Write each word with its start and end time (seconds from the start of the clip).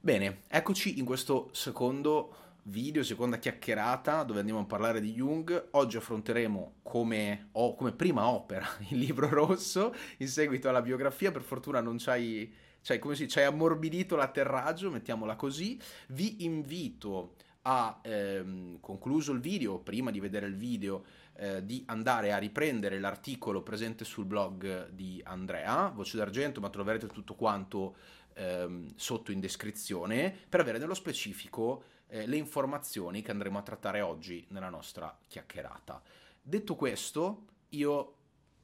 Bene, 0.00 0.42
eccoci 0.46 0.98
in 0.98 1.06
questo 1.06 1.48
secondo 1.52 2.34
video, 2.64 3.02
seconda 3.02 3.38
chiacchierata 3.38 4.22
dove 4.22 4.40
andiamo 4.40 4.60
a 4.60 4.64
parlare 4.66 5.00
di 5.00 5.14
Jung. 5.14 5.68
Oggi 5.70 5.96
affronteremo 5.96 6.74
come, 6.82 7.48
oh, 7.52 7.74
come 7.74 7.92
prima 7.92 8.28
opera 8.28 8.68
il 8.90 8.98
libro 8.98 9.30
rosso 9.30 9.94
in 10.18 10.28
seguito 10.28 10.68
alla 10.68 10.82
biografia. 10.82 11.30
Per 11.30 11.40
fortuna 11.40 11.80
non 11.80 11.96
c'hai, 11.98 12.52
c'hai, 12.82 12.98
come 12.98 13.14
si, 13.14 13.24
c'hai 13.24 13.44
ammorbidito 13.44 14.14
l'atterraggio, 14.14 14.90
mettiamola 14.90 15.36
così. 15.36 15.80
Vi 16.08 16.44
invito 16.44 17.36
a, 17.62 18.00
ehm, 18.02 18.78
concluso 18.80 19.32
il 19.32 19.40
video, 19.40 19.78
prima 19.78 20.10
di 20.10 20.20
vedere 20.20 20.46
il 20.46 20.56
video, 20.56 21.04
eh, 21.34 21.64
di 21.64 21.82
andare 21.86 22.32
a 22.32 22.38
riprendere 22.38 22.98
l'articolo 22.98 23.62
presente 23.62 24.04
sul 24.04 24.24
blog 24.24 24.90
di 24.90 25.20
Andrea, 25.24 25.88
Voce 25.88 26.16
d'Argento, 26.16 26.60
ma 26.60 26.68
troverete 26.70 27.06
tutto 27.06 27.34
quanto 27.34 27.96
ehm, 28.34 28.92
sotto 28.96 29.32
in 29.32 29.40
descrizione 29.40 30.34
per 30.48 30.60
avere 30.60 30.78
nello 30.78 30.94
specifico 30.94 31.84
eh, 32.08 32.26
le 32.26 32.36
informazioni 32.36 33.22
che 33.22 33.30
andremo 33.30 33.58
a 33.58 33.62
trattare 33.62 34.00
oggi 34.00 34.46
nella 34.50 34.68
nostra 34.68 35.16
chiacchierata. 35.26 36.02
Detto 36.40 36.76
questo, 36.76 37.46
io 37.70 38.16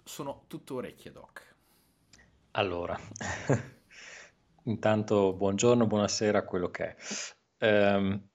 sono 0.05 0.45
tutto 0.47 0.77
orecchie, 0.77 1.13
Doc. 1.13 1.55
Allora, 2.53 2.99
intanto 4.65 5.33
buongiorno, 5.33 5.87
buonasera, 5.87 6.45
quello 6.45 6.71
che 6.71 6.97
è. 6.97 7.97
Um, 7.97 8.29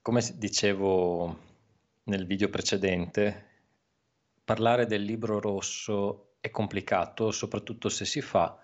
come 0.00 0.22
dicevo 0.34 1.50
nel 2.04 2.26
video 2.26 2.48
precedente, 2.48 3.51
parlare 4.44 4.86
del 4.86 5.02
libro 5.02 5.40
rosso 5.40 6.34
è 6.40 6.50
complicato, 6.50 7.30
soprattutto 7.30 7.88
se 7.88 8.04
si 8.04 8.20
fa 8.20 8.58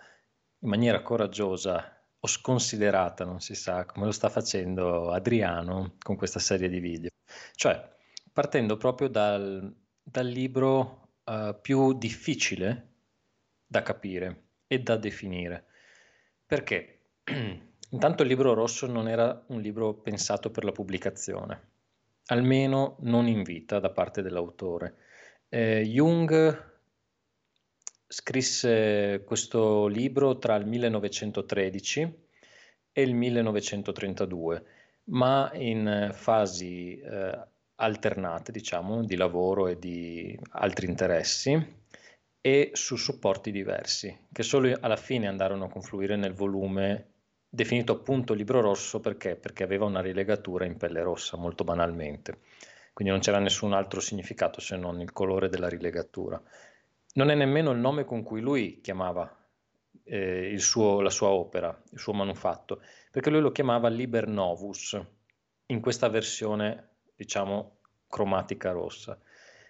in 0.61 0.69
maniera 0.69 1.03
coraggiosa 1.03 1.99
o 2.21 2.27
sconsiderata, 2.27 3.25
non 3.25 3.41
si 3.41 3.55
sa, 3.55 3.85
come 3.85 4.07
lo 4.07 4.13
sta 4.13 4.29
facendo 4.29 5.11
Adriano 5.13 5.95
con 6.01 6.17
questa 6.17 6.41
serie 6.41 6.69
di 6.69 6.81
video. 6.81 7.11
Cioè, 7.55 7.97
partendo 8.33 8.77
proprio 8.77 9.09
dal, 9.09 9.73
dal 10.03 10.27
libro 10.27 11.11
uh, 11.25 11.57
più 11.61 11.93
difficile 11.93 12.89
da 13.67 13.83
capire 13.83 14.47
e 14.67 14.81
da 14.81 14.97
definire. 14.97 15.67
Perché? 16.45 17.01
Intanto 17.91 18.23
il 18.23 18.29
libro 18.29 18.55
rosso 18.55 18.87
non 18.87 19.09
era 19.09 19.45
un 19.49 19.61
libro 19.61 19.95
pensato 19.95 20.51
per 20.51 20.65
la 20.65 20.73
pubblicazione, 20.73 21.69
almeno 22.27 22.97
non 23.01 23.27
in 23.27 23.43
vita 23.43 23.79
da 23.79 23.91
parte 23.91 24.23
dell'autore. 24.23 24.97
Eh, 25.51 25.83
Jung 25.87 26.67
scrisse 28.07 29.23
questo 29.25 29.87
libro 29.87 30.37
tra 30.37 30.57
il 30.57 30.67
1913 30.67 32.27
e 32.93 33.03
il 33.03 33.15
1932, 33.15 34.65
ma 35.05 35.51
in 35.55 36.11
fasi 36.13 36.99
eh, 36.99 37.47
alternate, 37.77 38.53
diciamo, 38.53 39.05
di 39.05 39.17
lavoro 39.17 39.69
e 39.69 39.79
di 39.79 40.39
altri 40.51 40.87
interessi 40.87 41.77
e 42.43 42.71
su 42.75 42.97
supporti 42.97 43.51
diversi, 43.51 44.27
che 44.31 44.43
solo 44.43 44.77
alla 44.81 44.97
fine 44.97 45.29
andarono 45.29 45.65
a 45.65 45.71
confluire 45.71 46.17
nel 46.17 46.35
volume 46.35 47.07
definito 47.49 47.93
appunto 47.93 48.35
libro 48.35 48.61
rosso 48.61 49.01
perché? 49.01 49.37
Perché 49.37 49.63
aveva 49.63 49.87
una 49.87 50.03
rilegatura 50.03 50.67
in 50.67 50.77
pelle 50.77 51.03
rossa, 51.03 51.39
molto 51.39 51.65
banalmente. 51.65 52.41
Quindi 52.99 53.13
non 53.13 53.23
c'era 53.23 53.39
nessun 53.39 53.75
altro 53.75 54.01
significato 54.01 54.61
se 54.61 54.77
non 54.77 55.01
il 55.01 55.13
colore 55.13 55.49
della 55.49 55.69
rilegatura 55.69 56.43
non 57.19 57.31
è 57.31 57.35
nemmeno 57.35 57.73
il 57.73 57.79
nome 57.79 58.05
con 58.05 58.23
cui 58.23 58.41
lui 58.41 58.81
chiamava 58.81 59.37
eh, 60.05 60.57
suo, 60.59 61.01
la 61.01 61.11
sua 61.11 61.29
opera, 61.29 61.77
il 61.91 61.99
suo 61.99 62.13
manufatto, 62.13 62.81
perché 63.11 63.29
lui 63.29 63.41
lo 63.41 63.51
chiamava 63.51 63.89
Liber 63.89 64.29
Novus, 64.29 64.99
in 65.67 65.81
questa 65.81 66.09
versione, 66.09 66.91
diciamo, 67.17 67.79
cromatica 68.09 68.71
rossa. 68.71 69.19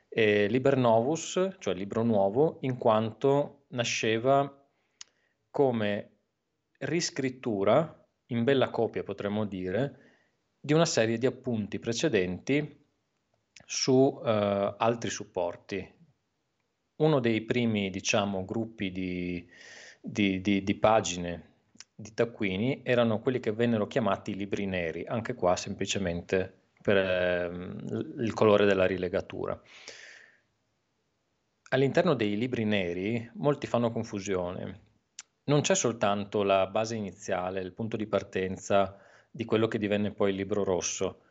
E 0.09 0.47
Liber 0.49 0.77
Novus, 0.77 1.57
cioè 1.59 1.75
libro 1.75 2.03
nuovo, 2.03 2.59
in 2.61 2.77
quanto 2.77 3.65
nasceva 3.69 4.67
come 5.51 6.11
riscrittura, 6.81 8.07
in 8.27 8.45
bella 8.45 8.69
copia 8.69 9.03
potremmo 9.03 9.47
dire, 9.47 10.07
di 10.61 10.75
una 10.75 10.85
serie 10.85 11.19
di 11.19 11.27
appunti 11.27 11.79
precedenti 11.79 12.78
su 13.67 13.93
uh, 13.93 14.23
altri 14.23 15.11
supporti, 15.11 15.97
uno 16.97 17.21
dei 17.21 17.43
primi, 17.43 17.91
diciamo, 17.91 18.45
gruppi 18.45 18.91
di, 18.91 19.49
di, 20.01 20.41
di, 20.41 20.63
di 20.63 20.75
pagine 20.77 21.49
di 22.01 22.15
taccuini 22.15 22.83
erano 22.85 23.19
quelli 23.19 23.41
che 23.41 23.51
vennero 23.51 23.89
chiamati 23.89 24.37
libri 24.37 24.67
neri, 24.67 25.05
anche 25.05 25.35
qua 25.35 25.57
semplicemente 25.57 26.69
per 26.81 26.97
eh, 26.97 27.47
il 28.23 28.33
colore 28.35 28.67
della 28.67 28.87
rilegatura. 28.87 29.61
All'interno 31.71 32.15
dei 32.15 32.37
libri 32.37 32.65
neri 32.65 33.29
molti 33.35 33.67
fanno 33.67 33.91
confusione. 33.91 34.87
Non 35.47 35.63
c'è 35.63 35.75
soltanto 35.75 36.45
la 36.45 36.69
base 36.69 36.95
iniziale, 36.95 37.61
il 37.61 37.73
punto 37.73 37.97
di 37.97 38.07
partenza 38.07 38.97
di 39.29 39.45
quello 39.45 39.67
che 39.67 39.79
divenne 39.79 40.13
poi 40.13 40.31
il 40.31 40.37
libro 40.37 40.63
rosso, 40.63 41.23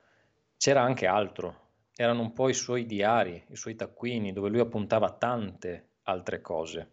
c'era 0.57 0.81
anche 0.81 1.07
altro, 1.07 1.66
erano 1.97 2.21
un 2.21 2.33
po' 2.33 2.47
i 2.47 2.53
suoi 2.53 2.85
diari, 2.85 3.43
i 3.49 3.55
suoi 3.55 3.75
taccuini, 3.75 4.31
dove 4.31 4.49
lui 4.49 4.59
appuntava 4.59 5.11
tante 5.11 5.95
altre 6.03 6.41
cose. 6.41 6.91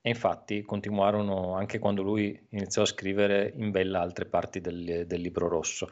E 0.00 0.08
infatti 0.10 0.62
continuarono 0.62 1.54
anche 1.54 1.80
quando 1.80 2.02
lui 2.02 2.46
iniziò 2.50 2.82
a 2.82 2.86
scrivere 2.86 3.52
in 3.56 3.72
bella 3.72 4.00
altre 4.00 4.26
parti 4.26 4.60
del, 4.60 5.04
del 5.06 5.20
libro 5.20 5.48
rosso. 5.48 5.88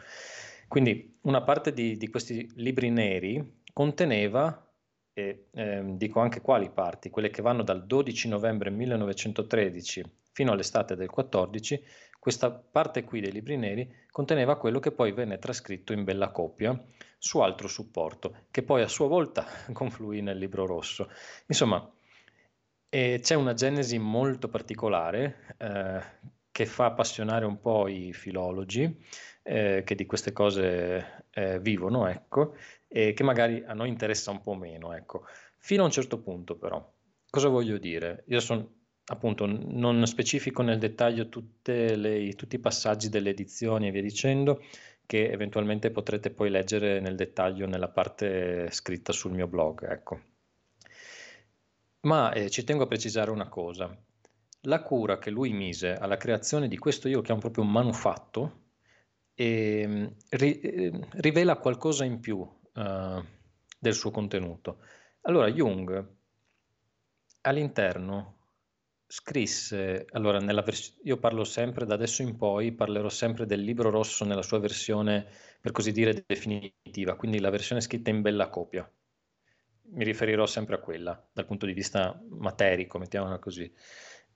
Quindi 0.68 1.18
una 1.22 1.42
parte 1.42 1.72
di, 1.72 1.96
di 1.96 2.08
questi 2.08 2.48
libri 2.54 2.90
neri 2.90 3.62
conteneva 3.72 4.72
e 5.12 5.48
eh, 5.52 5.82
dico 5.96 6.20
anche 6.20 6.40
quali 6.40 6.70
parti, 6.70 7.10
quelle 7.10 7.30
che 7.30 7.42
vanno 7.42 7.62
dal 7.62 7.86
12 7.86 8.28
novembre 8.28 8.70
1913 8.70 10.02
fino 10.32 10.52
all'estate 10.52 10.96
del 10.96 11.10
14, 11.10 11.82
questa 12.18 12.50
parte 12.50 13.04
qui 13.04 13.20
dei 13.20 13.30
libri 13.30 13.56
neri 13.56 13.88
conteneva 14.10 14.56
quello 14.56 14.80
che 14.80 14.92
poi 14.92 15.12
venne 15.12 15.38
trascritto 15.38 15.92
in 15.92 16.04
bella 16.04 16.30
copia 16.30 16.80
su 17.24 17.38
altro 17.38 17.68
supporto, 17.68 18.44
che 18.50 18.62
poi 18.62 18.82
a 18.82 18.88
sua 18.88 19.06
volta 19.06 19.46
confluì 19.72 20.20
nel 20.20 20.36
libro 20.36 20.66
rosso. 20.66 21.08
Insomma, 21.46 21.90
eh, 22.90 23.18
c'è 23.22 23.34
una 23.34 23.54
genesi 23.54 23.96
molto 23.98 24.48
particolare 24.48 25.56
eh, 25.56 26.02
che 26.50 26.66
fa 26.66 26.84
appassionare 26.84 27.46
un 27.46 27.58
po' 27.62 27.88
i 27.88 28.12
filologi 28.12 29.02
eh, 29.42 29.82
che 29.86 29.94
di 29.94 30.04
queste 30.04 30.32
cose 30.32 31.24
eh, 31.30 31.58
vivono, 31.60 32.06
ecco, 32.08 32.56
e 32.86 33.14
che 33.14 33.22
magari 33.22 33.64
a 33.66 33.72
noi 33.72 33.88
interessa 33.88 34.30
un 34.30 34.42
po' 34.42 34.54
meno, 34.54 34.92
ecco. 34.92 35.24
Fino 35.56 35.80
a 35.80 35.86
un 35.86 35.92
certo 35.92 36.18
punto 36.20 36.56
però. 36.56 36.92
Cosa 37.30 37.48
voglio 37.48 37.78
dire? 37.78 38.24
Io 38.26 38.40
sono 38.40 38.70
appunto 39.06 39.46
non 39.46 40.06
specifico 40.06 40.60
nel 40.60 40.78
dettaglio 40.78 41.26
le, 41.62 42.34
tutti 42.34 42.56
i 42.56 42.60
passaggi 42.60 43.08
delle 43.08 43.30
edizioni 43.30 43.88
e 43.88 43.90
via 43.90 44.02
dicendo, 44.02 44.62
che 45.06 45.30
eventualmente 45.30 45.90
potrete 45.90 46.30
poi 46.30 46.50
leggere 46.50 47.00
nel 47.00 47.16
dettaglio 47.16 47.66
nella 47.66 47.88
parte 47.88 48.70
scritta 48.70 49.12
sul 49.12 49.32
mio 49.32 49.46
blog. 49.46 49.90
Ecco. 49.90 50.20
Ma 52.00 52.32
eh, 52.32 52.50
ci 52.50 52.64
tengo 52.64 52.84
a 52.84 52.88
precisare 52.88 53.30
una 53.30 53.48
cosa. 53.48 53.96
La 54.62 54.82
cura 54.82 55.18
che 55.18 55.30
lui 55.30 55.52
mise 55.52 55.94
alla 55.94 56.16
creazione 56.16 56.68
di 56.68 56.78
questo 56.78 57.08
io 57.08 57.16
lo 57.16 57.22
chiamo 57.22 57.40
proprio 57.40 57.64
un 57.64 57.70
manufatto, 57.70 58.62
e, 59.34 60.14
ri, 60.30 60.60
eh, 60.60 61.08
rivela 61.12 61.56
qualcosa 61.56 62.04
in 62.04 62.20
più 62.20 62.38
uh, 62.38 63.24
del 63.78 63.94
suo 63.94 64.10
contenuto. 64.10 64.78
Allora, 65.22 65.50
Jung 65.50 66.12
all'interno 67.42 68.43
scrisse, 69.06 70.06
allora 70.12 70.38
vers- 70.62 70.98
io 71.04 71.18
parlo 71.18 71.44
sempre, 71.44 71.84
da 71.86 71.94
adesso 71.94 72.22
in 72.22 72.36
poi, 72.36 72.72
parlerò 72.72 73.08
sempre 73.08 73.46
del 73.46 73.60
libro 73.60 73.90
rosso 73.90 74.24
nella 74.24 74.42
sua 74.42 74.58
versione, 74.58 75.26
per 75.60 75.72
così 75.72 75.92
dire, 75.92 76.24
definitiva, 76.26 77.16
quindi 77.16 77.38
la 77.38 77.50
versione 77.50 77.80
scritta 77.80 78.10
in 78.10 78.22
bella 78.22 78.48
copia. 78.48 78.90
Mi 79.92 80.04
riferirò 80.04 80.46
sempre 80.46 80.74
a 80.76 80.78
quella, 80.78 81.28
dal 81.32 81.44
punto 81.46 81.66
di 81.66 81.72
vista 81.72 82.20
materico, 82.28 82.98
mettiamola 82.98 83.38
così. 83.38 83.72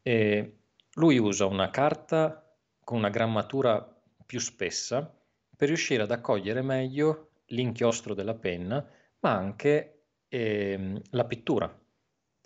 E 0.02 0.58
lui 0.94 1.19
usa 1.19 1.46
una 1.46 1.70
carta 1.70 2.44
con 2.84 2.98
una 2.98 3.10
grammatura 3.10 3.82
più 4.25 4.38
spessa 4.38 5.12
per 5.56 5.69
riuscire 5.69 6.02
ad 6.02 6.10
accogliere 6.10 6.62
meglio 6.62 7.31
l'inchiostro 7.46 8.14
della 8.14 8.34
penna, 8.34 8.87
ma 9.20 9.32
anche 9.32 10.04
ehm, 10.28 11.00
la 11.10 11.25
pittura 11.25 11.78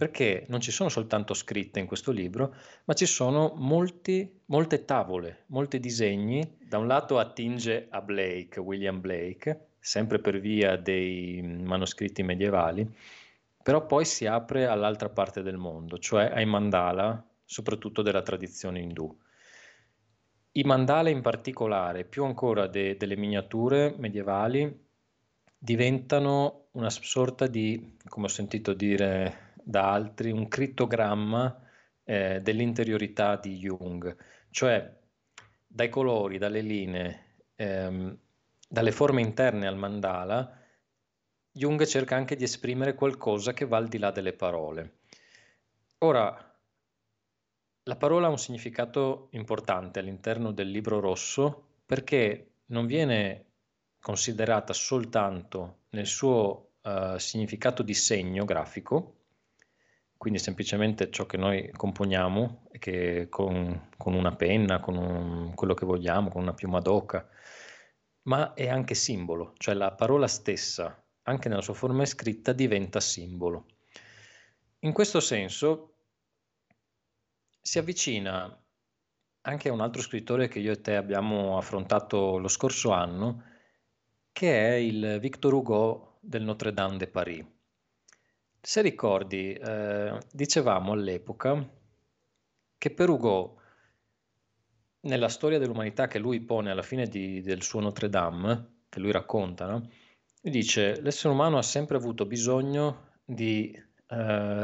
perché 0.03 0.47
non 0.49 0.61
ci 0.61 0.73
sono 0.73 0.89
soltanto 0.89 1.33
scritte 1.33 1.79
in 1.79 1.87
questo 1.87 2.11
libro, 2.11 2.57
ma 2.87 2.95
ci 2.95 3.07
sono 3.07 3.53
molti, 3.55 4.41
molte 4.47 4.85
tavole, 4.85 5.45
molti 5.47 5.79
disegni. 5.79 6.57
Da 6.59 6.79
un 6.79 6.89
lato 6.89 7.21
attinge 7.21 7.87
a 7.89 8.01
Blake, 8.01 8.59
William 8.59 9.01
Blake, 9.01 9.75
sempre 9.79 10.19
per 10.19 10.41
via 10.41 10.75
dei 10.75 11.41
manoscritti 11.41 12.25
medievali, 12.25 12.85
però 13.63 13.87
poi 13.87 14.05
si 14.05 14.27
apre 14.27 14.67
all'altra 14.67 15.09
parte 15.09 15.41
del 15.41 15.57
mondo, 15.57 15.99
cioè 15.99 16.33
ai 16.35 16.47
mandala 16.47 17.25
soprattutto 17.45 18.03
della 18.03 18.23
tradizione 18.23 18.81
indù. 18.81 19.17
I 20.51 20.63
mandala 20.65 21.11
in 21.11 21.21
particolare, 21.21 22.05
più 22.05 22.25
ancora 22.25 22.67
de- 22.67 22.97
delle 22.97 23.17
miniature 23.17 23.95
medievali, 23.99 24.85
diventano 25.57 26.65
una 26.73 26.91
sorta 26.91 27.47
di, 27.47 27.99
come 28.09 28.27
ho 28.27 28.29
sentito 28.29 28.73
dire 28.73 29.51
da 29.65 29.93
altri, 29.93 30.31
un 30.31 30.49
crittogramma 30.49 31.61
eh, 32.05 32.41
dell'interiorità 32.43 33.37
di 33.37 33.57
Jung, 33.59 34.17
cioè 34.51 35.01
dai 35.67 35.89
colori, 35.89 36.39
dalle 36.39 36.61
linee, 36.61 37.37
ehm, 37.57 38.19
dalle 38.69 38.93
forme 38.93 39.21
interne 39.21 39.67
al 39.67 39.77
mandala, 39.77 40.59
Jung 41.55 41.85
cerca 41.85 42.17
anche 42.17 42.37
di 42.37 42.45
esprimere 42.45 42.95
qualcosa 42.95 43.53
che 43.53 43.67
va 43.67 43.77
al 43.77 43.89
di 43.89 43.99
là 43.99 44.11
delle 44.11 44.33
parole. 44.33 45.01
Ora, 45.99 46.53
la 47.85 47.97
parola 47.97 48.27
ha 48.27 48.31
un 48.31 48.39
significato 48.39 49.29
importante 49.33 49.99
all'interno 49.99 50.53
del 50.53 50.71
libro 50.71 51.01
rosso 51.01 51.81
perché 51.85 52.53
non 52.67 52.87
viene 52.87 53.47
considerata 54.01 54.73
soltanto 54.73 55.83
nel 55.91 56.07
suo 56.07 56.73
uh, 56.83 57.19
significato 57.19 57.83
di 57.83 57.95
segno 57.95 58.45
grafico, 58.45 59.22
quindi 60.23 60.39
semplicemente 60.39 61.11
ciò 61.11 61.27
che 61.27 61.37
noi 61.37 61.69
componiamo 61.73 62.69
che 62.79 63.27
con, 63.29 63.89
con 63.97 64.15
una 64.15 64.37
penna, 64.37 64.79
con 64.79 64.97
un, 64.97 65.53
quello 65.53 65.75
che 65.75 65.85
vogliamo, 65.85 66.31
con 66.31 66.43
una 66.43 66.55
piuma 66.55 66.79
d'oca, 66.79 67.29
ma 68.29 68.55
è 68.55 68.69
anche 68.69 68.95
simbolo, 68.95 69.53
cioè 69.57 69.75
la 69.75 69.91
parola 69.91 70.29
stessa, 70.29 71.05
anche 71.23 71.49
nella 71.49 71.61
sua 71.61 71.75
forma 71.75 72.05
scritta, 72.05 72.53
diventa 72.53 73.01
simbolo. 73.01 73.67
In 74.83 74.93
questo 74.93 75.19
senso 75.19 75.95
si 77.61 77.81
avvicina 77.81 78.65
anche 79.41 79.69
a 79.69 79.73
un 79.73 79.81
altro 79.81 80.03
scrittore 80.03 80.47
che 80.47 80.61
io 80.61 80.71
e 80.71 80.81
te 80.81 80.95
abbiamo 80.95 81.59
affrontato 81.59 82.39
lo 82.39 82.47
scorso 82.47 82.93
anno, 82.93 83.43
che 84.31 84.69
è 84.69 84.75
il 84.75 85.19
Victor 85.21 85.53
Hugo 85.53 86.19
del 86.21 86.43
Notre 86.43 86.73
Dame 86.73 86.97
de 86.97 87.09
Paris. 87.09 87.45
Se 88.65 88.81
ricordi, 88.81 89.53
eh, 89.55 90.21
dicevamo 90.31 90.93
all'epoca 90.93 91.69
che 92.79 92.91
per 92.93 93.09
Hugo, 93.09 93.61
nella 95.01 95.29
storia 95.29 95.59
dell'umanità 95.59 96.07
che 96.07 96.21
lui 96.21 96.41
pone 96.41 96.71
alla 96.71 96.83
fine 96.83 97.09
di, 97.09 97.41
del 97.41 97.61
suo 97.63 97.81
Notre 97.81 98.09
Dame, 98.09 98.85
che 98.89 99.01
lui 99.01 99.11
racconta, 99.11 99.67
no? 99.67 99.91
lui 100.43 100.53
dice 100.53 101.01
l'essere 101.01 101.35
umano 101.35 101.59
ha 101.59 101.63
sempre 101.63 101.97
avuto 101.97 102.25
bisogno 102.25 103.09
di 103.25 103.73
eh, 103.75 103.85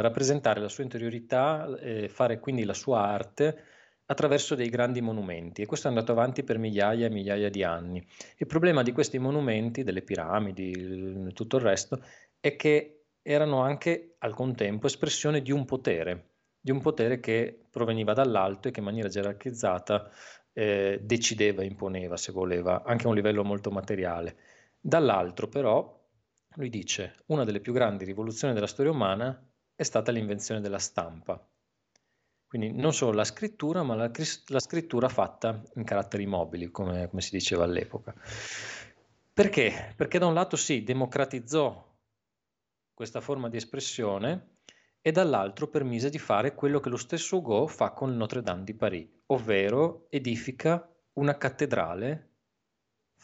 rappresentare 0.01 0.61
la 0.61 0.69
sua 0.69 0.85
interiorità 0.85 1.77
e 1.81 2.09
fare 2.09 2.39
quindi 2.39 2.63
la 2.63 2.75
sua 2.75 3.01
arte 3.01 3.65
attraverso 4.07 4.55
dei 4.55 4.69
grandi 4.69 5.01
monumenti 5.01 5.63
e 5.63 5.67
questo 5.67 5.89
è 5.89 5.91
andato 5.91 6.13
avanti 6.13 6.45
per 6.45 6.59
migliaia 6.59 7.07
e 7.07 7.11
migliaia 7.11 7.51
di 7.51 7.65
anni. 7.65 8.07
Il 8.37 8.47
problema 8.47 8.85
di 8.85 8.93
questi 8.93 9.19
monumenti, 9.19 9.83
delle 9.83 10.03
piramidi, 10.03 11.33
tutto 11.33 11.57
il 11.57 11.63
resto, 11.63 12.01
è 12.39 12.55
che 12.55 12.98
erano 13.23 13.63
anche 13.63 14.17
al 14.19 14.35
contempo 14.35 14.87
espressione 14.87 15.43
di 15.43 15.53
un 15.53 15.65
potere, 15.65 16.31
di 16.61 16.71
un 16.71 16.81
potere 16.81 17.21
che 17.21 17.67
proveniva 17.71 18.13
dall'alto 18.13 18.69
e 18.69 18.71
che 18.71 18.81
in 18.81 18.87
maniera 18.87 19.09
gerarchizzata 19.09 20.11
eh, 20.53 21.01
decideva, 21.03 21.63
imponeva, 21.63 22.17
se 22.17 22.33
voleva, 22.33 22.83
anche 22.85 23.07
a 23.07 23.09
un 23.09 23.15
livello 23.15 23.45
molto 23.45 23.71
materiale. 23.71 24.37
Dall'altro 24.81 25.49
però 25.49 25.97
lui 26.55 26.71
dice, 26.71 27.15
una 27.27 27.45
delle 27.45 27.61
più 27.61 27.73
grandi 27.73 28.05
rivoluzioni 28.05 28.55
della 28.55 28.67
storia 28.67 28.91
umana 28.91 29.41
è 29.75 29.83
stata 29.83 30.11
l'invenzione 30.11 30.61
della 30.61 30.79
stampa. 30.79 31.41
Quindi 32.49 32.73
non 32.73 32.95
solo 32.95 33.13
la 33.13 33.25
scrittura, 33.25 33.83
ma 33.83 33.95
la, 33.95 34.11
la 34.47 34.59
scrittura 34.59 35.09
fatta 35.09 35.63
in 35.75 35.85
caratteri 35.85 36.27
mobili, 36.27 36.71
come, 36.71 37.09
come 37.09 37.21
si 37.21 37.31
diceva 37.31 37.65
all'epoca. 37.65 38.15
Perché? 39.33 39.93
Perché 39.95 40.19
da 40.19 40.27
un 40.27 40.35
lato 40.35 40.57
si 40.57 40.83
democratizzò 40.83 41.88
questa 42.99 43.21
forma 43.21 43.49
di 43.49 43.57
espressione 43.57 44.57
e 45.01 45.13
dall'altro 45.13 45.69
permise 45.69 46.11
di 46.11 46.19
fare 46.19 46.57
quello 46.57 46.81
che 46.81 46.89
lo 46.89 46.97
stesso 46.97 47.37
Hugo 47.37 47.69
fa 47.69 47.93
con 47.93 48.17
Notre 48.17 48.43
Dame 48.43 48.65
di 48.65 48.75
Paris, 48.75 49.09
ovvero 49.27 50.09
edifica 50.11 50.85
una 51.13 51.37
cattedrale 51.37 52.31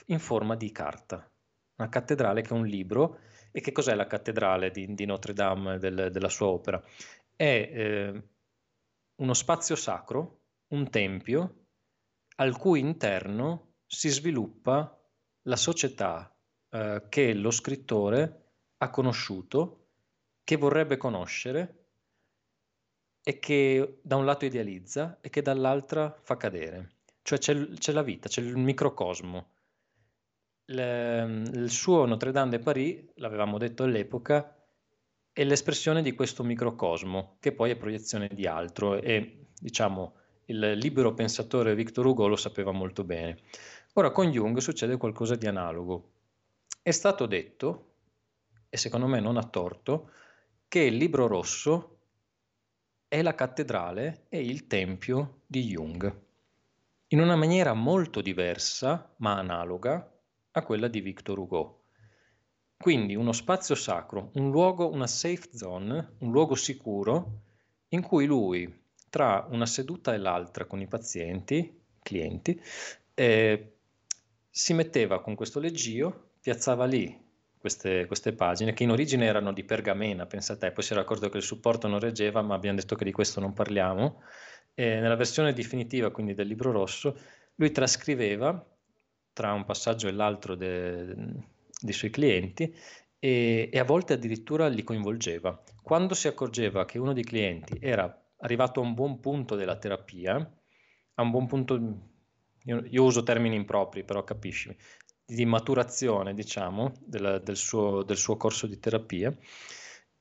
in 0.06 0.20
forma 0.20 0.54
di 0.54 0.70
carta 0.70 1.28
una 1.76 1.88
cattedrale 1.88 2.42
che 2.42 2.50
è 2.50 2.52
un 2.52 2.66
libro. 2.66 3.18
E 3.50 3.60
che 3.60 3.72
cos'è 3.72 3.96
la 3.96 4.06
cattedrale 4.06 4.70
di, 4.70 4.94
di 4.94 5.04
Notre 5.06 5.32
Dame 5.32 5.78
del, 5.78 6.10
della 6.12 6.28
sua 6.28 6.46
opera? 6.46 6.80
È 7.34 7.44
eh, 7.44 8.28
uno 9.16 9.34
spazio 9.34 9.74
sacro, 9.74 10.42
un 10.68 10.88
tempio, 10.88 11.66
al 12.36 12.56
cui 12.56 12.78
interno 12.78 13.74
si 13.86 14.08
sviluppa 14.08 14.96
la 15.42 15.56
società 15.56 16.32
eh, 16.70 17.06
che 17.08 17.34
lo 17.34 17.50
scrittore 17.50 18.43
ha 18.84 18.90
conosciuto, 18.90 19.88
che 20.44 20.56
vorrebbe 20.56 20.96
conoscere 20.96 21.86
e 23.22 23.38
che 23.38 23.98
da 24.02 24.16
un 24.16 24.24
lato 24.24 24.44
idealizza 24.44 25.18
e 25.20 25.30
che 25.30 25.42
dall'altra 25.42 26.16
fa 26.22 26.36
cadere. 26.36 26.96
Cioè 27.22 27.38
c'è, 27.38 27.68
c'è 27.70 27.92
la 27.92 28.02
vita, 28.02 28.28
c'è 28.28 28.42
il 28.42 28.56
microcosmo 28.56 29.52
il 30.66 31.66
suo 31.68 32.06
Notre 32.06 32.32
Dame 32.32 32.50
de 32.50 32.58
Paris, 32.58 33.04
l'avevamo 33.16 33.58
detto 33.58 33.82
all'epoca, 33.82 34.56
è 35.32 35.44
l'espressione 35.44 36.00
di 36.00 36.14
questo 36.14 36.42
microcosmo, 36.42 37.36
che 37.40 37.52
poi 37.52 37.70
è 37.70 37.76
proiezione 37.76 38.28
di 38.32 38.46
altro 38.46 39.00
e 39.00 39.48
diciamo 39.58 40.14
il 40.46 40.72
libero 40.72 41.14
pensatore 41.14 41.74
Victor 41.74 42.06
Hugo 42.06 42.26
lo 42.26 42.36
sapeva 42.36 42.70
molto 42.70 43.04
bene. 43.04 43.38
Ora 43.94 44.10
con 44.10 44.30
Jung 44.30 44.58
succede 44.58 44.96
qualcosa 44.96 45.36
di 45.36 45.46
analogo. 45.46 46.12
È 46.82 46.90
stato 46.90 47.26
detto, 47.26 47.93
e 48.74 48.76
secondo 48.76 49.06
me 49.06 49.20
non 49.20 49.36
a 49.36 49.44
torto, 49.44 50.10
che 50.66 50.80
il 50.80 50.96
libro 50.96 51.28
rosso 51.28 51.98
è 53.06 53.22
la 53.22 53.36
cattedrale 53.36 54.26
e 54.28 54.40
il 54.40 54.66
tempio 54.66 55.42
di 55.46 55.62
Jung. 55.66 56.22
In 57.06 57.20
una 57.20 57.36
maniera 57.36 57.72
molto 57.72 58.20
diversa, 58.20 59.14
ma 59.18 59.38
analoga, 59.38 60.12
a 60.50 60.62
quella 60.64 60.88
di 60.88 61.00
Victor 61.00 61.38
Hugo. 61.38 61.82
Quindi 62.76 63.14
uno 63.14 63.30
spazio 63.30 63.76
sacro, 63.76 64.32
un 64.34 64.50
luogo, 64.50 64.90
una 64.90 65.06
safe 65.06 65.50
zone, 65.52 66.14
un 66.18 66.32
luogo 66.32 66.56
sicuro 66.56 67.42
in 67.90 68.02
cui 68.02 68.26
lui, 68.26 68.82
tra 69.08 69.46
una 69.50 69.66
seduta 69.66 70.12
e 70.12 70.18
l'altra 70.18 70.64
con 70.64 70.80
i 70.80 70.88
pazienti, 70.88 71.80
clienti, 72.02 72.60
eh, 73.14 73.76
si 74.50 74.72
metteva 74.72 75.20
con 75.20 75.36
questo 75.36 75.60
leggio, 75.60 76.30
piazzava 76.40 76.86
lì 76.86 77.23
queste, 77.64 78.04
queste, 78.04 78.34
pagine, 78.34 78.74
che 78.74 78.82
in 78.82 78.90
origine 78.90 79.24
erano 79.24 79.50
di 79.50 79.64
pergamena, 79.64 80.26
pensa 80.26 80.54
te, 80.54 80.70
poi 80.70 80.84
si 80.84 80.92
era 80.92 81.00
accorto 81.00 81.30
che 81.30 81.38
il 81.38 81.42
supporto 81.42 81.88
non 81.88 81.98
reggeva, 81.98 82.42
ma 82.42 82.54
abbiamo 82.54 82.76
detto 82.76 82.94
che 82.94 83.06
di 83.06 83.10
questo 83.10 83.40
non 83.40 83.54
parliamo. 83.54 84.20
E 84.74 85.00
nella 85.00 85.16
versione 85.16 85.54
definitiva, 85.54 86.10
quindi 86.10 86.34
del 86.34 86.46
libro 86.46 86.72
rosso, 86.72 87.18
lui 87.54 87.70
trascriveva 87.70 88.62
tra 89.32 89.54
un 89.54 89.64
passaggio 89.64 90.08
e 90.08 90.12
l'altro 90.12 90.56
de, 90.56 91.14
dei 91.80 91.94
suoi 91.94 92.10
clienti 92.10 92.70
e, 93.18 93.70
e, 93.72 93.78
a 93.78 93.84
volte 93.84 94.12
addirittura 94.12 94.68
li 94.68 94.84
coinvolgeva. 94.84 95.58
Quando 95.80 96.12
si 96.12 96.28
accorgeva 96.28 96.84
che 96.84 96.98
uno 96.98 97.14
dei 97.14 97.24
clienti 97.24 97.78
era 97.80 98.14
arrivato 98.40 98.80
a 98.80 98.84
un 98.84 98.92
buon 98.92 99.20
punto 99.20 99.56
della 99.56 99.78
terapia, 99.78 100.36
a 101.14 101.22
un 101.22 101.30
buon 101.30 101.46
punto, 101.46 101.80
io, 102.64 102.84
io 102.86 103.02
uso 103.04 103.22
termini 103.22 103.56
impropri, 103.56 104.04
però 104.04 104.22
capisci, 104.22 104.76
di 105.26 105.44
maturazione, 105.46 106.34
diciamo, 106.34 106.92
del, 107.04 107.40
del, 107.42 107.56
suo, 107.56 108.02
del 108.02 108.16
suo 108.16 108.36
corso 108.36 108.66
di 108.66 108.78
terapia, 108.78 109.34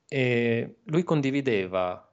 e 0.08 0.76
lui 0.84 1.02
condivideva 1.02 2.08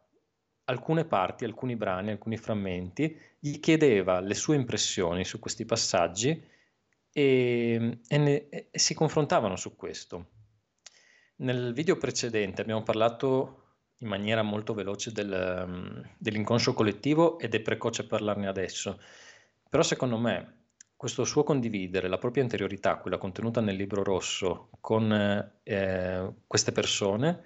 alcune 0.65 1.05
parti, 1.05 1.45
alcuni 1.45 1.75
brani, 1.75 2.11
alcuni 2.11 2.37
frammenti, 2.37 3.17
gli 3.39 3.59
chiedeva 3.59 4.19
le 4.19 4.33
sue 4.33 4.55
impressioni 4.55 5.25
su 5.25 5.39
questi 5.39 5.65
passaggi 5.65 6.49
e, 7.11 7.99
e, 8.07 8.17
ne, 8.17 8.49
e 8.49 8.69
si 8.71 8.93
confrontavano 8.93 9.55
su 9.55 9.75
questo. 9.75 10.29
Nel 11.37 11.73
video 11.73 11.97
precedente 11.97 12.61
abbiamo 12.61 12.83
parlato 12.83 13.57
in 13.97 14.07
maniera 14.07 14.41
molto 14.41 14.73
veloce 14.73 15.11
del, 15.11 15.63
um, 15.67 16.09
dell'inconscio 16.17 16.73
collettivo 16.73 17.39
ed 17.39 17.53
è 17.53 17.61
precoce 17.61 18.05
parlarne 18.05 18.47
adesso, 18.47 18.99
però 19.69 19.83
secondo 19.83 20.17
me 20.17 20.60
questo 21.01 21.25
suo 21.25 21.41
condividere 21.43 22.07
la 22.07 22.19
propria 22.19 22.43
interiorità, 22.43 22.97
quella 22.97 23.17
contenuta 23.17 23.59
nel 23.59 23.75
libro 23.75 24.03
rosso, 24.03 24.69
con 24.81 25.11
eh, 25.63 26.33
queste 26.45 26.71
persone, 26.71 27.43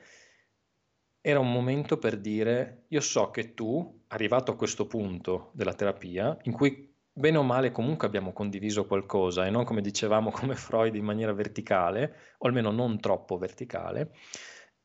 era 1.21 1.39
un 1.39 1.49
momento 1.53 1.97
per 1.97 2.17
dire 2.19 2.83
io 2.89 2.99
so 2.99 3.31
che 3.31 3.53
tu, 3.53 4.03
arrivato 4.07 4.51
a 4.51 4.57
questo 4.57 4.87
punto 4.87 5.51
della 5.53 5.73
terapia, 5.73 6.37
in 6.41 6.51
cui 6.51 6.93
bene 7.13 7.37
o 7.37 7.43
male 7.43 7.71
comunque 7.71 8.07
abbiamo 8.07 8.33
condiviso 8.33 8.85
qualcosa 8.87 9.45
e 9.45 9.49
non 9.51 9.63
come 9.63 9.79
dicevamo 9.79 10.31
come 10.31 10.55
Freud 10.55 10.93
in 10.93 11.05
maniera 11.05 11.31
verticale, 11.31 12.35
o 12.39 12.47
almeno 12.47 12.71
non 12.71 12.99
troppo 12.99 13.37
verticale. 13.37 14.11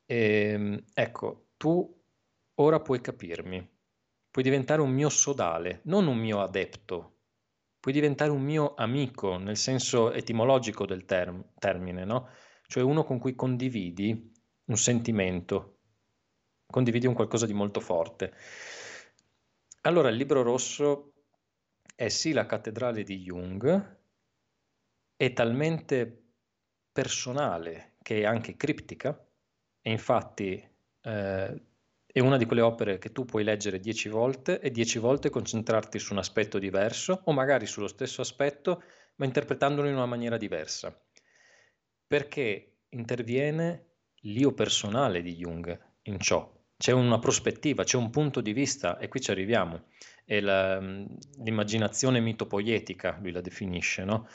E, 0.06 0.50
ehm, 0.52 0.84
ecco, 0.94 1.48
tu 1.56 1.92
ora 2.54 2.78
puoi 2.78 3.00
capirmi. 3.00 3.68
puoi 4.30 4.44
diventare 4.44 4.80
un 4.80 4.92
mio 4.92 5.08
sodale, 5.08 5.80
non 5.86 6.06
un 6.06 6.18
mio 6.18 6.40
adepto, 6.40 7.19
puoi 7.80 7.94
diventare 7.94 8.30
un 8.30 8.42
mio 8.42 8.74
amico 8.74 9.38
nel 9.38 9.56
senso 9.56 10.12
etimologico 10.12 10.84
del 10.84 11.06
term- 11.06 11.44
termine, 11.58 12.04
no? 12.04 12.28
Cioè 12.66 12.82
uno 12.82 13.04
con 13.04 13.18
cui 13.18 13.34
condividi 13.34 14.32
un 14.66 14.76
sentimento, 14.76 15.78
condividi 16.66 17.06
un 17.06 17.14
qualcosa 17.14 17.46
di 17.46 17.54
molto 17.54 17.80
forte. 17.80 18.34
Allora 19.82 20.10
il 20.10 20.16
libro 20.16 20.42
rosso 20.42 21.14
è 21.96 22.08
sì 22.08 22.32
la 22.32 22.46
cattedrale 22.46 23.02
di 23.02 23.18
Jung, 23.22 23.98
è 25.16 25.32
talmente 25.32 26.22
personale 26.92 27.96
che 28.02 28.20
è 28.20 28.24
anche 28.24 28.56
criptica, 28.56 29.26
e 29.82 29.90
infatti 29.90 30.62
eh, 31.02 31.62
è 32.12 32.18
una 32.20 32.36
di 32.36 32.44
quelle 32.44 32.62
opere 32.62 32.98
che 32.98 33.12
tu 33.12 33.24
puoi 33.24 33.44
leggere 33.44 33.78
dieci 33.78 34.08
volte 34.08 34.60
e 34.60 34.70
dieci 34.70 34.98
volte 34.98 35.30
concentrarti 35.30 35.98
su 35.98 36.12
un 36.12 36.18
aspetto 36.18 36.58
diverso 36.58 37.20
o 37.24 37.32
magari 37.32 37.66
sullo 37.66 37.86
stesso 37.86 38.20
aspetto, 38.20 38.82
ma 39.16 39.26
interpretandolo 39.26 39.88
in 39.88 39.94
una 39.94 40.06
maniera 40.06 40.36
diversa. 40.36 40.98
Perché 42.06 42.78
interviene 42.90 43.90
l'io 44.22 44.52
personale 44.52 45.22
di 45.22 45.36
Jung 45.36 45.78
in 46.02 46.18
ciò. 46.18 46.52
C'è 46.76 46.92
una 46.92 47.18
prospettiva, 47.18 47.84
c'è 47.84 47.96
un 47.96 48.10
punto 48.10 48.40
di 48.40 48.52
vista 48.52 48.98
e 48.98 49.08
qui 49.08 49.20
ci 49.20 49.30
arriviamo. 49.30 49.84
La, 50.24 50.78
l'immaginazione 50.78 52.20
mitopoietica, 52.20 53.18
lui 53.20 53.32
la 53.32 53.40
definisce, 53.40 54.04
no? 54.04 54.28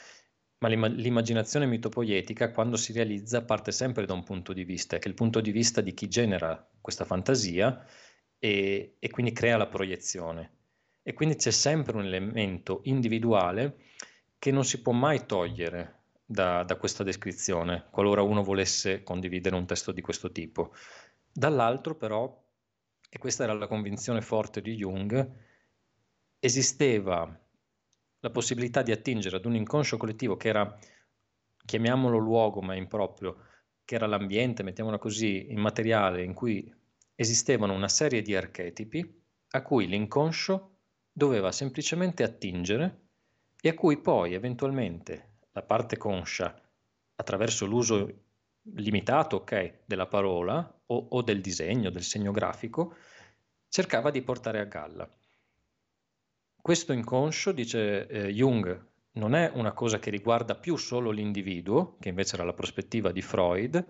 Ma 0.58 0.68
l'immaginazione 0.68 1.66
mitopoietica, 1.66 2.50
quando 2.50 2.76
si 2.76 2.92
realizza, 2.92 3.44
parte 3.44 3.72
sempre 3.72 4.06
da 4.06 4.14
un 4.14 4.22
punto 4.22 4.54
di 4.54 4.64
vista, 4.64 4.98
che 4.98 5.04
è 5.04 5.08
il 5.08 5.14
punto 5.14 5.40
di 5.40 5.50
vista 5.50 5.82
di 5.82 5.92
chi 5.92 6.08
genera 6.08 6.66
questa 6.80 7.04
fantasia 7.04 7.84
e, 8.38 8.96
e 8.98 9.10
quindi 9.10 9.32
crea 9.32 9.58
la 9.58 9.66
proiezione. 9.66 10.52
E 11.02 11.12
quindi 11.12 11.36
c'è 11.36 11.50
sempre 11.50 11.96
un 11.96 12.04
elemento 12.04 12.80
individuale 12.84 13.76
che 14.38 14.50
non 14.50 14.64
si 14.64 14.80
può 14.80 14.92
mai 14.92 15.26
togliere 15.26 16.00
da, 16.24 16.64
da, 16.64 16.76
questa 16.76 17.04
descrizione, 17.04 17.86
qualora 17.90 18.22
uno 18.22 18.42
volesse 18.42 19.02
condividere 19.02 19.56
un 19.56 19.66
testo 19.66 19.92
di 19.92 20.00
questo 20.00 20.32
tipo. 20.32 20.72
Dall'altro 21.30 21.94
però, 21.94 22.44
e 23.08 23.18
questa 23.18 23.44
era 23.44 23.52
la 23.52 23.66
convinzione 23.66 24.22
forte 24.22 24.60
di 24.60 24.74
Jung, 24.74 25.32
esisteva 26.40 27.45
la 28.26 28.30
possibilità 28.30 28.82
di 28.82 28.90
attingere 28.90 29.36
ad 29.36 29.44
un 29.44 29.54
inconscio 29.54 29.96
collettivo 29.96 30.36
che 30.36 30.48
era, 30.48 30.76
chiamiamolo 31.64 32.18
luogo, 32.18 32.60
ma 32.60 32.74
improprio, 32.74 33.44
che 33.84 33.94
era 33.94 34.06
l'ambiente, 34.06 34.64
mettiamola 34.64 34.98
così, 34.98 35.52
immateriale, 35.52 36.24
in 36.24 36.34
cui 36.34 36.72
esistevano 37.14 37.72
una 37.72 37.88
serie 37.88 38.22
di 38.22 38.34
archetipi 38.34 39.22
a 39.50 39.62
cui 39.62 39.86
l'inconscio 39.86 40.78
doveva 41.12 41.52
semplicemente 41.52 42.24
attingere 42.24 43.02
e 43.60 43.68
a 43.68 43.74
cui 43.74 43.98
poi 43.98 44.34
eventualmente 44.34 45.36
la 45.52 45.62
parte 45.62 45.96
conscia, 45.96 46.60
attraverso 47.14 47.64
l'uso 47.64 48.12
limitato, 48.74 49.36
ok, 49.36 49.82
della 49.86 50.06
parola 50.06 50.80
o, 50.86 51.06
o 51.10 51.22
del 51.22 51.40
disegno, 51.40 51.90
del 51.90 52.02
segno 52.02 52.32
grafico, 52.32 52.96
cercava 53.68 54.10
di 54.10 54.20
portare 54.22 54.58
a 54.58 54.64
galla. 54.64 55.08
Questo 56.66 56.92
inconscio, 56.92 57.52
dice 57.52 58.08
eh, 58.08 58.32
Jung, 58.32 58.86
non 59.12 59.36
è 59.36 59.52
una 59.54 59.70
cosa 59.70 60.00
che 60.00 60.10
riguarda 60.10 60.56
più 60.56 60.74
solo 60.74 61.12
l'individuo, 61.12 61.96
che 62.00 62.08
invece 62.08 62.34
era 62.34 62.42
la 62.42 62.54
prospettiva 62.54 63.12
di 63.12 63.22
Freud, 63.22 63.86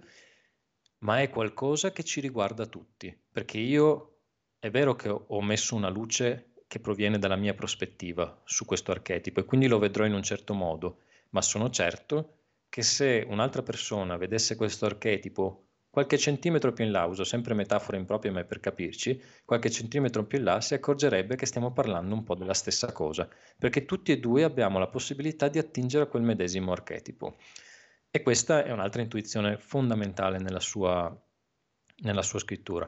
ma 0.98 1.22
è 1.22 1.30
qualcosa 1.30 1.90
che 1.90 2.04
ci 2.04 2.20
riguarda 2.20 2.66
tutti, 2.66 3.18
perché 3.32 3.56
io 3.56 4.18
è 4.58 4.68
vero 4.68 4.94
che 4.94 5.08
ho 5.08 5.40
messo 5.40 5.74
una 5.74 5.88
luce 5.88 6.52
che 6.66 6.78
proviene 6.78 7.18
dalla 7.18 7.36
mia 7.36 7.54
prospettiva 7.54 8.42
su 8.44 8.66
questo 8.66 8.90
archetipo 8.90 9.40
e 9.40 9.46
quindi 9.46 9.68
lo 9.68 9.78
vedrò 9.78 10.04
in 10.04 10.12
un 10.12 10.22
certo 10.22 10.52
modo, 10.52 10.98
ma 11.30 11.40
sono 11.40 11.70
certo 11.70 12.40
che 12.68 12.82
se 12.82 13.24
un'altra 13.26 13.62
persona 13.62 14.18
vedesse 14.18 14.54
questo 14.54 14.84
archetipo 14.84 15.65
Qualche 15.96 16.18
centimetro 16.18 16.74
più 16.74 16.84
in 16.84 16.90
là, 16.90 17.06
uso 17.06 17.24
sempre 17.24 17.54
metafore 17.54 17.96
improprie 17.96 18.30
ma 18.30 18.40
è 18.40 18.44
per 18.44 18.60
capirci, 18.60 19.18
qualche 19.46 19.70
centimetro 19.70 20.26
più 20.26 20.36
in 20.36 20.44
là 20.44 20.60
si 20.60 20.74
accorgerebbe 20.74 21.36
che 21.36 21.46
stiamo 21.46 21.72
parlando 21.72 22.12
un 22.12 22.22
po' 22.22 22.34
della 22.34 22.52
stessa 22.52 22.92
cosa, 22.92 23.26
perché 23.58 23.86
tutti 23.86 24.12
e 24.12 24.18
due 24.18 24.44
abbiamo 24.44 24.78
la 24.78 24.88
possibilità 24.88 25.48
di 25.48 25.58
attingere 25.58 26.04
a 26.04 26.06
quel 26.06 26.22
medesimo 26.22 26.70
archetipo. 26.70 27.38
E 28.10 28.20
questa 28.20 28.62
è 28.62 28.72
un'altra 28.72 29.00
intuizione 29.00 29.56
fondamentale 29.56 30.36
nella 30.36 30.60
sua, 30.60 31.18
nella 32.02 32.22
sua 32.22 32.40
scrittura. 32.40 32.86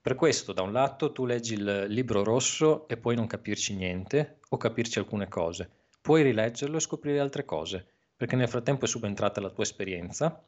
Per 0.00 0.14
questo, 0.14 0.52
da 0.52 0.62
un 0.62 0.70
lato, 0.70 1.10
tu 1.10 1.26
leggi 1.26 1.54
il 1.54 1.86
libro 1.88 2.22
rosso 2.22 2.86
e 2.86 2.96
puoi 2.98 3.16
non 3.16 3.26
capirci 3.26 3.74
niente 3.74 4.38
o 4.50 4.56
capirci 4.58 5.00
alcune 5.00 5.26
cose. 5.26 5.68
Puoi 6.00 6.22
rileggerlo 6.22 6.76
e 6.76 6.80
scoprire 6.80 7.18
altre 7.18 7.44
cose, 7.44 7.84
perché 8.16 8.36
nel 8.36 8.48
frattempo 8.48 8.84
è 8.84 8.88
subentrata 8.88 9.40
la 9.40 9.50
tua 9.50 9.64
esperienza 9.64 10.40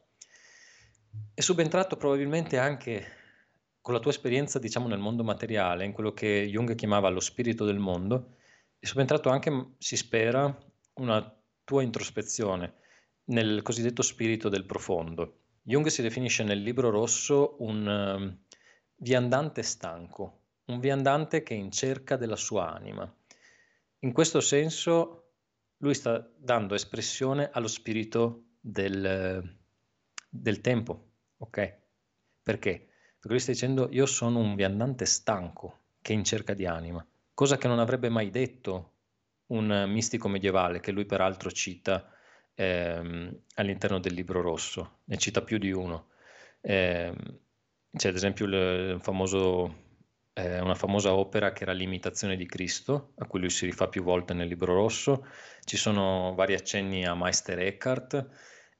è 1.33 1.41
subentrato 1.41 1.97
probabilmente 1.97 2.57
anche 2.57 3.05
con 3.81 3.93
la 3.93 4.01
tua 4.01 4.11
esperienza, 4.11 4.59
diciamo, 4.59 4.87
nel 4.87 4.99
mondo 4.99 5.23
materiale, 5.23 5.85
in 5.85 5.93
quello 5.93 6.11
che 6.11 6.47
Jung 6.49 6.75
chiamava 6.75 7.09
lo 7.09 7.21
spirito 7.21 7.63
del 7.63 7.79
mondo, 7.79 8.35
è 8.79 8.85
subentrato 8.85 9.29
anche, 9.29 9.75
si 9.77 9.95
spera, 9.95 10.53
una 10.95 11.41
tua 11.63 11.83
introspezione 11.83 12.73
nel 13.25 13.61
cosiddetto 13.61 14.01
spirito 14.01 14.49
del 14.49 14.65
profondo. 14.65 15.39
Jung 15.61 15.87
si 15.87 16.01
definisce 16.01 16.43
nel 16.43 16.61
libro 16.61 16.89
rosso 16.89 17.55
un 17.59 17.87
um, 17.87 18.37
viandante 18.95 19.63
stanco, 19.63 20.41
un 20.65 20.79
viandante 20.79 21.43
che 21.43 21.55
è 21.55 21.57
in 21.57 21.71
cerca 21.71 22.15
della 22.17 22.35
sua 22.35 22.73
anima. 22.73 23.09
In 23.99 24.11
questo 24.11 24.39
senso 24.39 25.31
lui 25.77 25.93
sta 25.93 26.29
dando 26.37 26.73
espressione 26.73 27.49
allo 27.51 27.67
spirito 27.67 28.43
del, 28.59 29.57
del 30.29 30.61
tempo, 30.61 31.06
ok? 31.37 31.77
Perché? 32.43 32.87
Perché 33.19 33.27
lui 33.29 33.39
sta 33.39 33.51
dicendo 33.51 33.89
io 33.91 34.05
sono 34.05 34.39
un 34.39 34.55
viandante 34.55 35.05
stanco 35.05 35.79
che 36.01 36.13
è 36.13 36.15
in 36.15 36.23
cerca 36.23 36.53
di 36.53 36.65
anima, 36.65 37.05
cosa 37.33 37.57
che 37.57 37.67
non 37.67 37.79
avrebbe 37.79 38.09
mai 38.09 38.29
detto 38.29 38.93
un 39.47 39.85
mistico 39.87 40.27
medievale 40.27 40.79
che 40.79 40.91
lui 40.91 41.05
peraltro 41.05 41.51
cita 41.51 42.09
ehm, 42.53 43.43
all'interno 43.55 43.99
del 43.99 44.13
libro 44.13 44.41
rosso, 44.41 44.99
ne 45.05 45.17
cita 45.17 45.41
più 45.41 45.57
di 45.57 45.71
uno. 45.71 46.09
Eh, 46.61 47.13
c'è 47.95 48.09
ad 48.09 48.15
esempio 48.15 48.45
il, 48.45 48.97
famoso, 49.01 49.75
eh, 50.33 50.59
una 50.59 50.75
famosa 50.75 51.13
opera 51.13 51.53
che 51.53 51.63
era 51.63 51.71
L'imitazione 51.73 52.35
di 52.35 52.45
Cristo, 52.45 53.13
a 53.17 53.25
cui 53.25 53.39
lui 53.39 53.49
si 53.49 53.65
rifà 53.65 53.87
più 53.87 54.03
volte 54.03 54.33
nel 54.33 54.47
libro 54.47 54.73
rosso, 54.73 55.25
ci 55.63 55.77
sono 55.77 56.33
vari 56.35 56.53
accenni 56.53 57.05
a 57.05 57.15
Meister 57.15 57.59
Eckhart, 57.59 58.27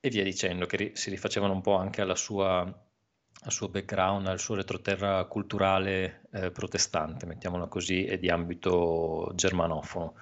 e 0.07 0.09
via 0.09 0.23
dicendo, 0.23 0.65
che 0.65 0.77
ri- 0.77 0.91
si 0.95 1.09
rifacevano 1.09 1.53
un 1.53 1.61
po' 1.61 1.75
anche 1.75 2.01
sua, 2.15 2.61
al 2.61 3.51
suo 3.51 3.69
background, 3.69 4.27
al 4.27 4.39
suo 4.39 4.55
retroterra 4.55 5.23
culturale 5.25 6.21
eh, 6.31 6.51
protestante, 6.51 7.25
mettiamola 7.25 7.67
così, 7.67 8.05
e 8.05 8.17
di 8.17 8.29
ambito 8.29 9.31
germanofono. 9.35 10.15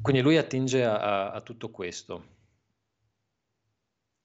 Quindi 0.00 0.22
lui 0.22 0.36
attinge 0.36 0.84
a, 0.84 0.98
a, 0.98 1.30
a 1.32 1.40
tutto 1.40 1.70
questo. 1.70 2.34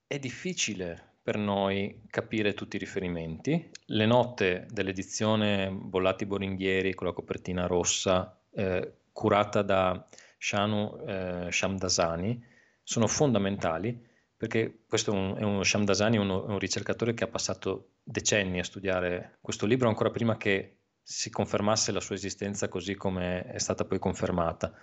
È 0.07 0.19
difficile 0.19 1.09
per 1.23 1.37
noi 1.37 2.01
capire 2.09 2.53
tutti 2.53 2.75
i 2.75 2.79
riferimenti. 2.79 3.69
Le 3.85 4.05
note 4.05 4.65
dell'edizione 4.69 5.69
Bollati 5.71 6.25
Boringhieri 6.25 6.93
con 6.93 7.07
la 7.07 7.13
copertina 7.13 7.67
rossa, 7.67 8.39
eh, 8.51 8.93
curata 9.13 9.61
da 9.61 10.07
Shanu 10.37 11.03
eh, 11.05 11.47
Shamdasani, 11.51 12.43
sono 12.83 13.07
fondamentali 13.07 14.09
perché 14.41 14.83
questo 14.87 15.11
è 15.11 15.15
un, 15.15 15.37
è 15.37 15.43
un 15.43 15.63
Shamdasani, 15.63 16.17
uno, 16.17 16.45
un 16.45 16.57
ricercatore 16.57 17.13
che 17.13 17.23
ha 17.23 17.27
passato 17.27 17.91
decenni 18.01 18.57
a 18.57 18.63
studiare 18.63 19.37
questo 19.39 19.67
libro 19.67 19.87
ancora 19.87 20.09
prima 20.09 20.35
che 20.35 20.77
si 21.03 21.29
confermasse 21.29 21.91
la 21.91 21.99
sua 21.99 22.15
esistenza 22.15 22.67
così 22.67 22.95
come 22.95 23.43
è 23.43 23.59
stata 23.59 23.85
poi 23.85 23.99
confermata. 23.99 24.73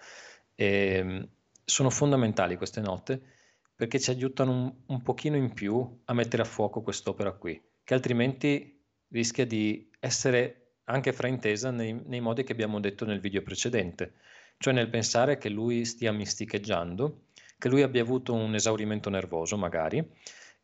E, 0.55 0.67
ehm, 0.95 1.28
sono 1.64 1.90
fondamentali 1.90 2.57
queste 2.57 2.81
note 2.81 3.21
perché 3.75 3.99
ci 3.99 4.11
aiutano 4.11 4.52
un, 4.52 4.75
un 4.87 5.02
pochino 5.02 5.37
in 5.37 5.52
più 5.52 6.02
a 6.05 6.12
mettere 6.14 6.43
a 6.43 6.47
fuoco 6.47 6.81
quest'opera 6.81 7.33
qui, 7.33 7.61
che 7.83 7.95
altrimenti 7.95 8.81
rischia 9.09 9.45
di 9.45 9.90
essere 9.99 10.76
anche 10.85 11.12
fraintesa 11.12 11.71
nei, 11.71 12.00
nei 12.07 12.21
modi 12.21 12.45
che 12.45 12.52
abbiamo 12.52 12.78
detto 12.78 13.05
nel 13.05 13.21
video 13.21 13.43
precedente, 13.43 14.14
cioè 14.59 14.73
nel 14.73 14.88
pensare 14.88 15.37
che 15.37 15.49
lui 15.49 15.85
stia 15.85 16.12
misticheggiando 16.12 17.26
che 17.58 17.68
lui 17.68 17.82
abbia 17.82 18.02
avuto 18.02 18.34
un 18.34 18.54
esaurimento 18.54 19.10
nervoso 19.10 19.56
magari 19.56 20.06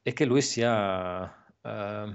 e 0.01 0.13
che 0.13 0.25
lui 0.25 0.43
sia 0.43 1.23
uh, 1.25 2.15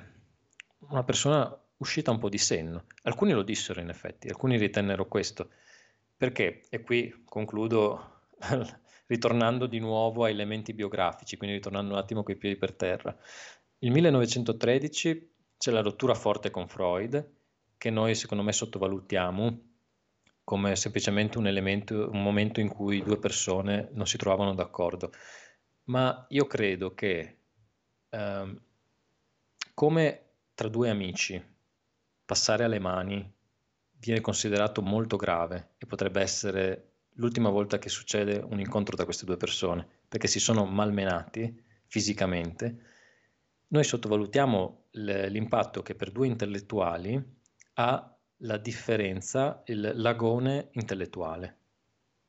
una 0.90 1.04
persona 1.04 1.56
uscita 1.78 2.12
un 2.12 2.20
po' 2.20 2.30
di 2.30 2.38
senno. 2.38 2.86
Alcuni 3.04 3.34
lo 3.34 3.44
dissero 3.44 3.82
in 3.82 3.90
effetti, 3.90 4.28
alcuni 4.28 4.58
ritennero 4.58 5.08
questo. 5.08 5.50
Perché? 6.16 6.62
E 6.70 6.82
qui 6.82 7.24
concludo 7.26 8.22
ritornando 9.08 9.66
di 9.66 9.80
nuovo 9.80 10.24
a 10.24 10.30
elementi 10.30 10.74
biografici, 10.74 11.38
quindi 11.38 11.56
ritornando 11.58 11.94
un 11.94 12.00
attimo 12.00 12.24
coi 12.24 12.36
piedi 12.36 12.56
per 12.56 12.74
terra. 12.74 13.16
Il 13.80 13.92
1913 13.92 15.34
c'è 15.58 15.72
la 15.72 15.82
rottura 15.82 16.14
forte 16.14 16.52
con 16.52 16.68
Freud 16.68 17.32
che 17.78 17.90
noi 17.90 18.16
secondo 18.16 18.44
me 18.44 18.52
sottovalutiamo 18.52 19.69
come 20.50 20.76
semplicemente 20.76 21.38
un 21.38 21.46
elemento, 21.46 22.10
un 22.12 22.24
momento 22.24 22.60
in 22.60 22.70
cui 22.70 23.04
due 23.04 23.20
persone 23.20 23.90
non 23.92 24.08
si 24.08 24.18
trovavano 24.18 24.56
d'accordo. 24.56 25.12
Ma 25.84 26.26
io 26.30 26.48
credo 26.48 26.96
che 26.96 27.38
eh, 28.10 28.62
come 29.76 30.22
tra 30.56 30.68
due 30.68 30.90
amici 30.90 31.40
passare 32.26 32.64
alle 32.64 32.80
mani 32.80 33.32
viene 34.00 34.22
considerato 34.22 34.82
molto 34.82 35.18
grave 35.18 35.74
e 35.78 35.86
potrebbe 35.86 36.20
essere 36.20 36.94
l'ultima 37.18 37.50
volta 37.50 37.78
che 37.78 37.90
succede 37.90 38.38
un 38.38 38.60
incontro 38.60 38.96
tra 38.96 39.06
queste 39.06 39.26
due 39.26 39.38
persone, 39.38 39.88
perché 40.08 40.26
si 40.26 40.40
sono 40.40 40.66
malmenati 40.66 41.64
fisicamente, 41.86 42.86
noi 43.68 43.84
sottovalutiamo 43.84 44.86
l'impatto 44.94 45.84
che 45.84 45.94
per 45.94 46.10
due 46.10 46.26
intellettuali 46.26 47.24
ha 47.74 48.19
la 48.44 48.58
differenza, 48.58 49.64
il 49.66 49.92
lagone 49.96 50.70
intellettuale, 50.74 51.58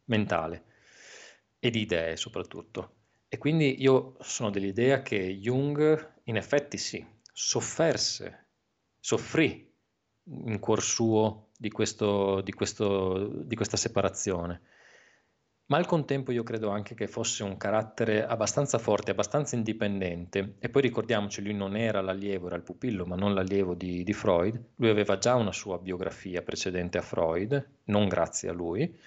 mentale 0.05 0.65
e 1.59 1.71
di 1.71 1.81
idee 1.81 2.17
soprattutto. 2.17 2.95
E 3.29 3.39
quindi 3.39 3.81
io 3.81 4.17
sono 4.21 4.51
dell'idea 4.51 5.03
che 5.03 5.37
Jung 5.37 6.13
in 6.25 6.37
effetti 6.37 6.79
sì, 6.79 7.05
sofferse, 7.33 8.47
soffrì 8.99 9.73
in 10.25 10.59
cuor 10.59 10.83
suo 10.83 11.51
di, 11.57 11.71
questo, 11.71 12.41
di, 12.41 12.53
questo, 12.53 13.29
di 13.45 13.55
questa 13.55 13.77
separazione 13.77 14.63
ma 15.71 15.77
al 15.77 15.87
contempo 15.87 16.33
io 16.33 16.43
credo 16.43 16.71
anche 16.71 16.95
che 16.95 17.07
fosse 17.07 17.45
un 17.45 17.57
carattere 17.57 18.27
abbastanza 18.27 18.79
forte, 18.79 19.13
abbastanza 19.13 19.55
indipendente. 19.55 20.57
E 20.59 20.69
poi 20.69 20.83
ricordiamoci, 20.83 21.43
lui 21.43 21.55
non 21.55 21.77
era 21.77 22.01
l'allievo, 22.01 22.49
era 22.49 22.57
il 22.57 22.63
pupillo, 22.63 23.07
ma 23.07 23.15
non 23.15 23.35
l'allievo 23.35 23.75
di, 23.75 24.03
di 24.03 24.13
Freud. 24.13 24.61
Lui 24.77 24.89
aveva 24.89 25.17
già 25.19 25.37
una 25.37 25.53
sua 25.53 25.79
biografia 25.79 26.43
precedente 26.43 26.99
a 26.99 27.03
Freud, 27.03 27.69
non 27.85 28.09
grazie 28.09 28.49
a 28.49 28.53
lui, 28.53 28.99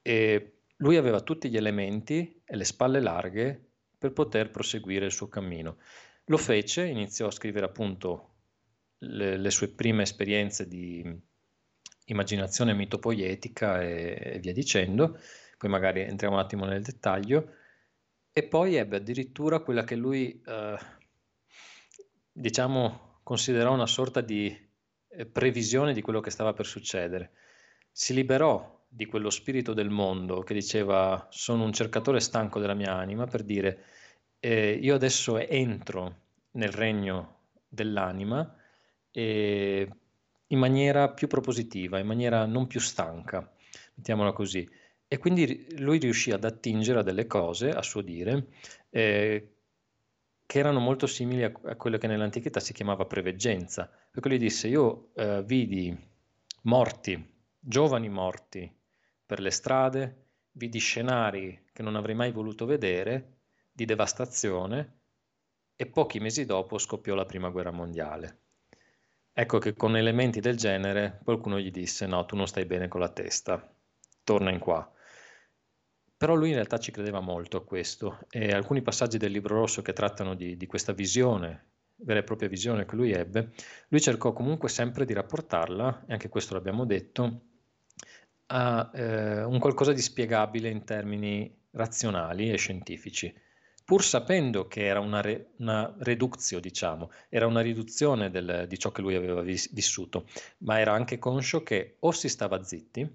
e 0.00 0.52
lui 0.76 0.96
aveva 0.96 1.20
tutti 1.20 1.50
gli 1.50 1.58
elementi 1.58 2.40
e 2.46 2.56
le 2.56 2.64
spalle 2.64 3.00
larghe 3.00 3.62
per 3.98 4.12
poter 4.12 4.50
proseguire 4.50 5.04
il 5.04 5.12
suo 5.12 5.28
cammino. 5.28 5.76
Lo 6.24 6.38
fece, 6.38 6.86
iniziò 6.86 7.26
a 7.26 7.30
scrivere 7.30 7.66
appunto 7.66 8.36
le, 9.00 9.36
le 9.36 9.50
sue 9.50 9.68
prime 9.68 10.04
esperienze 10.04 10.66
di 10.66 11.04
immaginazione 12.06 12.72
mitopoietica 12.72 13.82
e, 13.82 14.18
e 14.18 14.38
via 14.38 14.54
dicendo, 14.54 15.18
poi 15.60 15.68
magari 15.68 16.00
entriamo 16.00 16.36
un 16.36 16.40
attimo 16.40 16.64
nel 16.64 16.80
dettaglio, 16.80 17.52
e 18.32 18.44
poi 18.44 18.76
ebbe 18.76 18.96
addirittura 18.96 19.58
quella 19.58 19.84
che 19.84 19.94
lui, 19.94 20.40
eh, 20.42 20.78
diciamo, 22.32 23.18
considerò 23.22 23.74
una 23.74 23.84
sorta 23.86 24.22
di 24.22 24.58
eh, 25.08 25.26
previsione 25.26 25.92
di 25.92 26.00
quello 26.00 26.20
che 26.20 26.30
stava 26.30 26.54
per 26.54 26.64
succedere. 26.64 27.32
Si 27.92 28.14
liberò 28.14 28.86
di 28.88 29.04
quello 29.04 29.28
spirito 29.28 29.74
del 29.74 29.90
mondo 29.90 30.40
che 30.40 30.54
diceva 30.54 31.28
sono 31.30 31.64
un 31.64 31.74
cercatore 31.74 32.20
stanco 32.20 32.58
della 32.58 32.72
mia 32.72 32.94
anima 32.94 33.26
per 33.26 33.42
dire 33.42 33.84
eh, 34.40 34.78
io 34.80 34.94
adesso 34.94 35.36
entro 35.36 36.16
nel 36.52 36.72
regno 36.72 37.40
dell'anima 37.68 38.56
e 39.10 39.88
in 40.46 40.58
maniera 40.58 41.10
più 41.10 41.28
propositiva, 41.28 41.98
in 41.98 42.06
maniera 42.06 42.46
non 42.46 42.66
più 42.66 42.80
stanca, 42.80 43.52
mettiamola 43.96 44.32
così. 44.32 44.66
E 45.12 45.18
quindi 45.18 45.66
lui 45.80 45.98
riuscì 45.98 46.30
ad 46.30 46.44
attingere 46.44 47.00
a 47.00 47.02
delle 47.02 47.26
cose, 47.26 47.70
a 47.70 47.82
suo 47.82 48.00
dire, 48.00 48.46
eh, 48.90 49.54
che 50.46 50.58
erano 50.60 50.78
molto 50.78 51.08
simili 51.08 51.42
a, 51.42 51.52
a, 51.64 51.74
quello 51.74 51.98
che 51.98 52.06
nell'antichità 52.06 52.60
si 52.60 52.72
chiamava 52.72 53.06
preveggenza. 53.06 53.90
Perché 54.08 54.28
lui 54.28 54.38
disse, 54.38 54.68
io 54.68 55.08
eh, 55.14 55.42
vidi 55.42 55.92
morti, 56.62 57.20
giovani 57.58 58.08
morti 58.08 58.72
per 59.26 59.40
le 59.40 59.50
strade, 59.50 60.26
vidi 60.52 60.78
scenari 60.78 61.66
che 61.72 61.82
non 61.82 61.96
avrei 61.96 62.14
mai 62.14 62.30
voluto 62.30 62.64
vedere, 62.64 63.38
di 63.72 63.86
devastazione, 63.86 64.98
e 65.74 65.86
pochi 65.86 66.20
mesi 66.20 66.44
dopo 66.44 66.78
scoppiò 66.78 67.16
la 67.16 67.26
prima 67.26 67.48
guerra 67.48 67.72
mondiale. 67.72 68.38
Ecco 69.32 69.58
che 69.58 69.74
con 69.74 69.96
elementi 69.96 70.38
del 70.38 70.56
genere 70.56 71.18
qualcuno 71.24 71.58
gli 71.58 71.72
disse, 71.72 72.06
no, 72.06 72.24
tu 72.26 72.36
non 72.36 72.46
stai 72.46 72.64
bene 72.64 72.86
con 72.86 73.00
la 73.00 73.08
testa, 73.08 73.74
torna 74.22 74.52
in 74.52 74.60
qua. 74.60 74.88
Però 76.20 76.34
lui 76.34 76.48
in 76.48 76.54
realtà 76.56 76.76
ci 76.76 76.90
credeva 76.90 77.20
molto 77.20 77.56
a 77.56 77.64
questo 77.64 78.18
e 78.28 78.52
alcuni 78.52 78.82
passaggi 78.82 79.16
del 79.16 79.32
libro 79.32 79.54
rosso 79.54 79.80
che 79.80 79.94
trattano 79.94 80.34
di, 80.34 80.54
di 80.54 80.66
questa 80.66 80.92
visione, 80.92 81.68
vera 81.96 82.18
e 82.18 82.24
propria 82.24 82.46
visione 82.46 82.84
che 82.84 82.94
lui 82.94 83.10
ebbe, 83.12 83.52
lui 83.88 84.02
cercò 84.02 84.34
comunque 84.34 84.68
sempre 84.68 85.06
di 85.06 85.14
rapportarla, 85.14 86.04
e 86.06 86.12
anche 86.12 86.28
questo 86.28 86.52
l'abbiamo 86.52 86.84
detto, 86.84 87.40
a 88.48 88.90
eh, 88.92 89.44
un 89.44 89.58
qualcosa 89.58 89.94
di 89.94 90.02
spiegabile 90.02 90.68
in 90.68 90.84
termini 90.84 91.56
razionali 91.70 92.50
e 92.50 92.58
scientifici, 92.58 93.34
pur 93.82 94.04
sapendo 94.04 94.68
che 94.68 94.84
era 94.84 95.00
una, 95.00 95.22
re, 95.22 95.52
una 95.56 95.90
reduzio, 96.00 96.60
diciamo, 96.60 97.10
era 97.30 97.46
una 97.46 97.62
riduzione 97.62 98.28
del, 98.30 98.66
di 98.68 98.78
ciò 98.78 98.92
che 98.92 99.00
lui 99.00 99.14
aveva 99.14 99.40
vis, 99.40 99.72
vissuto, 99.72 100.26
ma 100.58 100.80
era 100.80 100.92
anche 100.92 101.18
conscio 101.18 101.62
che 101.62 101.96
o 102.00 102.12
si 102.12 102.28
stava 102.28 102.62
zitti, 102.62 103.10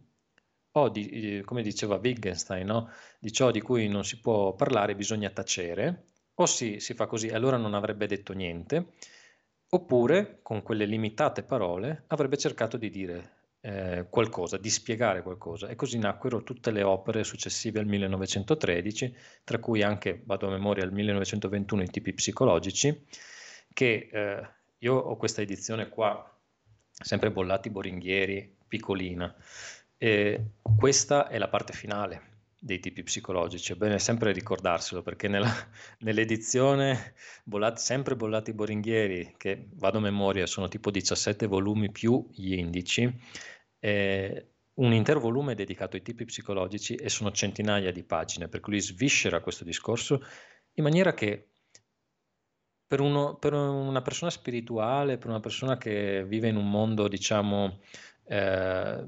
o 0.78 0.90
di, 0.90 1.42
come 1.46 1.62
diceva 1.62 2.00
Wittgenstein, 2.02 2.66
no? 2.66 2.90
di 3.20 3.32
ciò 3.32 3.52
di 3.52 3.62
cui 3.62 3.88
non 3.88 4.04
si 4.04 4.20
può 4.20 4.54
parlare 4.54 4.96
bisogna 4.96 5.30
tacere, 5.30 6.08
o 6.36 6.46
si, 6.46 6.80
si 6.80 6.94
fa 6.94 7.06
così 7.06 7.28
e 7.28 7.36
allora 7.36 7.58
non 7.58 7.74
avrebbe 7.74 8.08
detto 8.08 8.34
niente, 8.34 8.94
oppure 9.70 10.40
con 10.42 10.62
quelle 10.62 10.86
limitate 10.86 11.44
parole 11.44 12.04
avrebbe 12.08 12.38
cercato 12.38 12.76
di 12.76 12.90
dire 12.90 13.32
eh, 13.62 14.08
qualcosa, 14.10 14.58
di 14.58 14.70
spiegare 14.70 15.24
qualcosa. 15.24 15.68
E 15.68 15.76
così 15.76 15.98
nacquero 15.98 16.44
tutte 16.44 16.72
le 16.72 16.84
opere 16.84 17.24
successive 17.24 17.80
al 17.80 17.86
1913, 17.86 19.16
tra 19.46 19.60
cui 19.60 19.82
anche, 19.82 20.22
vado 20.26 20.48
a 20.48 20.52
memoria, 20.52 20.84
al 20.84 20.92
1921 20.92 21.84
i 21.84 21.90
tipi 21.90 22.14
psicologici, 22.14 23.06
che 23.72 24.10
eh, 24.12 24.50
io 24.80 24.96
ho 24.96 25.16
questa 25.16 25.42
edizione 25.42 25.88
qua, 25.88 26.38
sempre 26.92 27.32
Bollati 27.32 27.70
Boringhieri, 27.70 28.58
piccolina, 28.68 29.34
e 29.98 30.52
questa 30.78 31.28
è 31.28 31.38
la 31.38 31.50
parte 31.50 31.74
finale 31.74 32.34
dei 32.60 32.80
tipi 32.80 33.04
psicologici, 33.04 33.74
è 33.74 33.76
bene 33.76 34.00
sempre 34.00 34.32
ricordarselo 34.32 35.04
perché 35.04 35.28
nella, 35.28 35.52
nell'edizione 36.00 37.14
bollati, 37.44 37.80
sempre 37.80 38.16
Bollati 38.16 38.54
Boringhieri, 38.54 39.36
che 39.38 39.68
vado 39.74 40.00
a 40.00 40.02
memoria, 40.02 40.48
sono 40.48 40.68
tipo 40.68 40.90
17 40.90 41.46
volumi 41.46 41.92
più 41.92 42.28
gli 42.32 42.54
indici, 42.54 43.08
eh, 43.80 44.50
un 44.76 44.94
intero 44.94 45.20
volume 45.20 45.54
è 45.54 45.56
dedicato 45.56 45.96
ai 45.96 46.02
tipi 46.02 46.26
psicologici 46.26 46.96
e 46.96 47.08
sono 47.08 47.32
centinaia 47.32 47.92
di 47.92 48.04
pagine, 48.04 48.48
per 48.48 48.60
cui 48.60 48.74
lui 48.74 48.82
sviscera 48.82 49.42
questo 49.42 49.64
discorso 49.64 50.22
in 50.74 50.84
maniera 50.84 51.14
che 51.14 51.50
per, 52.88 53.00
uno, 53.00 53.36
per 53.36 53.54
una 53.54 54.02
persona 54.02 54.32
spirituale, 54.32 55.18
per 55.18 55.30
una 55.30 55.40
persona 55.40 55.78
che 55.78 56.26
vive 56.26 56.50
in 56.50 56.56
un 56.56 56.70
mondo, 56.70 57.08
diciamo, 57.08 57.80
eh, 58.26 59.06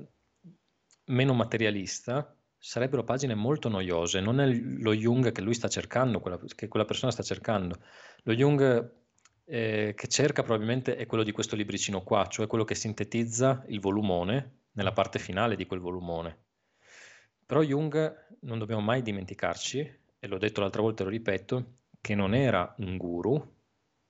meno 1.07 1.33
materialista, 1.33 2.35
sarebbero 2.57 3.03
pagine 3.03 3.35
molto 3.35 3.69
noiose, 3.69 4.19
non 4.19 4.39
è 4.39 4.47
lo 4.47 4.93
Jung 4.93 5.31
che 5.31 5.41
lui 5.41 5.53
sta 5.53 5.67
cercando, 5.67 6.19
quella, 6.19 6.39
che 6.55 6.67
quella 6.67 6.85
persona 6.85 7.11
sta 7.11 7.23
cercando. 7.23 7.79
Lo 8.23 8.33
Jung 8.33 8.91
eh, 9.45 9.93
che 9.95 10.07
cerca 10.07 10.43
probabilmente 10.43 10.95
è 10.95 11.05
quello 11.05 11.23
di 11.23 11.31
questo 11.31 11.55
libricino 11.55 12.03
qua, 12.03 12.27
cioè 12.27 12.47
quello 12.47 12.63
che 12.63 12.75
sintetizza 12.75 13.63
il 13.67 13.79
volumone 13.79 14.63
nella 14.71 14.91
parte 14.91 15.19
finale 15.19 15.55
di 15.55 15.65
quel 15.65 15.79
volumone. 15.79 16.45
Però 17.45 17.61
Jung 17.61 18.37
non 18.41 18.59
dobbiamo 18.59 18.81
mai 18.81 19.01
dimenticarci, 19.01 19.79
e 20.19 20.27
l'ho 20.27 20.37
detto 20.37 20.61
l'altra 20.61 20.81
volta 20.81 21.01
e 21.01 21.05
lo 21.05 21.11
ripeto, 21.11 21.73
che 22.01 22.15
non 22.15 22.33
era 22.33 22.73
un 22.79 22.97
guru, 22.97 23.55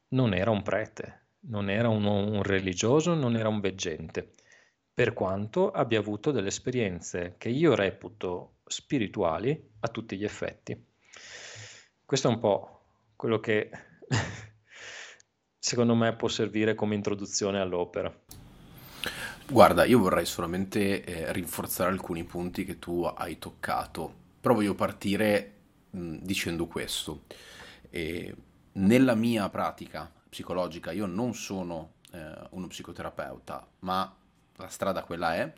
non 0.10 0.34
era 0.34 0.50
un 0.50 0.64
prete, 0.64 1.28
non 1.42 1.70
era 1.70 1.90
un, 1.90 2.06
un 2.06 2.42
religioso, 2.42 3.14
non 3.14 3.36
era 3.36 3.50
un 3.50 3.60
veggente 3.60 4.34
per 4.98 5.14
quanto 5.14 5.70
abbia 5.70 6.00
avuto 6.00 6.32
delle 6.32 6.48
esperienze 6.48 7.36
che 7.38 7.50
io 7.50 7.76
reputo 7.76 8.62
spirituali 8.66 9.70
a 9.82 9.90
tutti 9.90 10.18
gli 10.18 10.24
effetti. 10.24 10.76
Questo 12.04 12.28
è 12.28 12.32
un 12.32 12.40
po' 12.40 12.82
quello 13.16 13.40
che 13.40 13.70
secondo 15.60 15.94
me 15.94 16.16
può 16.16 16.28
servire 16.28 16.74
come 16.74 16.96
introduzione 16.96 17.60
all'opera. 17.60 18.12
Guarda, 19.48 19.86
io 19.86 20.00
vorrei 20.00 20.26
solamente 20.26 21.04
eh, 21.04 21.32
rinforzare 21.32 21.92
alcuni 21.92 22.24
punti 22.24 22.66
che 22.66 22.80
tu 22.80 23.04
hai 23.04 23.38
toccato, 23.38 24.12
però 24.42 24.56
voglio 24.56 24.74
partire 24.74 25.58
mh, 25.92 26.16
dicendo 26.22 26.66
questo. 26.66 27.26
E 27.92 28.36
nella 28.72 29.14
mia 29.14 29.48
pratica 29.50 30.12
psicologica 30.28 30.90
io 30.90 31.06
non 31.06 31.36
sono 31.36 31.98
eh, 32.14 32.48
uno 32.50 32.66
psicoterapeuta, 32.66 33.68
ma 33.82 34.12
la 34.58 34.68
strada 34.68 35.04
quella 35.04 35.36
è, 35.36 35.54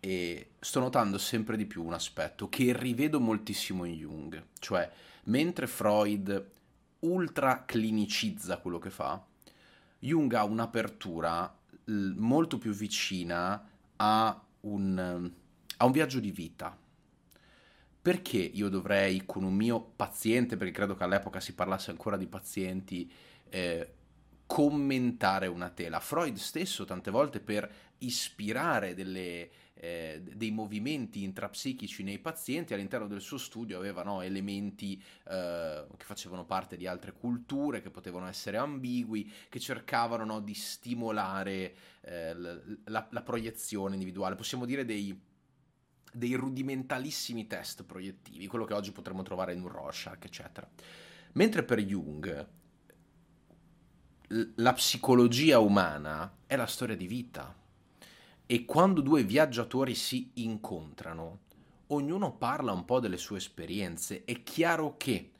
e 0.00 0.50
sto 0.60 0.80
notando 0.80 1.18
sempre 1.18 1.56
di 1.56 1.66
più 1.66 1.84
un 1.84 1.94
aspetto 1.94 2.48
che 2.48 2.72
rivedo 2.76 3.20
moltissimo 3.20 3.84
in 3.84 3.94
Jung, 3.94 4.44
cioè 4.58 4.90
mentre 5.24 5.66
Freud 5.66 6.50
ultra 7.00 7.64
clinicizza 7.64 8.58
quello 8.58 8.78
che 8.78 8.90
fa, 8.90 9.22
Jung 9.98 10.32
ha 10.34 10.44
un'apertura 10.44 11.54
molto 11.86 12.58
più 12.58 12.72
vicina 12.72 13.68
a 13.96 14.42
un, 14.60 15.30
a 15.76 15.84
un 15.84 15.92
viaggio 15.92 16.20
di 16.20 16.30
vita. 16.30 16.76
Perché 18.02 18.36
io 18.36 18.68
dovrei, 18.68 19.24
con 19.24 19.44
un 19.44 19.54
mio 19.54 19.80
paziente, 19.80 20.58
perché 20.58 20.74
credo 20.74 20.94
che 20.94 21.04
all'epoca 21.04 21.40
si 21.40 21.54
parlasse 21.54 21.90
ancora 21.90 22.18
di 22.18 22.26
pazienti, 22.26 23.10
eh, 23.48 23.94
commentare 24.44 25.46
una 25.46 25.70
tela? 25.70 26.00
Freud 26.00 26.36
stesso 26.36 26.84
tante 26.84 27.10
volte 27.10 27.40
per 27.40 27.70
ispirare 28.04 28.94
delle, 28.94 29.50
eh, 29.74 30.22
dei 30.22 30.50
movimenti 30.50 31.22
intrapsichici 31.22 32.02
nei 32.02 32.18
pazienti. 32.18 32.72
All'interno 32.72 33.06
del 33.06 33.20
suo 33.20 33.38
studio 33.38 33.76
aveva 33.76 34.02
no, 34.02 34.22
elementi 34.22 35.02
eh, 35.28 35.86
che 35.96 36.04
facevano 36.04 36.44
parte 36.44 36.76
di 36.76 36.86
altre 36.86 37.12
culture, 37.12 37.82
che 37.82 37.90
potevano 37.90 38.26
essere 38.26 38.56
ambigui, 38.56 39.30
che 39.48 39.60
cercavano 39.60 40.24
no, 40.24 40.40
di 40.40 40.54
stimolare 40.54 41.74
eh, 42.00 42.34
la, 42.84 43.06
la, 43.10 43.22
proiezione 43.22 43.94
individuale, 43.94 44.36
possiamo 44.36 44.64
dire 44.64 44.84
dei, 44.84 45.18
dei 46.12 46.34
rudimentalissimi 46.34 47.46
test 47.46 47.84
proiettivi, 47.84 48.46
quello 48.46 48.64
che 48.64 48.74
oggi 48.74 48.92
potremmo 48.92 49.22
trovare 49.22 49.52
in 49.52 49.60
un 49.60 49.68
Rorschach, 49.68 50.24
eccetera. 50.24 50.68
Mentre 51.32 51.64
per 51.64 51.80
Jung 51.80 52.48
la 54.28 54.72
psicologia 54.72 55.58
umana 55.58 56.38
è 56.46 56.56
la 56.56 56.66
storia 56.66 56.96
di 56.96 57.06
vita 57.06 57.54
e 58.46 58.64
quando 58.66 59.00
due 59.00 59.22
viaggiatori 59.22 59.94
si 59.94 60.30
incontrano, 60.34 61.40
ognuno 61.88 62.36
parla 62.36 62.72
un 62.72 62.84
po' 62.84 63.00
delle 63.00 63.16
sue 63.16 63.38
esperienze. 63.38 64.24
È 64.24 64.42
chiaro 64.42 64.96
che 64.96 65.30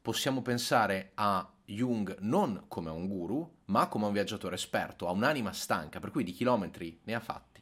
possiamo 0.00 0.42
pensare 0.42 1.12
a 1.14 1.50
Jung 1.64 2.16
non 2.20 2.64
come 2.68 2.90
a 2.90 2.92
un 2.92 3.08
guru, 3.08 3.58
ma 3.66 3.88
come 3.88 4.04
a 4.04 4.08
un 4.08 4.12
viaggiatore 4.12 4.56
esperto, 4.56 5.08
a 5.08 5.12
un'anima 5.12 5.52
stanca, 5.52 5.98
per 5.98 6.10
cui 6.10 6.24
di 6.24 6.32
chilometri 6.32 7.00
ne 7.04 7.14
ha 7.14 7.20
fatti. 7.20 7.60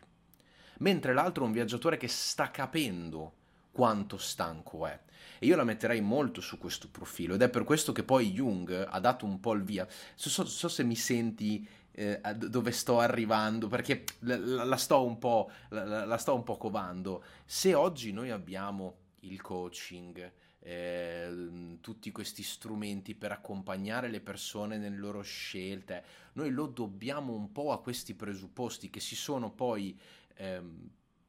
Mentre 0.79 1.13
l'altro 1.13 1.45
è 1.45 1.47
un 1.47 1.53
viaggiatore 1.53 1.97
che 1.97 2.09
sta 2.09 2.51
capendo 2.51 3.35
quanto 3.71 4.17
stanco 4.19 4.87
è. 4.87 4.99
E 5.39 5.47
io 5.47 5.57
la 5.57 5.65
metterei 5.65 6.01
molto 6.01 6.41
su 6.41 6.59
questo 6.59 6.89
profilo 6.91 7.35
ed 7.35 7.43
è 7.43 7.49
per 7.49 7.65
questo 7.65 7.93
che 7.93 8.03
poi 8.03 8.33
Jung 8.33 8.87
ha 8.89 8.99
dato 9.01 9.25
un 9.25 9.39
po' 9.41 9.53
il 9.53 9.63
via. 9.63 9.87
So, 10.15 10.29
so, 10.29 10.45
so 10.45 10.69
se 10.69 10.83
mi 10.83 10.97
senti 10.97 11.67
eh, 12.01 12.35
dove 12.35 12.71
sto 12.73 12.99
arrivando, 12.99 13.69
perché 13.69 14.05
la, 14.21 14.65
la, 14.65 14.77
sto 14.77 15.05
un 15.05 15.19
po', 15.19 15.51
la, 15.69 16.07
la, 16.07 16.17
sto 16.17 16.35
un 16.35 16.45
po' 16.45 16.57
covando. 16.57 17.23
Se 17.45 17.75
oggi 17.75 18.11
noi 18.13 18.31
abbiamo 18.31 18.97
il 19.21 19.41
coaching, 19.43 20.33
eh, 20.61 21.77
tutti 21.83 22.11
questi 22.11 22.43
strumenti 22.43 23.15
per 23.15 23.33
accompagnare 23.33 24.09
le 24.09 24.21
persone 24.21 24.79
nelle 24.79 24.97
loro 24.97 25.21
scelte, 25.21 26.05
noi 26.35 26.51
lo 26.51 26.67
dobbiamo 26.67 27.35
un 27.35 27.53
po' 27.53 27.71
a 27.73 27.83
questi 27.83 28.15
presupposti 28.15 28.89
che 28.89 29.01
si 29.01 29.15
sono 29.15 29.51
poi 29.51 29.99
ehm, 30.37 30.89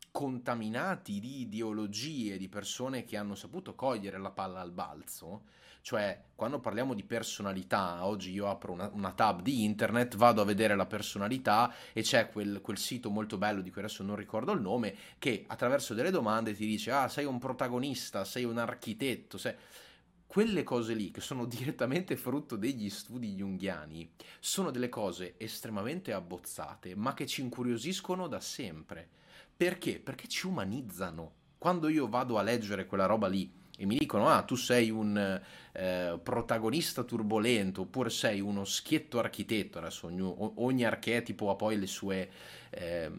contaminati 0.10 1.20
di 1.20 1.42
ideologie 1.42 2.38
di 2.38 2.48
persone 2.48 3.04
che 3.04 3.18
hanno 3.18 3.36
saputo 3.36 3.76
cogliere 3.76 4.18
la 4.18 4.32
palla 4.32 4.62
al 4.62 4.72
balzo 4.72 5.60
cioè, 5.82 6.26
quando 6.36 6.60
parliamo 6.60 6.94
di 6.94 7.04
personalità, 7.04 8.06
oggi 8.06 8.32
io 8.32 8.48
apro 8.48 8.72
una, 8.72 8.90
una 8.94 9.12
tab 9.14 9.42
di 9.42 9.64
internet, 9.64 10.16
vado 10.16 10.42
a 10.42 10.46
vedere 10.46 10.76
la 10.76 10.86
personalità 10.86 11.74
e 11.92 12.04
c'è 12.04 12.30
quel, 12.30 12.62
quel, 12.62 12.78
sito 12.78 13.10
molto 13.10 13.38
bello 13.38 13.62
di 13.62 13.72
cui 13.72 13.82
adesso 13.82 14.04
non 14.04 14.16
ricordo 14.16 14.52
il 14.52 14.62
nome, 14.62 14.96
che 15.18 15.44
attraverso 15.48 15.96
delle 15.96 16.12
domande 16.12 16.54
ti 16.54 16.68
dice, 16.68 16.92
ah, 16.92 17.08
sei 17.08 17.26
un 17.26 17.40
protagonista, 17.40 18.24
sei 18.26 18.44
un 18.44 18.60
architetto, 18.60 19.40
sei 19.40 19.56
quelle 20.28 20.64
cose 20.64 20.94
lì, 20.94 21.10
che 21.10 21.20
sono 21.20 21.46
direttamente 21.46 22.16
frutto 22.16 22.56
degli 22.56 22.90
studi 22.90 23.34
junghiani, 23.34 24.12
sono 24.40 24.70
delle 24.70 24.90
cose 24.90 25.34
estremamente 25.38 26.14
abbozzate, 26.14 26.96
ma 26.96 27.16
che 27.16 27.26
ci 27.26 27.42
incuriosiscono 27.42 28.28
da 28.28 28.40
sempre. 28.40 29.10
Perché? 29.58 30.00
Perché 30.00 30.28
ci 30.28 30.46
umanizzano. 30.46 31.34
Quando 31.58 31.90
io 31.90 32.08
vado 32.08 32.38
a 32.38 32.44
leggere 32.44 32.86
quella 32.86 33.06
roba 33.06 33.28
lì 33.28 33.61
e 33.82 33.86
mi 33.88 33.98
dicono 33.98 34.30
ah 34.30 34.44
tu 34.44 34.54
sei 34.54 34.92
un 34.92 35.42
eh, 35.72 36.20
protagonista 36.22 37.02
turbolento 37.02 37.82
oppure 37.82 38.12
sei 38.12 38.40
uno 38.40 38.64
schietto 38.64 39.18
architetto, 39.18 39.80
adesso 39.80 40.06
ogni, 40.06 40.22
ogni 40.58 40.84
archetipo 40.86 41.50
ha 41.50 41.56
poi 41.56 41.80
le 41.80 41.88
sue, 41.88 42.30
eh, 42.70 43.12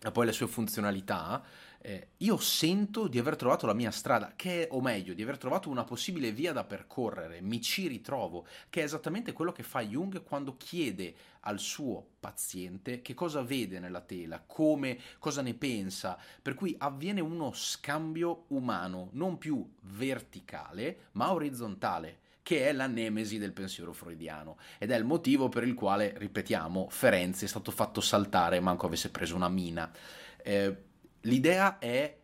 ha 0.00 0.10
poi 0.10 0.24
le 0.24 0.32
sue 0.32 0.46
funzionalità, 0.46 1.42
eh, 1.80 2.08
io 2.18 2.36
sento 2.38 3.06
di 3.06 3.18
aver 3.18 3.36
trovato 3.36 3.66
la 3.66 3.72
mia 3.72 3.90
strada, 3.90 4.32
che 4.34 4.66
è, 4.66 4.68
o 4.72 4.80
meglio, 4.80 5.14
di 5.14 5.22
aver 5.22 5.38
trovato 5.38 5.70
una 5.70 5.84
possibile 5.84 6.32
via 6.32 6.52
da 6.52 6.64
percorrere, 6.64 7.40
mi 7.40 7.60
ci 7.60 7.86
ritrovo, 7.86 8.46
che 8.68 8.80
è 8.80 8.84
esattamente 8.84 9.32
quello 9.32 9.52
che 9.52 9.62
fa 9.62 9.80
Jung 9.80 10.22
quando 10.22 10.56
chiede 10.56 11.14
al 11.40 11.58
suo 11.58 12.04
paziente 12.20 13.00
che 13.00 13.14
cosa 13.14 13.42
vede 13.42 13.78
nella 13.78 14.00
tela, 14.00 14.42
come, 14.44 14.98
cosa 15.18 15.40
ne 15.40 15.54
pensa, 15.54 16.18
per 16.42 16.54
cui 16.54 16.74
avviene 16.78 17.20
uno 17.20 17.52
scambio 17.52 18.44
umano, 18.48 19.10
non 19.12 19.38
più 19.38 19.66
verticale, 19.82 21.08
ma 21.12 21.32
orizzontale 21.32 22.26
che 22.42 22.66
è 22.66 22.72
la 22.72 22.86
nemesi 22.86 23.36
del 23.36 23.52
pensiero 23.52 23.92
freudiano. 23.92 24.56
Ed 24.78 24.90
è 24.90 24.96
il 24.96 25.04
motivo 25.04 25.50
per 25.50 25.64
il 25.64 25.74
quale, 25.74 26.14
ripetiamo, 26.16 26.88
Ferenzi 26.88 27.44
è 27.44 27.48
stato 27.48 27.70
fatto 27.70 28.00
saltare 28.00 28.58
manco 28.58 28.86
avesse 28.86 29.10
preso 29.10 29.36
una 29.36 29.50
mina. 29.50 29.92
Eh, 30.42 30.87
L'idea 31.22 31.78
è 31.78 32.16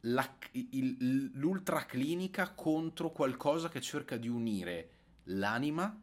la, 0.00 0.36
il, 0.52 1.30
l'ultraclinica 1.34 2.50
contro 2.50 3.10
qualcosa 3.10 3.68
che 3.68 3.80
cerca 3.80 4.16
di 4.16 4.28
unire 4.28 4.90
l'anima 5.24 6.00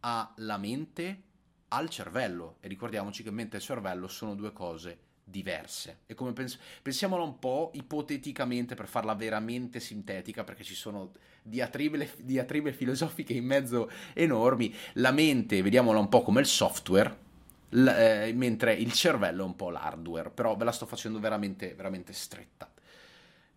alla 0.00 0.56
mente 0.56 1.22
al 1.68 1.88
cervello. 1.88 2.56
E 2.60 2.68
ricordiamoci 2.68 3.22
che 3.22 3.30
mente 3.30 3.56
e 3.58 3.60
cervello 3.60 4.08
sono 4.08 4.34
due 4.34 4.52
cose 4.52 5.00
diverse. 5.22 6.00
E 6.06 6.14
come 6.14 6.32
pens- 6.32 6.58
pensiamola 6.82 7.22
un 7.22 7.38
po' 7.38 7.70
ipoteticamente 7.74 8.74
per 8.74 8.86
farla 8.86 9.14
veramente 9.14 9.80
sintetica 9.80 10.44
perché 10.44 10.62
ci 10.62 10.74
sono 10.74 11.12
diatribe, 11.42 12.12
diatribe 12.22 12.72
filosofiche 12.72 13.32
in 13.32 13.44
mezzo 13.44 13.90
enormi. 14.14 14.72
La 14.94 15.10
mente 15.10 15.62
vediamola 15.62 15.98
un 15.98 16.08
po' 16.08 16.22
come 16.22 16.40
il 16.40 16.46
software 16.46 17.24
l- 17.70 17.86
eh, 17.88 18.32
mentre 18.34 18.74
il 18.74 18.92
cervello 18.92 19.42
è 19.42 19.46
un 19.46 19.56
po' 19.56 19.70
l'hardware, 19.70 20.30
però 20.30 20.56
ve 20.56 20.64
la 20.64 20.72
sto 20.72 20.86
facendo 20.86 21.18
veramente, 21.18 21.74
veramente 21.74 22.12
stretta. 22.12 22.72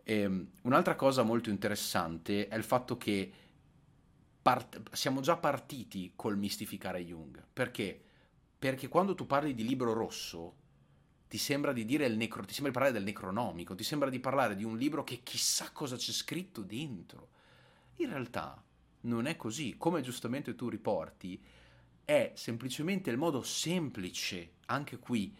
E, 0.03 0.19
ehm, 0.21 0.47
un'altra 0.63 0.95
cosa 0.95 1.23
molto 1.23 1.49
interessante 1.49 2.47
è 2.47 2.55
il 2.55 2.63
fatto 2.63 2.97
che 2.97 3.31
part- 4.41 4.93
siamo 4.93 5.21
già 5.21 5.37
partiti 5.37 6.13
col 6.15 6.37
mistificare 6.37 7.03
Jung. 7.03 7.43
Perché? 7.51 8.01
Perché 8.57 8.87
quando 8.87 9.15
tu 9.15 9.25
parli 9.25 9.53
di 9.53 9.65
libro 9.65 9.93
rosso, 9.93 10.55
ti 11.27 11.37
sembra 11.37 11.71
di 11.73 11.85
dire 11.85 12.05
il 12.05 12.17
necro, 12.17 12.43
ti 12.43 12.53
sembra 12.53 12.71
di 12.71 12.77
parlare 12.77 12.93
del 12.93 13.03
necronomico, 13.03 13.75
ti 13.75 13.83
sembra 13.83 14.09
di 14.09 14.19
parlare 14.19 14.55
di 14.55 14.63
un 14.63 14.77
libro 14.77 15.03
che 15.03 15.21
chissà 15.23 15.69
cosa 15.71 15.95
c'è 15.95 16.11
scritto 16.11 16.61
dentro. 16.61 17.29
In 17.97 18.09
realtà 18.09 18.61
non 19.01 19.27
è 19.27 19.35
così, 19.35 19.75
come 19.77 20.01
giustamente 20.01 20.55
tu 20.55 20.69
riporti, 20.69 21.41
è 22.09 22.31
semplicemente 22.33 23.11
il 23.11 23.17
modo 23.17 23.43
semplice, 23.43 24.53
anche 24.65 24.97
qui, 24.97 25.31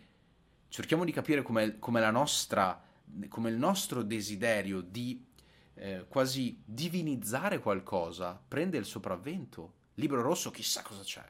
cerchiamo 0.68 1.04
di 1.04 1.12
capire 1.12 1.42
come 1.42 2.00
la 2.00 2.12
nostra, 2.12 2.80
come 3.28 3.50
il 3.50 3.58
nostro 3.58 4.04
desiderio 4.04 4.80
di 4.82 5.26
eh, 5.74 6.06
quasi 6.08 6.62
divinizzare 6.64 7.58
qualcosa 7.58 8.40
prende 8.48 8.78
il 8.78 8.86
sopravvento. 8.86 9.78
Libro 9.96 10.22
rosso, 10.22 10.52
chissà 10.52 10.84
cosa 10.84 11.02
c'è. 11.02 11.26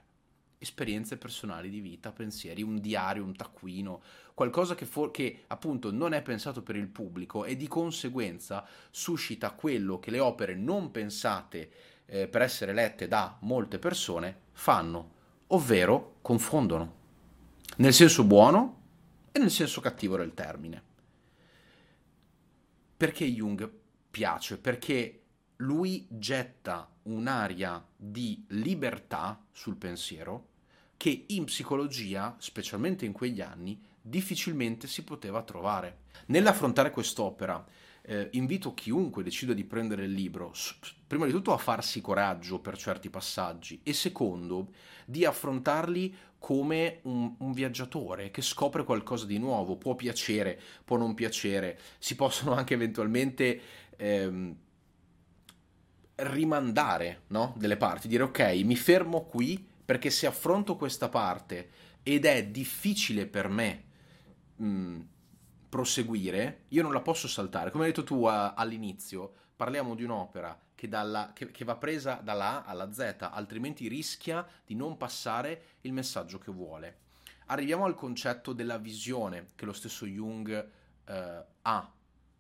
Esperienze 0.58 1.16
personali 1.16 1.70
di 1.70 1.80
vita, 1.80 2.12
pensieri, 2.12 2.62
un 2.62 2.82
diario, 2.82 3.24
un 3.24 3.34
taccuino, 3.34 4.02
qualcosa 4.34 4.76
che, 4.76 4.86
for- 4.86 5.12
che 5.12 5.46
appunto 5.48 5.90
non 5.90 6.12
è 6.12 6.22
pensato 6.22 6.62
per 6.62 6.76
il 6.76 6.88
pubblico 6.90 7.46
e 7.46 7.56
di 7.56 7.70
conseguenza 7.70 8.68
suscita 8.92 9.52
quello 9.52 10.00
che 10.00 10.12
le 10.12 10.20
opere 10.20 10.56
non 10.56 10.92
pensate 10.92 11.72
eh, 12.08 12.28
per 12.28 12.42
essere 12.42 12.74
lette 12.74 13.08
da 13.08 13.38
molte 13.40 13.80
persone 13.80 14.48
fanno 14.52 15.16
ovvero 15.52 16.18
confondono, 16.22 16.96
nel 17.78 17.94
senso 17.94 18.24
buono 18.24 18.82
e 19.32 19.40
nel 19.40 19.52
senso 19.52 19.82
cattivo 19.82 20.18
del 20.18 20.34
termine. 20.34 20.84
Perché 22.98 23.26
Jung 23.26 23.72
piace? 24.12 24.58
Perché 24.58 25.22
lui 25.58 26.06
getta 26.10 26.90
un'aria 27.04 27.86
di 27.96 28.44
libertà 28.50 29.42
sul 29.52 29.76
pensiero 29.76 30.48
che 30.98 31.26
in 31.28 31.46
psicologia, 31.46 32.36
specialmente 32.40 33.06
in 33.06 33.14
quegli 33.14 33.40
anni, 33.40 33.82
difficilmente 34.02 34.88
si 34.88 35.04
poteva 35.04 35.44
trovare. 35.44 36.00
Nell'affrontare 36.28 36.92
quest'opera, 36.92 37.66
eh, 38.10 38.28
invito 38.32 38.74
chiunque 38.74 39.22
decida 39.22 39.54
di 39.54 39.64
prendere 39.64 40.06
il 40.06 40.12
libro, 40.12 40.52
prima 41.06 41.28
di 41.28 41.32
tutto 41.32 41.54
a 41.54 41.58
farsi 41.58 42.02
coraggio 42.02 42.58
per 42.58 42.76
certi 42.76 43.12
passaggi 43.12 43.82
e 43.84 43.94
secondo 43.94 44.72
di 45.06 45.26
affrontarli 45.26 46.16
come 46.40 47.02
un, 47.04 47.36
un, 47.38 47.52
viaggiatore 47.52 48.32
che 48.32 48.42
scopre 48.42 48.84
qualcosa 48.84 49.28
di 49.28 49.38
nuovo, 49.38 49.76
può 49.76 49.94
piacere, 49.94 50.60
può 50.84 50.98
non 50.98 51.14
piacere, 51.14 51.78
si 52.00 52.16
possono 52.16 52.54
anche 52.56 52.74
eventualmente 52.74 53.62
ehm, 53.96 54.56
rimandare 56.16 57.22
no? 57.28 57.54
delle 57.58 57.78
parti, 57.78 58.08
dire 58.08 58.24
ok, 58.24 58.40
mi 58.64 58.76
fermo 58.76 59.26
qui 59.26 59.64
perché 59.86 60.10
se 60.10 60.26
affronto 60.26 60.76
questa 60.76 61.10
parte 61.10 61.70
ed 62.02 62.26
è 62.26 62.44
difficile 62.48 63.28
per 63.28 63.50
me 63.50 63.84
mh, 64.56 65.00
proseguire, 65.70 66.64
io 66.70 66.82
non 66.82 66.92
la 66.92 67.02
posso 67.02 67.28
saltare. 67.28 67.72
Come 67.72 67.86
hai 67.86 67.92
detto 67.92 68.04
tu 68.04 68.26
a, 68.26 68.54
all'inizio, 68.54 69.34
parliamo 69.56 69.96
di 69.96 70.04
un'opera 70.04 70.58
che, 70.74 70.88
dalla, 70.88 71.32
che, 71.34 71.52
che, 71.52 71.66
va 71.66 71.76
presa 71.76 72.16
dalla 72.24 72.64
A 72.64 72.70
alla 72.70 72.92
Z, 72.92 73.28
altrimenti 73.32 73.88
rischia 73.88 74.46
di 74.66 74.76
non 74.76 74.98
passare 74.98 75.78
il 75.82 75.94
messaggio 75.94 76.40
che 76.40 76.52
vuole. 76.52 76.98
Arriviamo 77.48 77.86
al 77.86 77.96
concetto 77.96 78.54
della 78.54 78.78
visione 78.78 79.48
che 79.56 79.66
lo 79.66 79.74
stesso 79.74 80.06
Jung 80.06 80.70
eh, 81.06 81.46
ha 81.62 81.92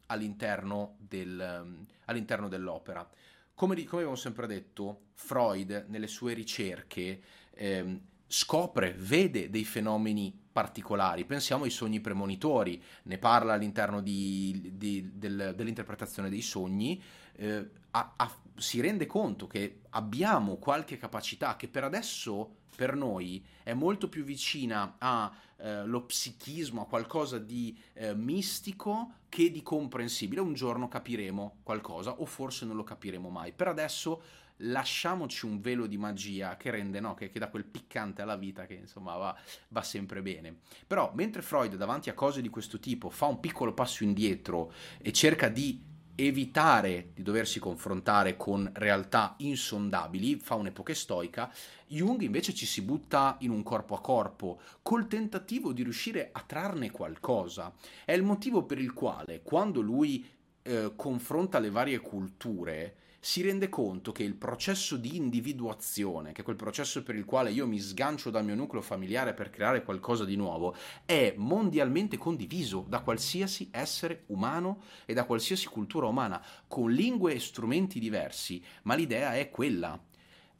all'interno, 0.07 0.95
del, 0.97 1.61
um, 1.61 1.85
all'interno 2.05 2.47
dell'opera. 2.47 3.07
Come, 3.53 3.75
come, 3.83 4.01
abbiamo 4.01 4.15
sempre 4.15 4.47
detto, 4.47 5.01
Freud 5.13 5.85
nelle 5.89 6.07
sue 6.07 6.33
ricerche 6.33 7.21
eh, 7.51 7.99
scopre, 8.25 8.93
vede 8.93 9.49
dei 9.49 9.65
fenomeni 9.65 10.47
particolari. 10.59 11.23
Pensiamo 11.23 11.63
ai 11.63 11.69
sogni 11.69 12.01
premonitori, 12.01 12.83
ne 13.03 13.17
parla 13.17 13.53
all'interno 13.53 14.01
di, 14.01 14.73
di, 14.75 15.11
del, 15.13 15.53
dell'interpretazione 15.55 16.29
dei 16.29 16.41
sogni, 16.41 17.01
eh, 17.37 17.69
a, 17.91 18.13
a, 18.17 18.35
si 18.57 18.81
rende 18.81 19.05
conto 19.05 19.47
che 19.47 19.79
abbiamo 19.91 20.57
qualche 20.57 20.97
capacità 20.97 21.55
che 21.55 21.69
per 21.69 21.85
adesso 21.85 22.57
per 22.75 22.93
noi 22.93 23.41
è 23.63 23.73
molto 23.73 24.09
più 24.09 24.25
vicina 24.25 24.95
allo 24.97 25.97
eh, 25.97 26.05
psichismo, 26.05 26.81
a 26.81 26.87
qualcosa 26.87 27.39
di 27.39 27.77
eh, 27.93 28.13
mistico 28.13 29.13
che 29.29 29.51
di 29.51 29.63
comprensibile. 29.63 30.41
Un 30.41 30.53
giorno 30.53 30.89
capiremo 30.89 31.59
qualcosa 31.63 32.19
o 32.19 32.25
forse 32.25 32.65
non 32.65 32.75
lo 32.75 32.83
capiremo 32.83 33.29
mai. 33.29 33.53
Per 33.53 33.69
adesso 33.69 34.21
lasciamoci 34.59 35.45
un 35.45 35.59
velo 35.59 35.85
di 35.87 35.97
magia 35.97 36.57
che 36.57 36.71
rende, 36.71 36.99
no, 36.99 37.13
che, 37.13 37.29
che 37.29 37.39
dà 37.39 37.49
quel 37.49 37.65
piccante 37.65 38.21
alla 38.21 38.35
vita 38.35 38.65
che 38.65 38.75
insomma 38.75 39.15
va, 39.15 39.37
va, 39.69 39.83
sempre 39.83 40.21
bene. 40.21 40.59
Però 40.87 41.11
mentre 41.15 41.41
Freud 41.41 41.75
davanti 41.75 42.09
a 42.09 42.13
cose 42.13 42.41
di 42.41 42.49
questo 42.49 42.79
tipo 42.79 43.09
fa 43.09 43.25
un 43.25 43.39
piccolo 43.39 43.73
passo 43.73 44.03
indietro 44.03 44.73
e 44.99 45.11
cerca 45.11 45.49
di 45.49 45.87
evitare 46.15 47.11
di 47.13 47.23
doversi 47.23 47.59
confrontare 47.59 48.35
con 48.35 48.69
realtà 48.73 49.35
insondabili, 49.37 50.35
fa 50.35 50.55
un'epoca 50.55 50.93
stoica, 50.93 51.49
Jung 51.87 52.21
invece 52.21 52.53
ci 52.53 52.65
si 52.65 52.81
butta 52.81 53.37
in 53.39 53.51
un 53.51 53.63
corpo 53.63 53.95
a 53.95 54.01
corpo, 54.01 54.59
col 54.81 55.07
tentativo 55.07 55.71
di 55.71 55.83
riuscire 55.83 56.29
a 56.33 56.43
trarne 56.45 56.91
qualcosa. 56.91 57.73
È 58.03 58.11
il 58.11 58.23
motivo 58.23 58.63
per 58.63 58.79
il 58.79 58.91
quale, 58.91 59.41
quando 59.43 59.79
lui 59.79 60.27
eh, 60.61 60.91
confronta 60.95 61.57
le 61.59 61.69
varie 61.69 61.99
culture, 61.99 62.95
si 63.21 63.41
rende 63.41 63.67
conto 63.67 64.11
che 64.11 64.23
il 64.23 64.35
processo 64.35 64.95
di 64.95 65.17
individuazione, 65.17 66.31
che 66.31 66.41
è 66.41 66.43
quel 66.43 66.55
processo 66.55 67.03
per 67.03 67.15
il 67.15 67.25
quale 67.25 67.51
io 67.51 67.67
mi 67.67 67.79
sgancio 67.79 68.29
dal 68.29 68.45
mio 68.45 68.55
nucleo 68.55 68.81
familiare 68.81 69.33
per 69.33 69.49
creare 69.49 69.83
qualcosa 69.83 70.23
di 70.23 70.37
nuovo, 70.37 70.75
è 71.05 71.33
mondialmente 71.35 72.17
condiviso 72.17 72.85
da 72.87 73.01
qualsiasi 73.01 73.69
essere 73.71 74.23
umano 74.27 74.83
e 75.05 75.13
da 75.13 75.25
qualsiasi 75.25 75.67
cultura 75.67 76.07
umana, 76.07 76.41
con 76.67 76.91
lingue 76.91 77.33
e 77.33 77.39
strumenti 77.39 77.99
diversi, 77.99 78.63
ma 78.83 78.95
l'idea 78.95 79.35
è 79.35 79.49
quella. 79.49 80.01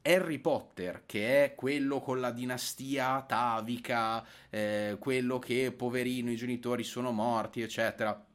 Harry 0.02 0.40
Potter, 0.40 1.04
che 1.06 1.46
è 1.46 1.56
quello 1.56 2.00
con 2.00 2.20
la 2.20 2.32
dinastia 2.32 3.16
atavica, 3.16 4.26
eh, 4.50 4.98
quello 5.00 5.40
che 5.40 5.72
poverino 5.72 6.32
i 6.32 6.36
genitori 6.36 6.84
sono 6.84 7.12
morti, 7.12 7.62
eccetera, 7.62 8.26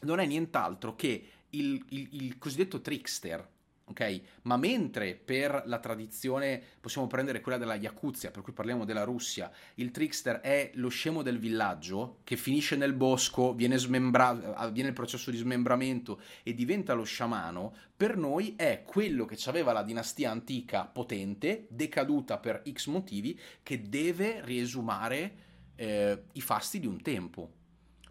non 0.00 0.18
è 0.18 0.26
nient'altro 0.26 0.94
che 0.96 1.28
il, 1.50 1.82
il, 1.90 2.08
il 2.10 2.38
cosiddetto 2.38 2.80
trickster, 2.80 3.52
ok? 3.86 4.20
Ma 4.42 4.56
mentre 4.56 5.14
per 5.14 5.62
la 5.66 5.78
tradizione 5.78 6.60
possiamo 6.80 7.06
prendere 7.06 7.40
quella 7.40 7.58
della 7.58 7.74
Yakuzia, 7.74 8.30
per 8.30 8.42
cui 8.42 8.52
parliamo 8.52 8.84
della 8.84 9.04
Russia, 9.04 9.50
il 9.74 9.90
trickster 9.90 10.40
è 10.40 10.70
lo 10.74 10.88
scemo 10.88 11.22
del 11.22 11.38
villaggio 11.38 12.18
che 12.24 12.36
finisce 12.36 12.76
nel 12.76 12.94
bosco, 12.94 13.54
viene 13.54 13.76
smembrato, 13.76 14.54
avviene 14.54 14.88
il 14.88 14.94
processo 14.94 15.30
di 15.30 15.36
smembramento 15.36 16.20
e 16.42 16.54
diventa 16.54 16.94
lo 16.94 17.04
sciamano, 17.04 17.74
per 17.96 18.16
noi 18.16 18.54
è 18.56 18.82
quello 18.84 19.24
che 19.24 19.38
aveva 19.46 19.72
la 19.72 19.82
dinastia 19.82 20.30
antica 20.30 20.84
potente, 20.84 21.66
decaduta 21.68 22.38
per 22.38 22.62
X 22.70 22.86
motivi, 22.86 23.38
che 23.62 23.88
deve 23.88 24.40
riesumare 24.44 25.32
eh, 25.76 26.24
i 26.32 26.40
fasti 26.40 26.80
di 26.80 26.86
un 26.86 27.00
tempo. 27.02 27.50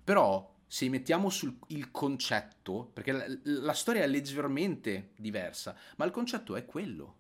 Però 0.03 0.53
se 0.73 0.89
mettiamo 0.89 1.29
sul 1.29 1.55
il 1.67 1.91
concetto, 1.91 2.89
perché 2.91 3.12
la, 3.12 3.25
la, 3.43 3.73
storia 3.73 4.01
è 4.01 4.07
leggermente 4.07 5.12
diversa, 5.17 5.75
ma 5.97 6.05
il 6.05 6.09
concetto 6.09 6.55
è 6.55 6.65
quello. 6.65 7.15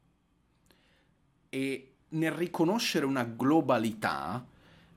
E 1.49 1.91
nel 2.09 2.31
riconoscere 2.31 3.05
una 3.05 3.23
globalità 3.25 4.43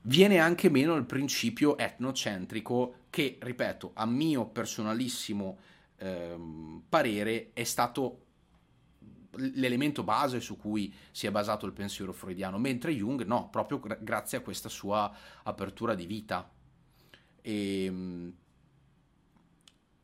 viene 0.01 0.39
anche 0.39 0.71
meno 0.71 0.95
il 0.95 1.05
principio 1.05 1.77
etnocentrico 1.77 3.01
che, 3.11 3.37
ripeto, 3.39 3.91
a 3.93 4.07
mio 4.07 4.47
personalissimo 4.47 5.59
ehm, 5.97 6.81
parere 6.89 7.51
è 7.53 7.63
stato 7.63 8.23
l'elemento 9.33 10.01
base 10.01 10.39
su 10.39 10.57
cui 10.57 10.91
si 11.11 11.27
è 11.27 11.31
basato 11.31 11.67
il 11.67 11.73
pensiero 11.73 12.11
freudiano, 12.11 12.57
mentre 12.57 12.91
Jung 12.91 13.23
no, 13.23 13.49
proprio 13.51 13.79
gra- 13.79 13.99
grazie 14.01 14.39
a 14.39 14.41
questa 14.41 14.67
sua 14.67 15.15
apertura 15.43 15.93
di 15.93 16.07
vita. 16.07 16.49
E, 17.39 17.83
ehm, 17.85 18.33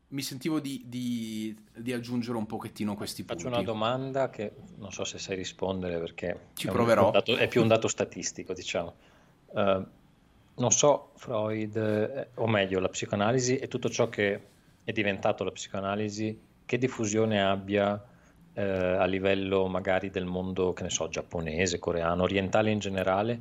mi 0.08 0.22
sentivo 0.22 0.60
di, 0.60 0.84
di, 0.86 1.56
di, 1.74 1.92
aggiungere 1.92 2.36
un 2.36 2.46
pochettino 2.46 2.94
questi 2.94 3.24
punti. 3.24 3.42
Faccio 3.42 3.54
una 3.54 3.64
domanda 3.64 4.30
che 4.30 4.52
non 4.76 4.92
so 4.92 5.04
se 5.04 5.18
sai 5.18 5.36
rispondere 5.36 5.98
perché 5.98 6.48
Ci 6.54 6.68
è 6.68 6.70
proverò. 6.70 7.10
Dato, 7.10 7.36
è 7.36 7.48
più 7.48 7.62
un 7.62 7.68
dato 7.68 7.88
statistico, 7.88 8.52
diciamo. 8.52 8.94
Uh, 9.48 9.84
non 10.56 10.70
so, 10.70 11.10
Freud, 11.16 11.76
eh, 11.76 12.28
o 12.34 12.46
meglio, 12.46 12.78
la 12.78 12.88
psicoanalisi 12.88 13.56
e 13.56 13.66
tutto 13.66 13.88
ciò 13.88 14.08
che 14.08 14.40
è 14.84 14.92
diventato 14.92 15.42
la 15.42 15.50
psicoanalisi, 15.50 16.38
che 16.64 16.78
diffusione 16.78 17.42
abbia 17.42 18.00
eh, 18.52 18.62
a 18.62 19.04
livello 19.06 19.66
magari 19.66 20.10
del 20.10 20.26
mondo, 20.26 20.72
che 20.72 20.84
ne 20.84 20.90
so, 20.90 21.08
giapponese, 21.08 21.78
coreano, 21.78 22.22
orientale 22.22 22.70
in 22.70 22.78
generale, 22.78 23.40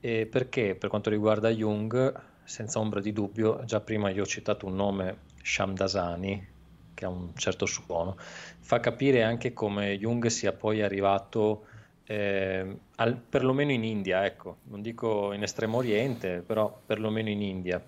e 0.00 0.26
perché 0.26 0.74
per 0.74 0.88
quanto 0.88 1.10
riguarda 1.10 1.50
Jung, 1.50 2.12
senza 2.44 2.78
ombra 2.78 3.00
di 3.00 3.12
dubbio, 3.12 3.62
già 3.64 3.80
prima 3.80 4.10
io 4.10 4.22
ho 4.22 4.26
citato 4.26 4.66
un 4.66 4.74
nome 4.74 5.32
Shamdasani, 5.44 6.48
che 6.94 7.04
ha 7.04 7.08
un 7.08 7.36
certo 7.36 7.66
suono, 7.66 8.16
fa 8.18 8.80
capire 8.80 9.22
anche 9.22 9.52
come 9.52 9.98
Jung 9.98 10.26
sia 10.26 10.52
poi 10.52 10.80
arrivato 10.80 11.66
eh, 12.06 12.76
al, 12.96 13.16
perlomeno 13.16 13.72
in 13.72 13.84
India, 13.84 14.24
ecco, 14.24 14.58
non 14.64 14.80
dico 14.80 15.32
in 15.32 15.42
Estremo 15.42 15.78
Oriente, 15.78 16.42
però 16.44 16.80
perlomeno 16.84 17.28
in 17.28 17.42
India. 17.42 17.84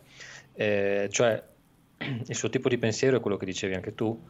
Eh, 0.52 1.08
cioè 1.10 1.42
il 2.26 2.34
suo 2.34 2.48
tipo 2.50 2.68
di 2.68 2.78
pensiero 2.78 3.16
è 3.16 3.20
quello 3.20 3.36
che 3.36 3.46
dicevi 3.46 3.74
anche 3.74 3.94
tu, 3.94 4.22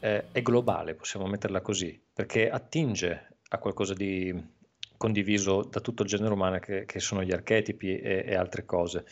eh, 0.00 0.30
è 0.32 0.42
globale, 0.42 0.94
possiamo 0.94 1.26
metterla 1.26 1.60
così, 1.60 2.00
perché 2.12 2.48
attinge 2.48 3.36
a 3.50 3.58
qualcosa 3.58 3.94
di 3.94 4.58
condiviso 4.96 5.62
da 5.62 5.80
tutto 5.80 6.02
il 6.02 6.08
genere 6.08 6.34
umano 6.34 6.58
che, 6.58 6.84
che 6.84 7.00
sono 7.00 7.22
gli 7.22 7.32
archetipi 7.32 7.98
e, 7.98 8.24
e 8.26 8.34
altre 8.34 8.64
cose. 8.64 9.04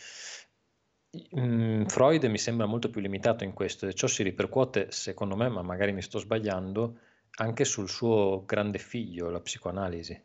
Mm, 1.17 1.85
Freud 1.87 2.25
mi 2.25 2.37
sembra 2.37 2.67
molto 2.67 2.91
più 2.91 3.01
limitato 3.01 3.43
in 3.43 3.55
questo 3.55 3.87
e 3.87 3.95
ciò 3.95 4.07
si 4.07 4.23
ripercuote, 4.23 4.91
secondo 4.91 5.37
me, 5.37 5.49
ma 5.49 5.63
magari 5.63 5.93
mi 5.93 6.03
sto 6.03 6.19
sbagliando, 6.19 6.99
anche 7.37 7.65
sul 7.65 7.89
suo 7.89 8.45
grande 8.45 8.79
figlio, 8.79 9.31
la 9.31 9.41
psicoanalisi. 9.41 10.23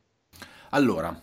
Allora, 0.72 1.17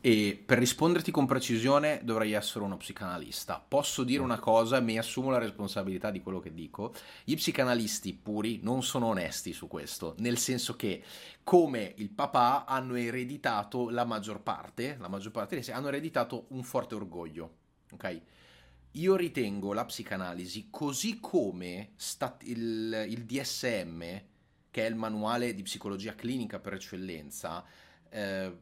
per 0.00 0.58
risponderti 0.58 1.10
con 1.10 1.26
precisione 1.26 2.00
dovrei 2.02 2.32
essere 2.32 2.64
uno 2.64 2.76
psicanalista. 2.76 3.64
Posso 3.66 4.04
dire 4.04 4.22
una 4.22 4.38
cosa 4.38 4.78
mi 4.80 4.98
assumo 4.98 5.30
la 5.30 5.38
responsabilità 5.38 6.10
di 6.10 6.20
quello 6.20 6.40
che 6.40 6.52
dico. 6.52 6.92
Gli 7.24 7.34
psicanalisti 7.34 8.12
puri 8.12 8.60
non 8.62 8.82
sono 8.82 9.06
onesti 9.06 9.52
su 9.54 9.68
questo, 9.68 10.14
nel 10.18 10.36
senso 10.36 10.76
che 10.76 11.02
come 11.42 11.94
il 11.96 12.10
papà 12.10 12.66
hanno 12.66 12.94
ereditato 12.94 13.88
la 13.88 14.04
maggior 14.04 14.40
parte, 14.42 14.96
la 14.98 15.08
maggior 15.08 15.32
parte 15.32 15.60
hanno 15.72 15.88
ereditato 15.88 16.46
un 16.48 16.62
forte 16.62 16.94
orgoglio, 16.94 17.50
ok? 17.92 18.20
Io 18.92 19.16
ritengo 19.16 19.72
la 19.72 19.84
psicanalisi 19.84 20.68
così 20.70 21.18
come 21.20 21.90
stat- 21.96 22.46
il, 22.46 23.06
il, 23.08 23.24
DSM, 23.24 24.00
che 24.70 24.86
è 24.86 24.88
il 24.88 24.94
manuale 24.94 25.54
di 25.54 25.62
psicologia 25.62 26.14
clinica 26.14 26.58
per 26.58 26.74
eccellenza, 26.74 27.64
eh, 28.08 28.56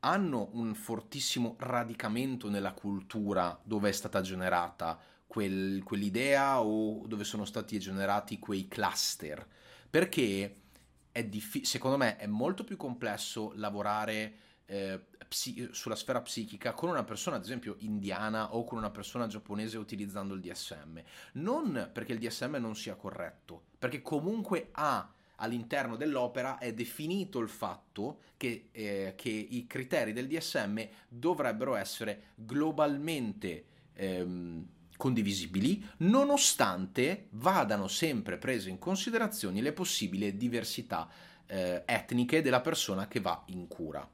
hanno 0.00 0.50
un 0.52 0.74
fortissimo 0.74 1.56
radicamento 1.58 2.48
nella 2.48 2.72
cultura 2.72 3.58
dove 3.62 3.88
è 3.88 3.92
stata 3.92 4.20
generata 4.20 4.98
quel, 5.26 5.82
quell'idea 5.82 6.60
o 6.60 7.06
dove 7.06 7.24
sono 7.24 7.44
stati 7.44 7.78
generati 7.78 8.38
quei 8.38 8.68
cluster. 8.68 9.46
Perché 9.88 10.60
diffi- 11.24 11.64
secondo 11.64 11.96
me 11.96 12.16
è 12.16 12.26
molto 12.26 12.64
più 12.64 12.76
complesso 12.76 13.52
lavorare 13.54 14.34
eh, 14.66 15.00
psi- 15.28 15.68
sulla 15.72 15.96
sfera 15.96 16.20
psichica 16.20 16.72
con 16.72 16.88
una 16.88 17.04
persona, 17.04 17.36
ad 17.36 17.42
esempio, 17.42 17.76
indiana 17.78 18.54
o 18.54 18.64
con 18.64 18.78
una 18.78 18.90
persona 18.90 19.26
giapponese 19.26 19.78
utilizzando 19.78 20.34
il 20.34 20.40
DSM. 20.40 21.00
Non 21.32 21.90
perché 21.92 22.12
il 22.12 22.18
DSM 22.18 22.56
non 22.56 22.76
sia 22.76 22.94
corretto, 22.94 23.64
perché 23.78 24.02
comunque 24.02 24.68
ha 24.72 25.10
all'interno 25.36 25.96
dell'opera 25.96 26.58
è 26.58 26.72
definito 26.72 27.40
il 27.40 27.48
fatto 27.48 28.20
che, 28.36 28.68
eh, 28.72 29.14
che 29.16 29.28
i 29.28 29.66
criteri 29.66 30.12
del 30.12 30.28
DSM 30.28 30.80
dovrebbero 31.08 31.74
essere 31.74 32.32
globalmente 32.34 33.64
ehm, 33.94 34.66
condivisibili, 34.96 35.84
nonostante 35.98 37.26
vadano 37.32 37.86
sempre 37.86 38.38
prese 38.38 38.70
in 38.70 38.78
considerazione 38.78 39.60
le 39.60 39.72
possibili 39.72 40.36
diversità 40.36 41.08
eh, 41.46 41.82
etniche 41.84 42.40
della 42.40 42.60
persona 42.60 43.06
che 43.06 43.20
va 43.20 43.42
in 43.48 43.68
cura 43.68 44.08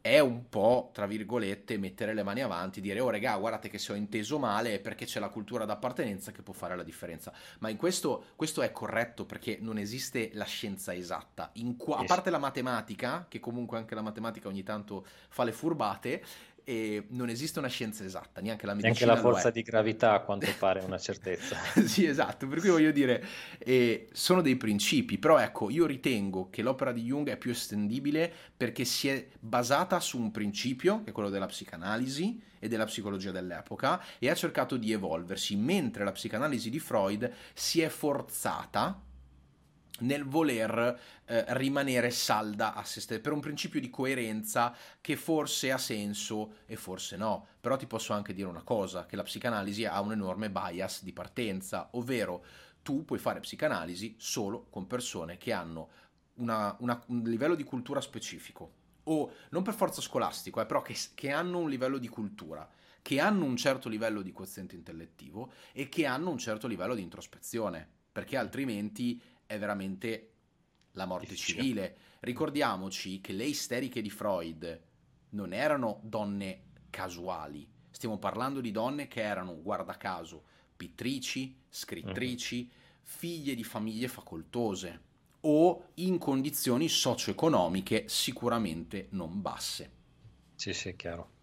è 0.00 0.18
un 0.18 0.48
po', 0.48 0.90
tra 0.94 1.06
virgolette, 1.06 1.76
mettere 1.76 2.14
le 2.14 2.22
mani 2.22 2.40
avanti, 2.40 2.80
dire, 2.80 3.00
oh 3.00 3.10
regà, 3.10 3.36
guardate 3.36 3.68
che 3.68 3.78
se 3.78 3.92
ho 3.92 3.94
inteso 3.94 4.38
male 4.38 4.74
è 4.74 4.80
perché 4.80 5.04
c'è 5.04 5.20
la 5.20 5.28
cultura 5.28 5.66
d'appartenenza 5.66 6.32
che 6.32 6.42
può 6.42 6.54
fare 6.54 6.74
la 6.74 6.82
differenza. 6.82 7.32
Ma 7.58 7.68
in 7.68 7.76
questo, 7.76 8.24
questo 8.36 8.62
è 8.62 8.72
corretto 8.72 9.26
perché 9.26 9.58
non 9.60 9.76
esiste 9.76 10.30
la 10.34 10.44
scienza 10.44 10.94
esatta. 10.94 11.52
Qua, 11.76 11.98
a 11.98 12.04
parte 12.04 12.30
la 12.30 12.38
matematica, 12.38 13.26
che 13.28 13.40
comunque 13.40 13.76
anche 13.76 13.94
la 13.94 14.02
matematica 14.02 14.48
ogni 14.48 14.62
tanto 14.62 15.04
fa 15.28 15.44
le 15.44 15.52
furbate, 15.52 16.24
e 16.70 17.06
non 17.08 17.28
esiste 17.28 17.58
una 17.58 17.66
scienza 17.66 18.04
esatta, 18.04 18.40
neanche 18.40 18.64
la 18.64 18.74
medicina. 18.74 18.94
Neanche 18.94 19.22
la 19.22 19.28
forza 19.28 19.50
di 19.50 19.62
gravità, 19.62 20.12
a 20.12 20.20
quanto 20.20 20.46
pare, 20.56 20.78
è 20.78 20.84
una 20.84 20.98
certezza. 21.02 21.56
sì, 21.84 22.06
esatto, 22.06 22.46
per 22.46 22.60
cui 22.60 22.68
voglio 22.68 22.92
dire, 22.92 23.24
eh, 23.58 24.08
sono 24.12 24.40
dei 24.40 24.54
principi, 24.54 25.18
però 25.18 25.38
ecco, 25.38 25.68
io 25.68 25.84
ritengo 25.84 26.48
che 26.48 26.62
l'opera 26.62 26.92
di 26.92 27.02
Jung 27.02 27.28
è 27.28 27.36
più 27.36 27.50
estendibile 27.50 28.32
perché 28.56 28.84
si 28.84 29.08
è 29.08 29.26
basata 29.40 29.98
su 29.98 30.20
un 30.20 30.30
principio, 30.30 31.02
che 31.02 31.10
è 31.10 31.12
quello 31.12 31.28
della 31.28 31.46
psicanalisi 31.46 32.40
e 32.60 32.68
della 32.68 32.84
psicologia 32.84 33.32
dell'epoca, 33.32 34.00
e 34.20 34.30
ha 34.30 34.34
cercato 34.34 34.76
di 34.76 34.92
evolversi, 34.92 35.56
mentre 35.56 36.04
la 36.04 36.12
psicanalisi 36.12 36.70
di 36.70 36.78
Freud 36.78 37.32
si 37.52 37.80
è 37.80 37.88
forzata 37.88 39.08
nel 40.00 40.24
voler 40.24 40.98
eh, 41.24 41.44
rimanere 41.54 42.10
salda 42.10 42.74
a 42.74 42.84
se 42.84 43.00
stessa 43.00 43.20
per 43.20 43.32
un 43.32 43.40
principio 43.40 43.80
di 43.80 43.90
coerenza 43.90 44.74
che 45.00 45.16
forse 45.16 45.72
ha 45.72 45.78
senso 45.78 46.56
e 46.66 46.76
forse 46.76 47.16
no. 47.16 47.46
Però 47.60 47.76
ti 47.76 47.86
posso 47.86 48.12
anche 48.12 48.32
dire 48.32 48.48
una 48.48 48.62
cosa, 48.62 49.06
che 49.06 49.16
la 49.16 49.22
psicanalisi 49.22 49.84
ha 49.84 50.00
un 50.00 50.12
enorme 50.12 50.50
bias 50.50 51.02
di 51.02 51.12
partenza, 51.12 51.88
ovvero 51.92 52.44
tu 52.82 53.04
puoi 53.04 53.18
fare 53.18 53.40
psicanalisi 53.40 54.16
solo 54.18 54.66
con 54.70 54.86
persone 54.86 55.36
che 55.36 55.52
hanno 55.52 55.88
una, 56.34 56.74
una, 56.80 57.02
un 57.08 57.22
livello 57.24 57.54
di 57.54 57.64
cultura 57.64 58.00
specifico, 58.00 58.72
o 59.04 59.32
non 59.50 59.62
per 59.62 59.74
forza 59.74 60.00
scolastico, 60.00 60.60
eh, 60.60 60.66
però 60.66 60.82
che, 60.82 60.96
che 61.14 61.30
hanno 61.30 61.58
un 61.58 61.68
livello 61.68 61.98
di 61.98 62.08
cultura 62.08 62.68
che 63.02 63.20
hanno 63.20 63.44
un 63.44 63.56
certo 63.56 63.88
livello 63.88 64.22
di 64.22 64.32
quoziente 64.32 64.74
intellettivo 64.74 65.52
e 65.72 65.88
che 65.88 66.06
hanno 66.06 66.30
un 66.30 66.38
certo 66.38 66.66
livello 66.66 66.94
di 66.94 67.02
introspezione, 67.02 67.88
perché 68.12 68.36
altrimenti 68.36 69.20
è 69.50 69.58
veramente 69.58 70.30
la 70.92 71.06
morte 71.06 71.30
Difficile. 71.30 71.60
civile. 71.60 71.96
Ricordiamoci 72.20 73.20
che 73.20 73.32
le 73.32 73.46
isteriche 73.46 74.00
di 74.00 74.08
Freud 74.08 74.80
non 75.30 75.52
erano 75.52 75.98
donne 76.04 76.68
casuali, 76.88 77.68
stiamo 77.90 78.18
parlando 78.18 78.60
di 78.60 78.70
donne 78.70 79.08
che 79.08 79.22
erano, 79.22 79.60
guarda 79.60 79.96
caso, 79.96 80.44
pittrici, 80.76 81.62
scrittrici, 81.68 82.70
uh-huh. 82.70 83.00
figlie 83.02 83.56
di 83.56 83.64
famiglie 83.64 84.06
facoltose 84.06 85.08
o 85.40 85.88
in 85.94 86.18
condizioni 86.18 86.88
socio-economiche 86.88 88.04
sicuramente 88.06 89.08
non 89.10 89.40
basse. 89.40 89.90
Sì, 90.54 90.72
sì, 90.72 90.90
è 90.90 90.96
chiaro. 90.96 91.38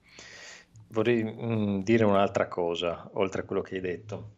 Vorrei 0.90 1.24
mm, 1.24 1.82
dire 1.82 2.06
un'altra 2.06 2.48
cosa, 2.48 3.10
oltre 3.16 3.42
a 3.42 3.44
quello 3.44 3.62
che 3.62 3.76
hai 3.76 3.82
detto. 3.82 4.36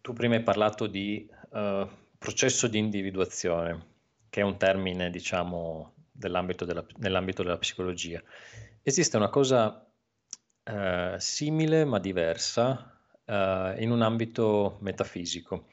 Tu 0.00 0.12
prima 0.12 0.36
hai 0.36 0.42
parlato 0.42 0.86
di 0.86 1.28
uh, 1.50 1.88
processo 2.24 2.68
di 2.68 2.78
individuazione, 2.78 3.86
che 4.30 4.40
è 4.40 4.44
un 4.44 4.56
termine, 4.56 5.10
diciamo, 5.10 5.92
della, 6.10 6.42
nell'ambito 6.96 7.42
della 7.42 7.58
psicologia. 7.58 8.22
Esiste 8.82 9.18
una 9.18 9.28
cosa 9.28 9.86
eh, 10.62 11.16
simile 11.18 11.84
ma 11.84 11.98
diversa 11.98 12.98
eh, 13.26 13.74
in 13.76 13.90
un 13.90 14.00
ambito 14.00 14.78
metafisico. 14.80 15.66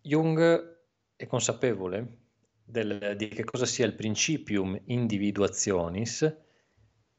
Jung 0.00 0.76
è 1.14 1.26
consapevole 1.28 2.18
del, 2.64 3.14
di 3.16 3.28
che 3.28 3.44
cosa 3.44 3.64
sia 3.64 3.86
il 3.86 3.94
principium 3.94 4.76
individuationis 4.86 6.36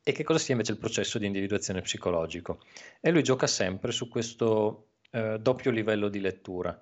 e 0.04 0.12
che 0.12 0.24
cosa 0.26 0.39
sia 0.39 0.56
invece 0.56 0.74
il 0.74 0.78
processo 0.78 1.18
di 1.20 1.26
individuazione 1.26 1.80
psicologico. 1.80 2.60
E 3.00 3.12
lui 3.12 3.24
gioca 3.24 3.48
sempre 3.48 3.94
su 3.94 4.10
questo 4.10 4.89
eh, 5.10 5.39
doppio 5.39 5.72
livello 5.72 6.10
di 6.10 6.20
lettura 6.20 6.78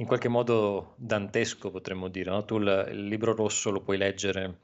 in 0.00 0.06
qualche 0.06 0.28
modo 0.28 0.94
dantesco, 0.96 1.70
potremmo 1.70 2.08
dire. 2.08 2.30
No? 2.30 2.44
Tu 2.44 2.58
il, 2.58 2.88
il, 2.90 3.06
libro 3.06 3.34
rosso 3.34 3.70
lo 3.70 3.82
puoi 3.82 3.98
leggere 3.98 4.60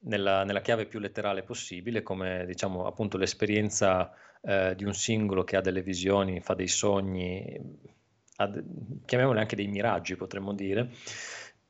nella, 0.00 0.44
nella, 0.44 0.60
chiave 0.60 0.86
più 0.86 1.00
letterale 1.00 1.42
possibile, 1.42 2.02
come 2.02 2.44
diciamo 2.46 2.86
appunto 2.86 3.18
l'esperienza 3.18 4.12
eh, 4.40 4.74
di 4.76 4.84
un 4.84 4.94
singolo 4.94 5.42
che 5.42 5.56
ha 5.56 5.60
delle 5.60 5.82
visioni, 5.82 6.40
fa 6.40 6.54
dei 6.54 6.68
sogni, 6.68 7.60
ha, 8.36 8.50
chiamiamoli 9.04 9.40
anche 9.40 9.56
dei 9.56 9.66
miraggi, 9.66 10.14
potremmo 10.14 10.54
dire. 10.54 10.90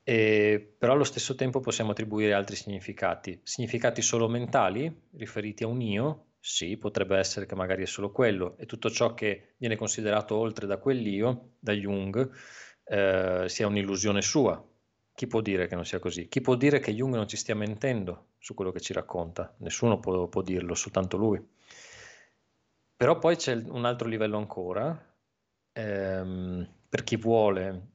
E, 0.04 0.74
però 0.78 0.92
allo 0.92 1.04
stesso 1.04 1.34
tempo 1.34 1.60
possiamo 1.60 1.92
attribuire 1.92 2.34
altri 2.34 2.56
significati. 2.56 3.40
Significati 3.42 4.02
solo 4.02 4.28
mentali, 4.28 4.94
riferiti 5.16 5.62
a 5.62 5.66
un 5.66 5.80
io, 5.80 6.24
sì, 6.40 6.76
potrebbe 6.76 7.16
essere 7.16 7.46
che 7.46 7.54
magari 7.54 7.84
è 7.84 7.86
solo 7.86 8.12
quello, 8.12 8.56
e 8.58 8.66
tutto 8.66 8.90
ciò 8.90 9.14
che 9.14 9.54
viene 9.56 9.76
considerato 9.76 10.36
oltre 10.36 10.66
da 10.66 10.76
quell'io, 10.76 11.52
da 11.58 11.72
Jung, 11.72 12.30
eh, 12.88 13.44
sia 13.48 13.66
un'illusione 13.66 14.22
sua. 14.22 14.62
Chi 15.14 15.26
può 15.26 15.40
dire 15.40 15.66
che 15.66 15.74
non 15.74 15.84
sia 15.84 15.98
così? 15.98 16.28
Chi 16.28 16.40
può 16.40 16.54
dire 16.54 16.78
che 16.78 16.94
Jung 16.94 17.14
non 17.14 17.26
ci 17.26 17.36
stia 17.36 17.54
mentendo 17.54 18.28
su 18.38 18.54
quello 18.54 18.70
che 18.70 18.80
ci 18.80 18.92
racconta? 18.92 19.52
Nessuno 19.58 19.98
può, 19.98 20.28
può 20.28 20.42
dirlo, 20.42 20.74
soltanto 20.74 21.16
lui. 21.16 21.44
Però 22.96 23.18
poi 23.18 23.36
c'è 23.36 23.54
un 23.54 23.84
altro 23.84 24.08
livello 24.08 24.38
ancora, 24.38 24.96
ehm, 25.72 26.68
per 26.88 27.04
chi 27.04 27.16
vuole 27.16 27.88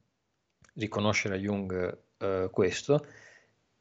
riconoscere 0.74 1.34
a 1.34 1.38
Jung 1.38 1.98
eh, 2.18 2.48
questo, 2.50 3.06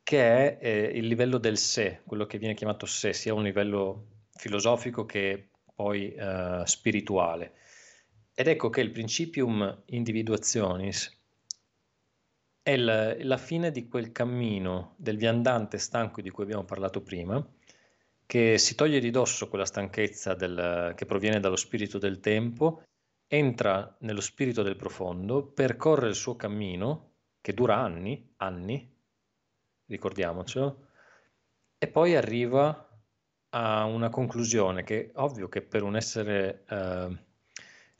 che 0.03 0.19
è 0.19 0.57
eh, 0.61 0.91
il 0.97 1.07
livello 1.07 1.37
del 1.37 1.57
sé, 1.57 2.01
quello 2.05 2.25
che 2.25 2.37
viene 2.37 2.53
chiamato 2.53 2.85
sé, 2.85 3.13
sia 3.13 3.33
un 3.33 3.43
livello 3.43 4.07
filosofico 4.35 5.05
che 5.05 5.49
poi 5.73 6.13
eh, 6.13 6.63
spirituale. 6.65 7.53
Ed 8.35 8.47
ecco 8.47 8.69
che 8.69 8.81
il 8.81 8.89
principium 8.89 9.83
individuationis 9.85 11.21
è 12.63 12.75
la, 12.77 13.15
la 13.23 13.37
fine 13.37 13.69
di 13.69 13.87
quel 13.87 14.11
cammino 14.11 14.95
del 14.97 15.17
viandante 15.17 15.77
stanco 15.77 16.19
di 16.21 16.31
cui 16.31 16.43
abbiamo 16.43 16.63
parlato 16.63 17.01
prima, 17.01 17.45
che 18.25 18.57
si 18.57 18.73
toglie 18.73 18.99
di 18.99 19.11
dosso 19.11 19.49
quella 19.49 19.65
stanchezza 19.65 20.33
del, 20.33 20.93
che 20.95 21.05
proviene 21.05 21.39
dallo 21.39 21.55
spirito 21.55 21.99
del 21.99 22.19
tempo, 22.19 22.83
entra 23.27 23.95
nello 23.99 24.21
spirito 24.21 24.63
del 24.63 24.77
profondo, 24.77 25.45
percorre 25.45 26.07
il 26.07 26.15
suo 26.15 26.35
cammino, 26.35 27.11
che 27.39 27.53
dura 27.53 27.77
anni, 27.77 28.33
anni, 28.37 28.91
ricordiamocelo, 29.85 30.87
e 31.77 31.87
poi 31.87 32.15
arriva 32.15 32.89
a 33.49 33.83
una 33.83 34.09
conclusione 34.09 34.83
che 34.83 35.11
ovvio 35.15 35.49
che 35.49 35.61
per 35.61 35.83
un 35.83 35.95
essere 35.95 36.63
eh, 36.67 37.17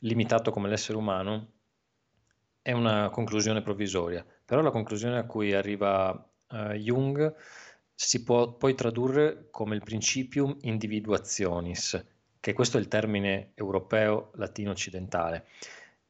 limitato 0.04 0.50
come 0.50 0.68
l'essere 0.68 0.98
umano 0.98 1.52
è 2.62 2.72
una 2.72 3.10
conclusione 3.10 3.62
provvisoria, 3.62 4.24
però 4.44 4.62
la 4.62 4.70
conclusione 4.70 5.18
a 5.18 5.26
cui 5.26 5.52
arriva 5.52 6.10
uh, 6.48 6.56
Jung 6.72 7.34
si 7.94 8.22
può 8.22 8.52
poi 8.52 8.74
tradurre 8.74 9.48
come 9.50 9.74
il 9.74 9.82
principium 9.82 10.56
individuationis, 10.62 12.04
che 12.40 12.52
questo 12.52 12.78
è 12.78 12.80
il 12.80 12.88
termine 12.88 13.52
europeo 13.54 14.30
latino 14.34 14.70
occidentale, 14.70 15.46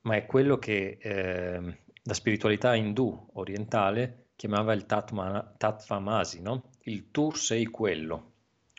ma 0.02 0.16
è 0.16 0.26
quello 0.26 0.59
che 0.59 0.98
eh, 1.00 1.78
la 2.02 2.14
spiritualità 2.14 2.74
indù 2.74 3.30
orientale 3.35 4.28
chiamava 4.37 4.72
il 4.72 4.87
tatma, 4.87 5.54
tatvamasi, 5.57 6.40
no? 6.40 6.70
il 6.85 7.11
tu 7.11 7.33
sei 7.33 7.66
quello, 7.66 8.32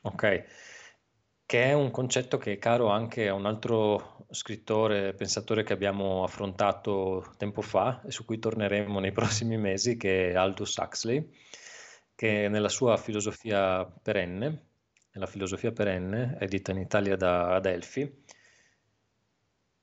ok? 0.03 0.45
Che 1.47 1.63
è 1.63 1.73
un 1.73 1.91
concetto 1.91 2.37
che 2.37 2.53
è 2.53 2.57
caro 2.57 2.87
anche 2.87 3.27
a 3.27 3.33
un 3.33 3.45
altro 3.45 4.25
scrittore, 4.31 5.13
pensatore 5.13 5.63
che 5.63 5.73
abbiamo 5.73 6.23
affrontato 6.23 7.33
tempo 7.37 7.61
fa 7.61 8.01
e 8.03 8.09
su 8.09 8.25
cui 8.25 8.39
torneremo 8.39 8.99
nei 8.99 9.11
prossimi 9.13 9.55
mesi, 9.57 9.95
che 9.95 10.31
è 10.31 10.35
Aldous 10.35 10.75
Huxley, 10.77 11.29
che 12.15 12.47
nella 12.49 12.69
sua 12.69 12.97
filosofia 12.97 13.85
perenne, 13.85 14.69
nella 15.11 15.27
filosofia 15.27 15.71
perenne, 15.71 16.37
edita 16.39 16.71
in 16.71 16.79
Italia 16.79 17.15
da 17.15 17.53
Adelphi, 17.53 18.23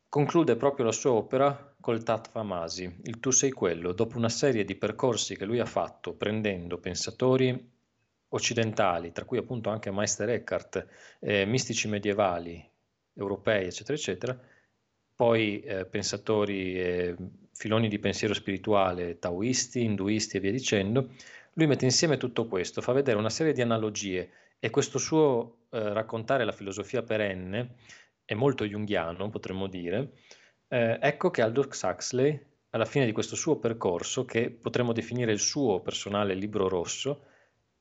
conclude 0.09 0.57
proprio 0.57 0.87
la 0.87 0.93
sua 0.93 1.13
opera 1.13 1.75
col 1.81 2.03
Tatvamasi, 2.03 3.03
il 3.05 3.21
tu 3.21 3.31
sei 3.31 3.51
quello, 3.51 3.93
dopo 3.93 4.19
una 4.19 4.29
serie 4.29 4.65
di 4.65 4.75
percorsi 4.75 5.37
che 5.37 5.45
lui 5.45 5.61
ha 5.61 5.65
fatto 5.65 6.15
prendendo 6.15 6.79
pensatori 6.79 7.72
occidentali, 8.33 9.13
tra 9.13 9.25
cui 9.25 9.39
appunto 9.39 9.71
anche 9.71 9.91
Meister 9.91 10.29
Eckhart, 10.29 10.87
eh, 11.21 11.45
mistici 11.45 11.89
medievali, 11.89 12.63
europei, 13.15 13.67
eccetera, 13.67 13.97
eccetera, 13.97 14.39
poi 15.15 15.61
eh, 15.61 15.85
pensatori 15.85 16.79
e 16.79 17.17
filoni 17.55 17.89
di 17.89 17.99
pensiero 17.99 18.35
spirituale, 18.35 19.19
taoisti, 19.19 19.85
induisti 19.85 20.37
e 20.37 20.41
via 20.41 20.51
dicendo, 20.51 21.11
lui 21.55 21.67
mette 21.67 21.85
insieme 21.85 22.17
tutto 22.17 22.47
questo, 22.47 22.81
fa 22.81 22.93
vedere 22.93 23.19
una 23.19 23.31
serie 23.31 23.53
di 23.53 23.61
analogie 23.61 24.31
e 24.59 24.71
questo 24.71 24.99
suo 24.99 25.67
eh, 25.71 25.93
raccontare 25.93 26.45
la 26.45 26.53
filosofia 26.53 27.03
perenne 27.03 27.75
è 28.25 28.35
molto 28.35 28.65
junghiano, 28.65 29.29
potremmo 29.29 29.67
dire. 29.67 30.13
Eh, 30.69 30.99
ecco 31.01 31.31
che 31.31 31.43
Aldous 31.43 31.83
Huxley, 31.83 32.41
alla 32.71 32.87
fine 32.87 33.05
di 33.05 33.13
questo 33.13 33.37
suo 33.37 33.57
percorso, 33.57 34.25
che 34.25 34.51
potremmo 34.51 34.93
definire 34.93 35.33
il 35.33 35.41
suo 35.41 35.81
personale 35.81 36.35
libro 36.35 36.69
rosso, 36.69 37.27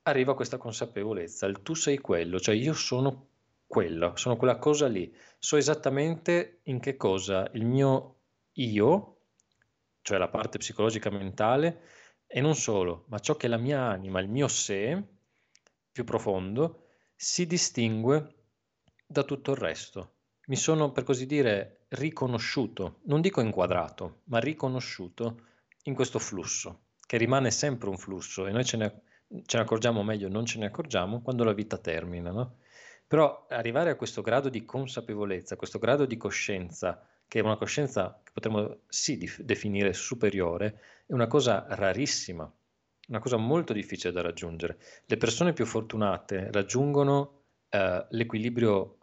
arriva 0.02 0.34
questa 0.34 0.56
consapevolezza, 0.56 1.46
il 1.46 1.62
tu 1.62 1.74
sei 1.74 1.98
quello, 1.98 2.40
cioè 2.40 2.54
io 2.54 2.72
sono 2.72 3.28
quello, 3.66 4.16
sono 4.16 4.36
quella 4.36 4.58
cosa 4.58 4.86
lì, 4.86 5.14
so 5.38 5.56
esattamente 5.56 6.60
in 6.64 6.80
che 6.80 6.96
cosa 6.96 7.48
il 7.54 7.64
mio 7.64 8.16
io, 8.52 9.16
cioè 10.02 10.18
la 10.18 10.28
parte 10.28 10.58
psicologica 10.58 11.10
mentale, 11.10 11.80
e 12.26 12.40
non 12.40 12.54
solo, 12.54 13.04
ma 13.08 13.18
ciò 13.18 13.36
che 13.36 13.46
la 13.46 13.58
mia 13.58 13.82
anima, 13.82 14.20
il 14.20 14.28
mio 14.28 14.48
sé 14.48 15.02
più 15.90 16.04
profondo, 16.04 16.86
si 17.14 17.46
distingue 17.46 18.34
da 19.06 19.22
tutto 19.22 19.52
il 19.52 19.58
resto. 19.58 20.14
Mi 20.46 20.56
sono, 20.56 20.90
per 20.92 21.04
così 21.04 21.26
dire, 21.26 21.84
riconosciuto, 21.88 23.00
non 23.04 23.20
dico 23.20 23.40
inquadrato, 23.40 24.22
ma 24.24 24.38
riconosciuto 24.38 25.42
in 25.84 25.94
questo 25.94 26.18
flusso, 26.18 26.84
che 27.06 27.16
rimane 27.16 27.50
sempre 27.50 27.90
un 27.90 27.98
flusso 27.98 28.46
e 28.46 28.50
noi 28.50 28.64
ce 28.64 28.76
ne, 28.76 29.02
ce 29.44 29.56
ne 29.56 29.62
accorgiamo 29.62 30.02
meglio, 30.02 30.28
non 30.28 30.44
ce 30.44 30.58
ne 30.58 30.66
accorgiamo 30.66 31.22
quando 31.22 31.44
la 31.44 31.52
vita 31.52 31.78
termina, 31.78 32.30
no? 32.30 32.56
Però 33.06 33.46
arrivare 33.48 33.90
a 33.90 33.96
questo 33.96 34.22
grado 34.22 34.48
di 34.48 34.64
consapevolezza, 34.64 35.56
questo 35.56 35.78
grado 35.78 36.06
di 36.06 36.16
coscienza, 36.16 37.06
che 37.28 37.40
è 37.40 37.42
una 37.42 37.56
coscienza 37.56 38.20
che 38.22 38.30
potremmo 38.32 38.80
sì 38.88 39.18
definire 39.38 39.92
superiore, 39.92 40.80
è 41.06 41.12
una 41.12 41.26
cosa 41.26 41.66
rarissima, 41.68 42.50
una 43.08 43.18
cosa 43.18 43.36
molto 43.36 43.72
difficile 43.72 44.12
da 44.12 44.22
raggiungere. 44.22 44.78
Le 45.04 45.16
persone 45.16 45.52
più 45.52 45.66
fortunate 45.66 46.50
raggiungono 46.50 47.42
eh, 47.68 48.06
l'equilibrio 48.10 48.98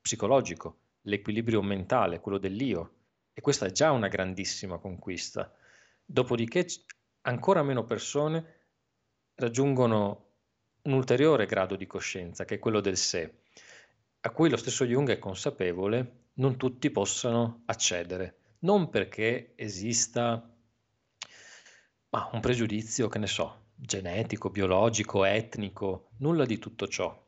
psicologico, 0.00 0.78
l'equilibrio 1.02 1.62
mentale, 1.62 2.20
quello 2.20 2.38
dell'io, 2.38 2.94
e 3.32 3.40
questa 3.40 3.66
è 3.66 3.70
già 3.70 3.90
una 3.92 4.08
grandissima 4.08 4.78
conquista. 4.78 5.52
Dopodiché 6.04 6.66
ancora 7.22 7.62
meno 7.62 7.84
persone 7.84 8.61
raggiungono 9.36 10.26
un 10.82 10.92
ulteriore 10.92 11.46
grado 11.46 11.76
di 11.76 11.86
coscienza, 11.86 12.44
che 12.44 12.56
è 12.56 12.58
quello 12.58 12.80
del 12.80 12.96
sé 12.96 13.40
a 14.24 14.30
cui 14.30 14.48
lo 14.48 14.56
stesso 14.56 14.84
Jung 14.84 15.10
è 15.10 15.18
consapevole, 15.18 16.26
non 16.34 16.56
tutti 16.56 16.90
possano 16.90 17.62
accedere. 17.66 18.38
Non 18.60 18.88
perché 18.88 19.54
esista 19.56 20.48
ma, 22.10 22.30
un 22.32 22.40
pregiudizio, 22.40 23.08
che 23.08 23.18
ne 23.18 23.26
so, 23.26 23.70
genetico, 23.74 24.50
biologico, 24.50 25.24
etnico, 25.24 26.10
nulla 26.18 26.44
di 26.44 26.58
tutto 26.58 26.86
ciò. 26.86 27.20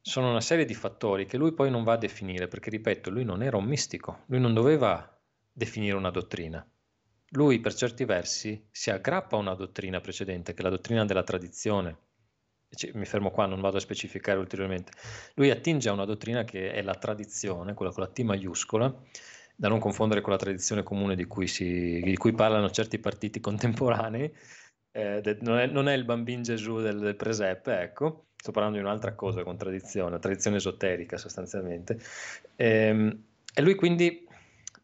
Sono 0.00 0.30
una 0.30 0.40
serie 0.40 0.64
di 0.64 0.74
fattori 0.74 1.26
che 1.26 1.36
lui 1.36 1.52
poi 1.52 1.70
non 1.70 1.84
va 1.84 1.92
a 1.92 1.98
definire, 1.98 2.48
perché 2.48 2.70
ripeto, 2.70 3.10
lui 3.10 3.24
non 3.24 3.42
era 3.42 3.58
un 3.58 3.64
mistico, 3.64 4.22
lui 4.26 4.40
non 4.40 4.54
doveva 4.54 5.20
definire 5.52 5.96
una 5.96 6.10
dottrina. 6.10 6.66
Lui 7.34 7.60
per 7.60 7.74
certi 7.74 8.04
versi 8.04 8.68
si 8.70 8.90
aggrappa 8.90 9.36
a 9.36 9.40
una 9.40 9.54
dottrina 9.54 10.00
precedente, 10.00 10.52
che 10.52 10.60
è 10.60 10.62
la 10.62 10.70
dottrina 10.70 11.04
della 11.04 11.22
tradizione, 11.22 11.96
mi 12.94 13.04
fermo 13.04 13.30
qua, 13.30 13.46
non 13.46 13.60
vado 13.60 13.76
a 13.76 13.80
specificare 13.80 14.38
ulteriormente, 14.38 14.92
lui 15.34 15.50
attinge 15.50 15.88
a 15.88 15.92
una 15.92 16.04
dottrina 16.04 16.44
che 16.44 16.72
è 16.72 16.82
la 16.82 16.94
tradizione, 16.94 17.74
quella 17.74 17.92
con 17.92 18.02
la 18.02 18.10
T 18.10 18.20
maiuscola, 18.20 18.94
da 19.54 19.68
non 19.68 19.78
confondere 19.78 20.20
con 20.20 20.32
la 20.32 20.38
tradizione 20.38 20.82
comune 20.82 21.14
di 21.14 21.24
cui, 21.24 21.46
si, 21.46 22.00
di 22.02 22.16
cui 22.16 22.32
parlano 22.32 22.70
certi 22.70 22.98
partiti 22.98 23.40
contemporanei, 23.40 24.34
eh, 24.92 25.38
non, 25.40 25.58
è, 25.58 25.66
non, 25.66 25.88
è, 25.88 25.94
il 25.94 26.04
bambino 26.04 26.42
Gesù 26.42 26.80
del, 26.80 26.98
del, 26.98 27.16
presepe, 27.16 27.80
ecco, 27.80 28.26
sto 28.36 28.50
parlando 28.50 28.78
di 28.78 28.84
un'altra 28.84 29.14
cosa 29.14 29.42
con 29.42 29.56
tradizione, 29.56 30.18
tradizione 30.18 30.56
esoterica 30.56 31.16
sostanzialmente. 31.16 31.98
E, 32.56 32.66
ehm, 32.66 33.24
e 33.54 33.62
lui 33.62 33.74
quindi 33.74 34.26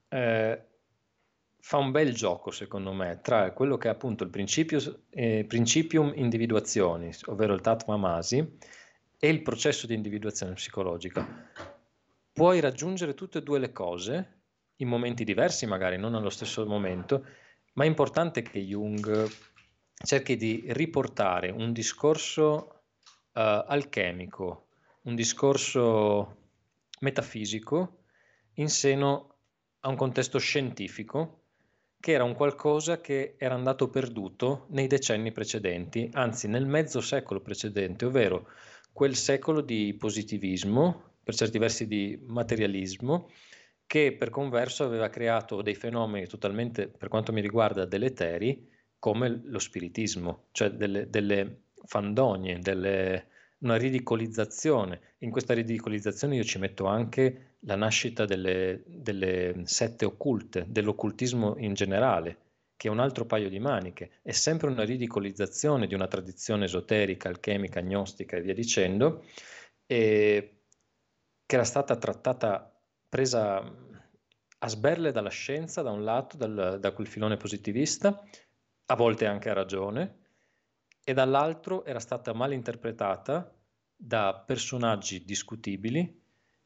eh, 0.08 0.67
fa 1.60 1.76
un 1.76 1.90
bel 1.90 2.14
gioco, 2.14 2.50
secondo 2.50 2.92
me, 2.92 3.20
tra 3.22 3.52
quello 3.52 3.76
che 3.76 3.88
è 3.88 3.90
appunto 3.90 4.24
il 4.24 4.30
principio, 4.30 5.02
eh, 5.10 5.44
principium 5.46 6.12
individuationis, 6.14 7.22
ovvero 7.26 7.54
il 7.54 7.60
tatmamasi, 7.60 8.58
e 9.18 9.28
il 9.28 9.42
processo 9.42 9.86
di 9.86 9.94
individuazione 9.94 10.52
psicologica. 10.52 11.26
Puoi 12.32 12.60
raggiungere 12.60 13.14
tutte 13.14 13.38
e 13.38 13.42
due 13.42 13.58
le 13.58 13.72
cose 13.72 14.36
in 14.76 14.88
momenti 14.88 15.24
diversi, 15.24 15.66
magari 15.66 15.98
non 15.98 16.14
allo 16.14 16.30
stesso 16.30 16.64
momento, 16.64 17.24
ma 17.74 17.84
è 17.84 17.86
importante 17.88 18.42
che 18.42 18.60
Jung 18.60 19.28
cerchi 19.92 20.36
di 20.36 20.64
riportare 20.68 21.50
un 21.50 21.72
discorso 21.72 22.82
uh, 23.32 23.40
alchemico, 23.66 24.68
un 25.02 25.16
discorso 25.16 26.36
metafisico 27.00 28.04
in 28.54 28.68
seno 28.68 29.34
a 29.80 29.88
un 29.88 29.96
contesto 29.96 30.38
scientifico 30.38 31.46
che 32.00 32.12
era 32.12 32.24
un 32.24 32.34
qualcosa 32.34 33.00
che 33.00 33.34
era 33.38 33.54
andato 33.54 33.88
perduto 33.88 34.66
nei 34.70 34.86
decenni 34.86 35.32
precedenti, 35.32 36.08
anzi 36.12 36.48
nel 36.48 36.66
mezzo 36.66 37.00
secolo 37.00 37.40
precedente, 37.40 38.04
ovvero 38.04 38.48
quel 38.92 39.14
secolo 39.16 39.60
di 39.60 39.94
positivismo, 39.98 41.16
per 41.22 41.34
certi 41.34 41.58
versi 41.58 41.86
di 41.86 42.18
materialismo, 42.26 43.30
che 43.86 44.14
per 44.16 44.30
converso 44.30 44.84
aveva 44.84 45.08
creato 45.08 45.62
dei 45.62 45.74
fenomeni 45.74 46.26
totalmente, 46.26 46.88
per 46.88 47.08
quanto 47.08 47.32
mi 47.32 47.40
riguarda, 47.40 47.84
deleteri, 47.84 48.68
come 48.98 49.40
lo 49.44 49.58
spiritismo, 49.58 50.48
cioè 50.52 50.70
delle, 50.70 51.08
delle 51.08 51.62
fandonie, 51.84 52.58
delle, 52.58 53.28
una 53.60 53.76
ridicolizzazione. 53.76 55.14
In 55.18 55.30
questa 55.30 55.54
ridicolizzazione 55.54 56.36
io 56.36 56.44
ci 56.44 56.58
metto 56.58 56.86
anche 56.86 57.56
la 57.60 57.76
nascita 57.76 58.24
delle, 58.24 58.82
delle 58.86 59.62
sette 59.64 60.04
occulte, 60.04 60.66
dell'occultismo 60.68 61.56
in 61.58 61.74
generale, 61.74 62.38
che 62.76 62.88
è 62.88 62.90
un 62.90 63.00
altro 63.00 63.26
paio 63.26 63.48
di 63.48 63.58
maniche, 63.58 64.20
è 64.22 64.30
sempre 64.30 64.68
una 64.68 64.84
ridicolizzazione 64.84 65.86
di 65.86 65.94
una 65.94 66.06
tradizione 66.06 66.66
esoterica, 66.66 67.28
alchemica, 67.28 67.80
gnostica 67.80 68.36
e 68.36 68.40
via 68.42 68.54
dicendo, 68.54 69.24
e 69.86 70.62
che 71.44 71.54
era 71.54 71.64
stata 71.64 71.96
trattata, 71.96 72.72
presa 73.08 73.58
a 74.60 74.68
sberle 74.68 75.12
dalla 75.12 75.30
scienza 75.30 75.82
da 75.82 75.90
un 75.90 76.04
lato, 76.04 76.36
dal, 76.36 76.78
da 76.78 76.92
quel 76.92 77.06
filone 77.06 77.36
positivista, 77.36 78.22
a 78.90 78.94
volte 78.94 79.26
anche 79.26 79.50
a 79.50 79.54
ragione, 79.54 80.27
e 81.08 81.14
dall'altro 81.14 81.86
era 81.86 82.00
stata 82.00 82.34
mal 82.34 82.52
interpretata 82.52 83.50
da 83.96 84.44
personaggi 84.46 85.24
discutibili 85.24 86.22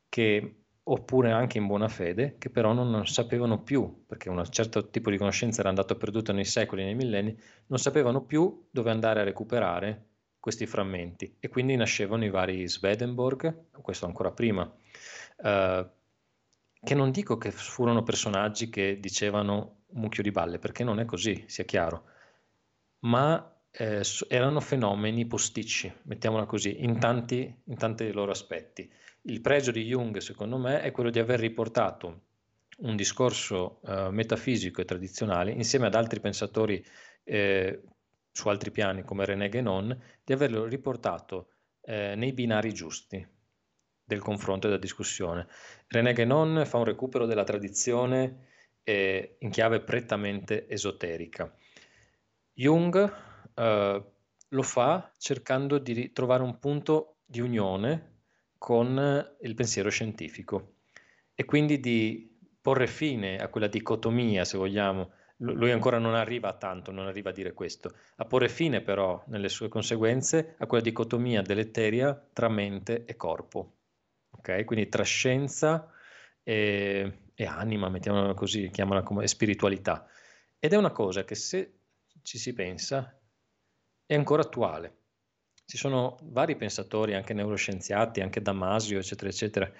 che 0.09 0.65
oppure 0.83 1.31
anche 1.31 1.59
in 1.59 1.69
buona 1.69 1.87
fede, 1.87 2.39
che 2.39 2.51
però 2.51 2.73
non 2.73 3.07
sapevano 3.07 3.63
più, 3.63 4.05
perché 4.05 4.29
un 4.31 4.45
certo 4.51 4.91
tipo 4.91 5.11
di 5.11 5.17
conoscenza 5.17 5.61
era 5.61 5.69
andato 5.69 5.97
perduto 5.97 6.33
nei 6.33 6.45
secoli, 6.45 6.83
nei 6.83 6.97
millenni, 6.97 7.39
non 7.67 7.79
sapevano 7.79 8.25
più 8.25 8.67
dove 8.69 8.91
andare 8.91 9.21
a 9.21 9.23
recuperare 9.23 10.07
questi 10.41 10.67
frammenti. 10.67 11.37
E 11.39 11.47
quindi 11.47 11.77
nascevano 11.77 12.25
i 12.25 12.31
vari 12.31 12.67
Swedenborg, 12.67 13.67
questo 13.81 14.07
ancora 14.07 14.33
prima, 14.33 14.69
eh, 15.41 15.89
che 16.83 16.95
non 16.97 17.13
dico 17.13 17.39
che 17.39 17.53
furono 17.53 18.03
personaggi 18.03 18.69
che 18.71 18.99
dicevano 18.99 19.83
mucchio 19.91 20.25
di 20.25 20.33
balle, 20.33 20.59
perché 20.59 20.83
non 20.83 20.99
è 20.99 21.05
così, 21.05 21.45
sia 21.47 21.65
chiaro, 21.65 22.07
ma 23.03 23.52
eh, 23.73 24.03
erano 24.29 24.61
fenomeni 24.61 25.27
posticci, 25.27 25.93
mettiamola 26.03 26.45
così, 26.45 26.85
in 26.85 26.99
tanti, 26.99 27.55
in 27.65 27.77
tanti 27.77 28.05
dei 28.05 28.13
loro 28.13 28.31
aspetti. 28.31 28.91
Il 29.23 29.41
pregio 29.41 29.71
di 29.71 29.85
Jung, 29.85 30.19
secondo 30.19 30.59
me, 30.59 30.83
è 30.83 30.91
quello 30.91 31.11
di 31.11 31.19
aver 31.19 31.41
riportato 31.41 32.21
un 32.79 32.97
discorso 32.97 33.81
eh, 33.87 34.11
metafisico 34.11 34.81
e 34.81 34.85
tradizionale 34.85 35.53
insieme 35.53 35.87
ad 35.87 35.95
altri 35.95 36.21
pensatori 36.21 36.85
eh, 37.25 37.83
su 38.31 38.49
altri 38.49 38.71
piani 38.71 39.05
come 39.05 39.25
René 39.25 39.49
Guénon, 39.49 39.99
di 40.25 40.33
averlo 40.33 40.65
riportato 40.65 41.49
eh, 41.83 42.15
nei 42.17 42.33
binari 42.33 42.73
giusti 42.73 43.25
del 44.05 44.21
confronto 44.21 44.67
e 44.67 44.71
della 44.71 44.83
discussione. 44.83 45.47
René 45.87 46.13
Guénon 46.13 46.65
fa 46.67 46.79
un 46.79 46.85
recupero 46.85 47.27
della 47.27 47.45
tradizione 47.45 48.49
eh, 48.83 49.37
in 49.39 49.51
chiave 49.51 49.81
prettamente 49.81 50.69
esoterica. 50.69 51.55
Jung 52.55 53.31
eh, 53.55 54.05
lo 54.49 54.63
fa 54.63 55.11
cercando 55.19 55.79
di 55.79 56.13
trovare 56.13 56.43
un 56.43 56.59
punto 56.59 57.17
di 57.25 57.41
unione 57.41 58.11
con 58.59 59.35
il 59.41 59.55
pensiero 59.55 59.89
scientifico 59.89 60.75
e 61.35 61.45
quindi 61.45 61.81
di 61.81 62.39
porre 62.61 62.87
fine 62.87 63.39
a 63.39 63.49
quella 63.49 63.67
dicotomia, 63.67 64.45
se 64.45 64.57
vogliamo. 64.57 65.11
Lui 65.39 65.73
ancora 65.73 65.99
non 65.99 66.15
arriva 66.15 66.51
a 66.51 66.57
tanto, 66.57 66.93
non 66.93 67.07
arriva 67.07 67.31
a 67.31 67.33
dire 67.33 67.53
questo, 67.53 67.97
a 68.17 68.25
porre 68.25 68.49
fine 68.49 68.81
però 68.81 69.25
nelle 69.27 69.49
sue 69.49 69.69
conseguenze 69.69 70.55
a 70.59 70.67
quella 70.67 70.85
dicotomia 70.85 71.43
deleteria 71.43 72.15
tra 72.33 72.49
mente 72.49 73.05
e 73.05 73.17
corpo. 73.17 73.79
Okay? 74.31 74.63
Quindi 74.65 74.89
tra 74.89 75.03
scienza 75.03 75.91
e, 76.45 77.31
e 77.35 77.45
anima, 77.45 77.89
mettiamola 77.89 78.35
così, 78.35 78.71
chiamala 78.71 79.03
come 79.03 79.27
spiritualità. 79.27 80.07
Ed 80.61 80.73
è 80.73 80.77
una 80.77 80.93
cosa 80.93 81.25
che 81.25 81.35
se 81.35 81.79
ci 82.23 82.39
si 82.39 82.53
pensa 82.53 83.19
è 84.13 84.17
ancora 84.17 84.43
attuale. 84.43 84.99
Ci 85.65 85.77
sono 85.77 86.19
vari 86.25 86.57
pensatori, 86.57 87.15
anche 87.15 87.33
neuroscienziati, 87.33 88.21
anche 88.21 88.43
Damasio, 88.43 88.99
eccetera, 88.99 89.31
eccetera, 89.31 89.73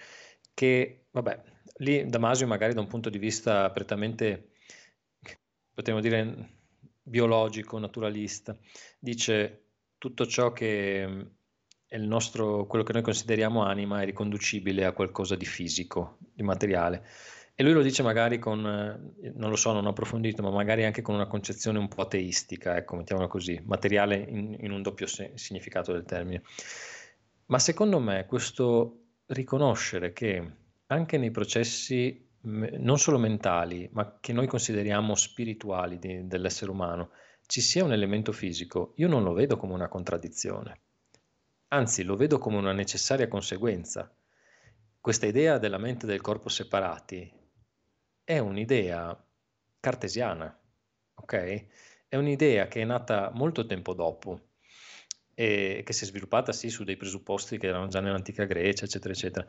che, 0.55 1.07
vabbè, 1.11 1.43
lì 1.79 2.07
Damasio 2.07 2.47
magari 2.47 2.73
da 2.73 2.81
un 2.81 2.87
punto 2.87 3.11
di 3.11 3.19
vista 3.19 3.71
prettamente, 3.71 4.53
potremmo 5.75 6.01
dire, 6.01 6.61
biologico, 7.03 7.79
naturalista, 7.79 8.57
dice 8.99 9.67
tutto 9.99 10.27
ciò 10.27 10.53
che 10.53 11.31
è 11.87 11.97
il 11.97 12.07
nostro, 12.07 12.67
quello 12.67 12.85
che 12.85 12.93
noi 12.95 13.03
consideriamo 13.03 13.65
anima 13.65 14.01
è 14.01 14.07
riconducibile 14.07 14.87
a 14.87 14.93
qualcosa 14.93 15.37
di 15.37 15.45
fisico, 15.45 16.17
di 16.33 16.43
materiale. 16.43 17.07
E 17.63 17.65
lui 17.65 17.75
lo 17.75 17.83
dice 17.83 18.03
magari 18.03 18.41
con, 18.41 18.67
eh, 18.67 19.31
non 19.37 19.49
lo 19.49 19.55
so, 19.55 19.71
non 19.71 19.87
ho 19.87 19.91
approfondito, 19.91 20.43
ma 20.43 20.51
magari 20.51 20.85
anche 20.85 21.01
con 21.01 21.15
una 21.15 21.29
concezione 21.29 21.79
un 21.79 21.87
po' 21.87 22.03
ateistica, 22.03 22.77
ecco, 22.77 22.97
mettiamola 22.97 23.29
così, 23.29 23.63
materiale 23.65 24.17
in, 24.17 24.57
in 24.59 24.73
un 24.73 24.83
doppio 24.83 25.07
se- 25.07 25.31
significato 25.37 25.93
del 25.93 26.03
termine. 26.03 26.43
Ma 27.47 27.61
secondo 27.61 28.01
me 28.01 28.27
questo 28.27 29.21
riconoscere 29.27 30.13
che 30.13 30.55
anche 30.87 31.19
nei 31.19 31.31
processi 31.31 32.31
non 32.41 32.99
solo 32.99 33.19
mentali, 33.19 33.89
ma 33.93 34.19
che 34.19 34.33
noi 34.33 34.49
consideriamo 34.49 35.15
spirituali 35.15 36.01
di, 36.01 36.27
dell'essere 36.27 36.73
umano, 36.73 37.11
ci 37.47 37.61
sia 37.61 37.85
un 37.85 37.93
elemento 37.93 38.33
fisico, 38.33 38.93
io 38.97 39.07
non 39.07 39.23
lo 39.23 39.35
vedo 39.35 39.57
come 39.57 39.75
una 39.75 39.87
contraddizione, 39.87 40.81
anzi 41.69 42.03
lo 42.03 42.17
vedo 42.17 42.39
come 42.39 42.57
una 42.57 42.73
necessaria 42.73 43.29
conseguenza. 43.29 44.13
Questa 45.01 45.27
idea 45.27 45.59
della 45.59 45.79
mente 45.79 46.07
e 46.07 46.09
del 46.09 46.21
corpo 46.21 46.49
separati 46.49 47.39
è 48.25 48.39
un'idea 48.39 49.17
cartesiana, 49.81 50.59
ok? 51.15 51.67
È 52.09 52.17
un'idea 52.17 52.69
che 52.69 52.83
è 52.83 52.85
nata 52.85 53.31
molto 53.35 53.67
tempo 53.67 53.95
dopo 53.95 54.49
e 55.35 55.83
che 55.85 55.93
si 55.93 56.05
è 56.05 56.07
sviluppata 56.07 56.53
sì 56.53 56.69
su 56.69 56.85
dei 56.85 56.97
presupposti 56.97 57.59
che 57.59 57.67
erano 57.69 57.89
già 57.89 58.01
nell'antica 58.01 58.45
Grecia, 58.45 58.85
eccetera, 58.85 59.13
eccetera, 59.13 59.47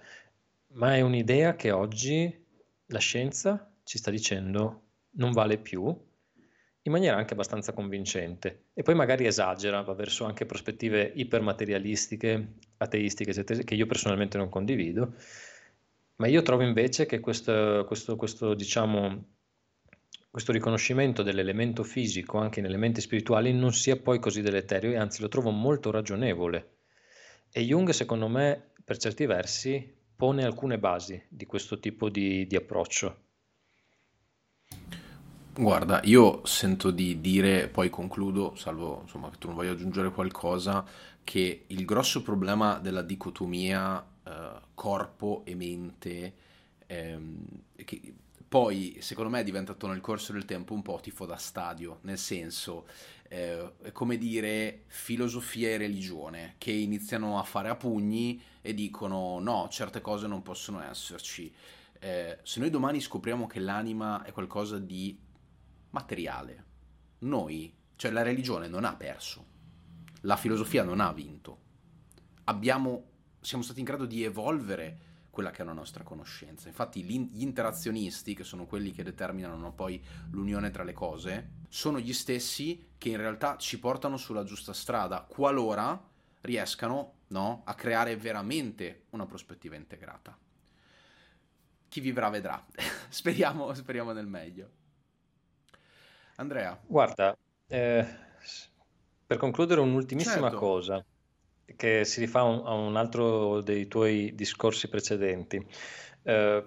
ma 0.74 0.96
è 0.96 1.02
un'idea 1.02 1.56
che 1.56 1.72
oggi 1.72 2.46
la 2.88 3.00
scienza 3.00 3.72
ci 3.84 3.98
sta 3.98 4.10
dicendo 4.12 4.82
non 5.12 5.32
vale 5.32 5.58
più 5.58 5.96
in 6.86 6.92
maniera 6.92 7.16
anche 7.16 7.34
abbastanza 7.34 7.74
convincente. 7.74 8.66
E 8.74 8.82
poi 8.84 8.96
magari 8.96 9.26
esagera, 9.26 9.82
va 9.82 9.94
verso 9.94 10.26
anche 10.26 10.46
prospettive 10.46 11.12
ipermaterialistiche, 11.16 12.56
ateistiche, 12.78 13.30
eccetera, 13.30 13.64
che 13.64 13.76
io 13.76 13.86
personalmente 13.86 14.38
non 14.38 14.50
condivido, 14.50 15.16
ma 16.18 16.28
io 16.28 16.42
trovo 16.42 16.64
invece 16.64 17.06
che 17.06 17.20
questo, 17.20 17.84
questo, 17.88 18.16
questo, 18.16 18.54
diciamo, 18.54 19.26
questo 20.30 20.52
riconoscimento 20.52 21.24
dell'elemento 21.24 21.84
fisico 21.84 22.38
anche 22.38 22.60
in 22.60 22.66
elementi 22.66 23.02
spirituali 23.02 23.54
non 23.54 23.74
sia 23.74 23.98
poi 23.98 24.20
così 24.20 24.42
deleterio 24.42 24.92
e 24.92 24.98
anzi 24.98 25.22
lo 25.22 25.28
trovo 25.28 25.52
molto 25.52 25.92
ragionevole. 25.92 26.78
E 27.52 27.62
Jung, 27.62 27.90
secondo 27.92 28.28
me, 28.28 28.72
per 28.84 28.98
certi 28.98 29.26
versi, 29.26 29.94
pone 30.16 30.44
alcune 30.44 30.80
basi 30.80 31.22
di 31.30 31.46
questo 31.46 31.80
tipo 31.80 32.10
di, 32.10 32.48
di 32.48 32.56
approccio. 32.56 33.18
Guarda, 35.56 36.02
io 36.06 36.44
sento 36.46 36.90
di 36.90 37.22
dire, 37.22 37.68
poi 37.68 37.92
concludo, 37.92 38.56
salvo 38.56 39.02
insomma, 39.02 39.30
che 39.30 39.38
tu 39.38 39.48
non 39.48 39.56
voglia 39.56 39.72
aggiungere 39.72 40.10
qualcosa, 40.10 40.84
che 41.24 41.66
il 41.68 41.86
grosso 41.86 42.24
problema 42.24 42.80
della 42.80 43.04
dicotomia 43.04 44.04
corpo 44.84 45.44
e 45.46 45.56
mente, 45.56 46.34
ehm, 46.88 47.46
che 47.86 48.14
poi 48.50 48.98
secondo 49.00 49.30
me 49.30 49.40
è 49.40 49.44
diventato 49.46 49.88
nel 49.88 50.02
corso 50.02 50.34
del 50.34 50.44
tempo 50.44 50.74
un 50.74 50.82
po' 50.82 51.00
tifo 51.02 51.26
da 51.26 51.38
stadio, 51.38 52.00
nel 52.02 52.18
senso 52.18 52.86
eh, 53.30 53.76
come 53.94 54.18
dire 54.18 54.84
filosofia 54.88 55.70
e 55.70 55.78
religione 55.78 56.56
che 56.58 56.74
iniziano 56.74 57.40
a 57.40 57.44
fare 57.44 57.70
a 57.70 57.78
pugni 57.78 58.42
e 58.62 58.74
dicono 58.74 59.40
no, 59.40 59.70
certe 59.72 60.02
cose 60.02 60.28
non 60.28 60.42
possono 60.42 60.82
esserci. 60.84 61.50
Eh, 61.98 62.40
se 62.44 62.60
noi 62.60 62.70
domani 62.70 63.00
scopriamo 63.00 63.48
che 63.48 63.62
l'anima 63.62 64.24
è 64.24 64.34
qualcosa 64.34 64.80
di 64.80 65.18
materiale, 65.92 66.66
noi, 67.20 67.74
cioè 67.96 68.12
la 68.12 68.22
religione 68.22 68.68
non 68.68 68.84
ha 68.84 68.98
perso, 68.98 69.46
la 70.24 70.36
filosofia 70.36 70.84
non 70.84 71.00
ha 71.00 71.14
vinto, 71.14 71.58
abbiamo, 72.44 73.12
siamo 73.44 73.64
stati 73.64 73.80
in 73.80 73.86
grado 73.86 74.06
di 74.06 74.24
evolvere 74.24 75.12
quella 75.30 75.52
che 75.52 75.64
è 75.64 75.66
la 75.66 75.74
nostra 75.74 76.04
conoscenza. 76.04 76.68
Infatti 76.68 77.04
gli 77.04 77.42
interazionisti, 77.42 78.36
che 78.36 78.44
sono 78.44 78.66
quelli 78.66 78.92
che 78.92 79.04
determinano 79.04 79.74
poi 79.74 80.02
l'unione 80.32 80.70
tra 80.70 80.84
le 80.84 80.94
cose, 80.94 81.50
sono 81.70 82.00
gli 82.00 82.14
stessi 82.14 82.92
che 82.98 83.10
in 83.10 83.18
realtà 83.18 83.58
ci 83.58 83.80
portano 83.80 84.18
sulla 84.18 84.44
giusta 84.44 84.74
strada, 84.74 85.22
qualora 85.22 86.02
riescano 86.42 87.16
no, 87.30 87.64
a 87.66 87.74
creare 87.74 88.16
veramente 88.16 89.06
una 89.10 89.26
prospettiva 89.26 89.76
integrata. 89.76 90.38
Chi 91.88 92.00
vivrà 92.00 92.30
vedrà. 92.30 92.64
speriamo, 93.10 93.74
speriamo 93.74 94.12
nel 94.12 94.28
meglio. 94.28 94.70
Andrea. 96.36 96.80
Guarda, 96.86 97.36
eh, 97.68 98.08
per 99.26 99.38
concludere 99.38 99.82
un'ultimissima 99.82 100.50
certo. 100.50 100.58
cosa 100.58 101.06
che 101.76 102.06
si 102.06 102.20
rifà 102.20 102.42
a 102.42 102.74
un 102.74 102.96
altro 102.96 103.62
dei 103.62 103.88
tuoi 103.88 104.34
discorsi 104.36 104.90
precedenti. 104.90 105.66
Eh, 106.24 106.64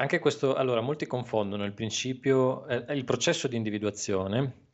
anche 0.00 0.18
questo, 0.20 0.54
allora, 0.54 0.80
molti 0.80 1.06
confondono 1.06 1.64
il 1.64 1.72
principio, 1.72 2.66
eh, 2.68 2.94
il 2.94 3.04
processo 3.04 3.48
di 3.48 3.56
individuazione. 3.56 4.66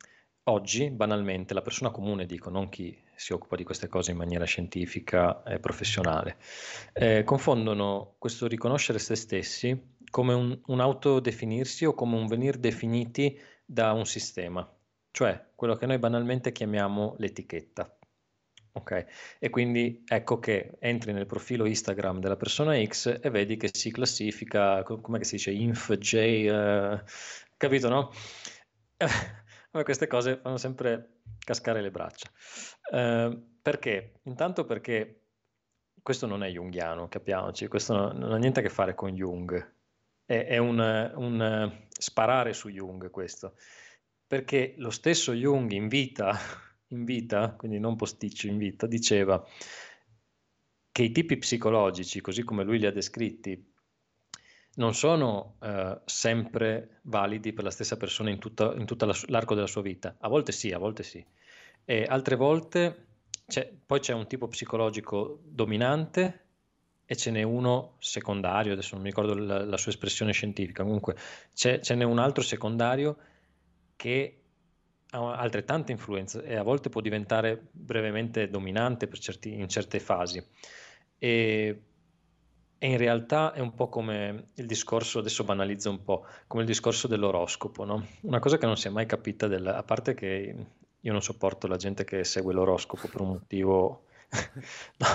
Oggi, 0.43 0.91
banalmente, 0.91 1.55
la 1.55 1.63
persona 1.63 1.89
comune, 1.89 2.27
dico, 2.27 2.51
non 2.51 2.69
chi 2.69 2.95
si 3.15 3.33
occupa 3.33 3.55
di 3.55 3.63
queste 3.63 3.87
cose 3.87 4.11
in 4.11 4.17
maniera 4.17 4.45
scientifica 4.45 5.41
e 5.43 5.59
professionale, 5.59 6.37
eh, 6.93 7.23
confondono 7.23 8.15
questo 8.19 8.45
riconoscere 8.45 8.99
se 8.99 9.15
stessi 9.15 9.93
come 10.11 10.33
un, 10.33 10.59
un 10.67 10.79
autodefinirsi 10.79 11.85
o 11.85 11.93
come 11.93 12.15
un 12.15 12.27
venir 12.27 12.57
definiti 12.57 13.39
da 13.65 13.93
un 13.93 14.05
sistema, 14.05 14.69
cioè 15.09 15.49
quello 15.55 15.75
che 15.75 15.87
noi 15.87 15.97
banalmente 15.97 16.51
chiamiamo 16.51 17.15
l'etichetta. 17.17 17.94
Ok, 18.77 19.05
e 19.39 19.49
quindi 19.49 20.03
ecco 20.05 20.37
che 20.37 20.75
entri 20.79 21.13
nel 21.13 21.25
profilo 21.25 21.65
Instagram 21.65 22.19
della 22.19 22.35
persona 22.35 22.83
X 22.83 23.19
e 23.21 23.29
vedi 23.29 23.55
che 23.55 23.69
si 23.71 23.89
classifica, 23.89 24.83
come 24.83 25.23
si 25.23 25.37
dice, 25.37 25.51
inf, 25.51 25.93
J, 25.95 26.47
uh, 26.49 26.99
capito 27.55 27.87
no? 27.87 28.11
queste 29.83 30.07
cose 30.07 30.37
fanno 30.37 30.57
sempre 30.57 31.21
cascare 31.39 31.81
le 31.81 31.89
braccia. 31.89 32.29
Uh, 32.91 33.57
perché? 33.61 34.19
Intanto 34.23 34.65
perché 34.65 35.21
questo 36.01 36.27
non 36.27 36.43
è 36.43 36.49
junghiano, 36.49 37.07
capiamoci, 37.07 37.67
questo 37.67 37.93
non, 37.95 38.31
ha 38.33 38.37
niente 38.37 38.59
a 38.59 38.63
che 38.63 38.69
fare 38.69 38.93
con 38.93 39.15
Jung, 39.15 39.73
è, 40.25 40.47
è 40.47 40.57
un, 40.57 40.79
un 41.15 41.81
sparare 41.89 42.51
su 42.51 42.69
Jung 42.69 43.09
questo, 43.09 43.55
perché 44.27 44.73
lo 44.77 44.89
stesso 44.89 45.31
Jung 45.31 45.71
in 45.71 45.87
vita 45.87 46.37
in 46.89 47.03
vita, 47.03 47.51
quindi 47.51 47.79
non 47.79 47.95
posticcio 47.95 48.47
in 48.47 48.57
vita, 48.57 48.87
diceva 48.87 49.43
che 50.91 51.03
i 51.03 51.11
tipi 51.11 51.37
psicologici, 51.37 52.21
così 52.21 52.43
come 52.43 52.63
lui 52.63 52.79
li 52.79 52.85
ha 52.85 52.91
descritti, 52.91 53.73
non 54.75 54.93
sono 54.93 55.55
eh, 55.61 55.99
sempre 56.05 56.99
validi 57.03 57.53
per 57.53 57.63
la 57.63 57.71
stessa 57.71 57.97
persona 57.97 58.29
in, 58.29 58.39
tutto 58.39 58.73
l'arco 59.27 59.55
della 59.55 59.67
sua 59.67 59.81
vita. 59.81 60.15
A 60.19 60.27
volte 60.27 60.51
sì, 60.51 60.71
a 60.71 60.77
volte 60.77 61.03
sì. 61.03 61.25
E 61.83 62.05
altre 62.07 62.35
volte 62.35 63.07
c'è, 63.47 63.71
poi 63.85 63.99
c'è 63.99 64.13
un 64.13 64.27
tipo 64.27 64.47
psicologico 64.47 65.39
dominante 65.43 66.43
e 67.05 67.15
ce 67.15 67.29
n'è 67.29 67.43
uno 67.43 67.95
secondario, 67.99 68.73
adesso 68.73 68.95
non 68.95 69.03
mi 69.03 69.09
ricordo 69.09 69.35
la, 69.35 69.63
la 69.63 69.77
sua 69.77 69.91
espressione 69.91 70.31
scientifica, 70.31 70.83
comunque 70.83 71.15
ce 71.53 71.81
n'è 71.93 72.03
un 72.03 72.19
altro 72.19 72.41
secondario 72.41 73.17
che 73.95 74.44
ha 75.15 75.37
altrettanta 75.37 75.91
influenza 75.91 76.41
e 76.41 76.55
a 76.55 76.63
volte 76.63 76.89
può 76.89 77.01
diventare 77.01 77.67
brevemente 77.71 78.49
dominante 78.49 79.09
certi, 79.13 79.59
in 79.59 79.69
certe 79.69 79.99
fasi. 79.99 80.43
E, 81.17 81.81
e, 82.77 82.87
in 82.87 82.97
realtà 82.97 83.53
è 83.53 83.59
un 83.59 83.73
po' 83.73 83.87
come 83.87 84.49
il 84.55 84.65
discorso, 84.65 85.19
adesso 85.19 85.43
banalizzo 85.43 85.89
un 85.89 86.03
po', 86.03 86.25
come 86.47 86.63
il 86.63 86.67
discorso 86.67 87.07
dell'oroscopo, 87.07 87.85
no? 87.85 88.05
Una 88.21 88.39
cosa 88.39 88.57
che 88.57 88.65
non 88.65 88.77
si 88.77 88.87
è 88.87 88.91
mai 88.91 89.05
capita, 89.05 89.47
del, 89.47 89.65
a 89.65 89.83
parte 89.83 90.13
che 90.13 90.55
io 90.99 91.11
non 91.11 91.21
sopporto 91.21 91.67
la 91.67 91.77
gente 91.77 92.03
che 92.03 92.23
segue 92.23 92.53
l'oroscopo 92.53 93.07
per 93.07 93.21
un 93.21 93.27
motivo... 93.27 94.03
no, 94.97 95.07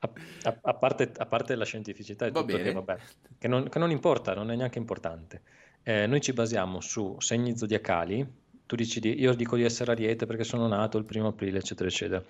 a, 0.00 0.12
a, 0.42 0.58
a, 0.62 0.74
parte, 0.74 1.12
a, 1.16 1.26
parte, 1.26 1.54
la 1.54 1.64
scientificità 1.64 2.26
e 2.26 2.32
tutto 2.32 2.56
che, 2.56 2.72
vabbè, 2.72 2.96
che, 3.38 3.48
non, 3.48 3.68
che, 3.68 3.78
non, 3.78 3.90
importa, 3.90 4.34
non 4.34 4.50
è 4.50 4.56
neanche 4.56 4.78
importante. 4.78 5.42
Eh, 5.84 6.06
noi 6.06 6.20
ci 6.20 6.32
basiamo 6.32 6.80
su 6.80 7.16
segni 7.18 7.56
zodiacali 7.56 8.26
tu 8.68 8.76
dici 8.76 9.00
di, 9.00 9.18
io 9.18 9.34
dico 9.34 9.56
di 9.56 9.64
essere 9.64 9.92
ariete 9.92 10.26
perché 10.26 10.44
sono 10.44 10.68
nato 10.68 10.98
il 10.98 11.06
primo 11.06 11.28
aprile, 11.28 11.58
eccetera, 11.58 11.88
eccetera. 11.88 12.22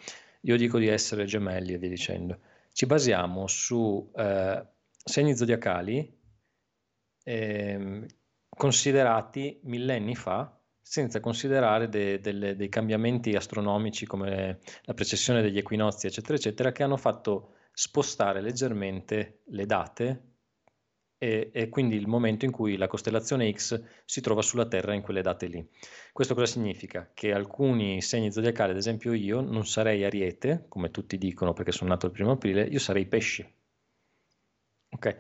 Io 0.42 0.56
dico 0.56 0.78
di 0.78 0.86
essere 0.86 1.24
gemelli 1.24 1.72
e 1.72 1.78
via 1.78 1.88
dicendo. 1.88 2.38
Ci 2.72 2.86
basiamo 2.86 3.48
su 3.48 4.08
eh, 4.14 4.64
segni 5.04 5.36
zodiacali 5.36 6.16
eh, 7.24 8.06
considerati 8.48 9.58
millenni 9.64 10.14
fa 10.14 10.56
senza 10.80 11.18
considerare 11.18 11.88
de, 11.88 12.20
de, 12.20 12.54
dei 12.54 12.68
cambiamenti 12.68 13.34
astronomici 13.34 14.06
come 14.06 14.60
la 14.84 14.94
precessione 14.94 15.42
degli 15.42 15.58
equinozi, 15.58 16.06
eccetera, 16.06 16.34
eccetera, 16.34 16.70
che 16.70 16.84
hanno 16.84 16.96
fatto 16.96 17.54
spostare 17.72 18.40
leggermente 18.40 19.40
le 19.46 19.66
date 19.66 20.27
e, 21.18 21.50
e, 21.52 21.68
quindi 21.68 21.96
il 21.96 22.06
momento 22.06 22.44
in 22.44 22.52
cui 22.52 22.76
la 22.76 22.86
costellazione 22.86 23.52
X 23.52 23.82
si 24.04 24.20
trova 24.20 24.40
sulla 24.40 24.66
Terra 24.66 24.94
in 24.94 25.02
quelle 25.02 25.20
date 25.20 25.46
lì. 25.46 25.68
Questo 26.12 26.34
cosa 26.34 26.46
significa? 26.46 27.10
Che 27.12 27.32
alcuni 27.32 28.00
segni 28.00 28.30
zodiacali, 28.30 28.70
ad 28.70 28.76
esempio 28.76 29.12
io, 29.12 29.40
non 29.40 29.66
sarei 29.66 30.04
Ariete, 30.04 30.66
come 30.68 30.90
tutti 30.90 31.18
dicono 31.18 31.52
perché 31.52 31.72
sono 31.72 31.90
nato 31.90 32.06
il 32.06 32.12
primo 32.12 32.30
aprile, 32.30 32.62
io 32.62 32.78
sarei 32.78 33.06
Pesci. 33.06 33.56
Ok, 34.90 35.16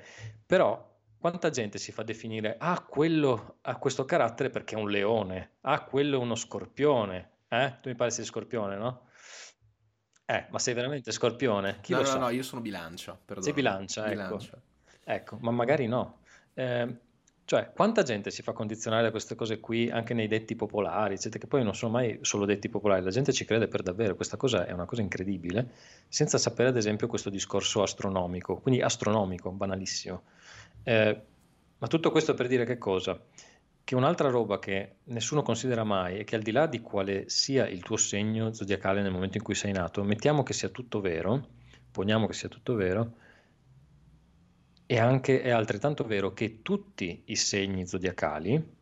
però 0.46 0.88
quanta 1.18 1.50
gente 1.50 1.78
si 1.78 1.90
fa 1.90 2.04
definire, 2.04 2.56
ah, 2.58 2.80
quello 2.80 3.58
ha 3.62 3.76
questo 3.76 4.04
carattere 4.04 4.50
perché 4.50 4.76
è 4.76 4.78
un 4.78 4.88
leone, 4.88 5.56
ah, 5.62 5.82
quello 5.82 6.18
è 6.18 6.22
uno 6.22 6.36
scorpione, 6.36 7.30
eh? 7.48 7.78
Tu 7.82 7.88
mi 7.88 7.96
pare 7.96 8.10
sei 8.10 8.24
scorpione, 8.24 8.76
no? 8.76 9.08
Eh, 10.24 10.46
ma 10.50 10.58
sei 10.58 10.74
veramente 10.74 11.10
scorpione? 11.10 11.78
Chi 11.80 11.92
no, 11.92 11.98
no, 11.98 12.04
sa? 12.04 12.18
no, 12.18 12.28
io 12.28 12.42
sono 12.42 12.60
bilancia, 12.60 13.12
perdono. 13.12 13.42
Sei 13.42 13.52
bilancia. 13.52 14.06
Bilancia. 14.08 14.56
Ecco, 14.56 14.67
ma 15.40 15.50
magari 15.50 15.86
no. 15.86 16.18
Eh, 16.54 16.96
cioè, 17.48 17.72
quanta 17.74 18.02
gente 18.02 18.30
si 18.30 18.42
fa 18.42 18.52
condizionare 18.52 19.04
da 19.04 19.10
queste 19.10 19.34
cose 19.34 19.58
qui 19.58 19.88
anche 19.88 20.12
nei 20.12 20.28
detti 20.28 20.54
popolari, 20.54 21.14
eccetera, 21.14 21.38
che 21.38 21.46
poi 21.46 21.64
non 21.64 21.74
sono 21.74 21.92
mai 21.92 22.18
solo 22.20 22.44
detti 22.44 22.68
popolari, 22.68 23.02
la 23.02 23.10
gente 23.10 23.32
ci 23.32 23.46
crede 23.46 23.68
per 23.68 23.80
davvero, 23.80 24.14
questa 24.16 24.36
cosa 24.36 24.66
è 24.66 24.72
una 24.72 24.84
cosa 24.84 25.00
incredibile, 25.00 25.70
senza 26.08 26.36
sapere 26.36 26.68
ad 26.68 26.76
esempio 26.76 27.06
questo 27.06 27.30
discorso 27.30 27.80
astronomico, 27.80 28.56
quindi 28.58 28.82
astronomico, 28.82 29.50
banalissimo. 29.50 30.24
Eh, 30.82 31.20
ma 31.78 31.86
tutto 31.86 32.10
questo 32.10 32.34
per 32.34 32.48
dire 32.48 32.66
che 32.66 32.76
cosa? 32.76 33.18
Che 33.82 33.94
un'altra 33.94 34.28
roba 34.28 34.58
che 34.58 34.96
nessuno 35.04 35.40
considera 35.40 35.84
mai 35.84 36.18
è 36.18 36.24
che 36.24 36.36
al 36.36 36.42
di 36.42 36.52
là 36.52 36.66
di 36.66 36.82
quale 36.82 37.30
sia 37.30 37.66
il 37.66 37.82
tuo 37.82 37.96
segno 37.96 38.52
zodiacale 38.52 39.00
nel 39.00 39.10
momento 39.10 39.38
in 39.38 39.42
cui 39.42 39.54
sei 39.54 39.72
nato, 39.72 40.04
mettiamo 40.04 40.42
che 40.42 40.52
sia 40.52 40.68
tutto 40.68 41.00
vero, 41.00 41.48
poniamo 41.92 42.26
che 42.26 42.34
sia 42.34 42.50
tutto 42.50 42.74
vero, 42.74 43.14
e 44.90 44.98
anche 44.98 45.42
è 45.42 45.50
altrettanto 45.50 46.02
vero 46.04 46.32
che 46.32 46.62
tutti 46.62 47.24
i 47.26 47.36
segni 47.36 47.86
zodiacali, 47.86 48.76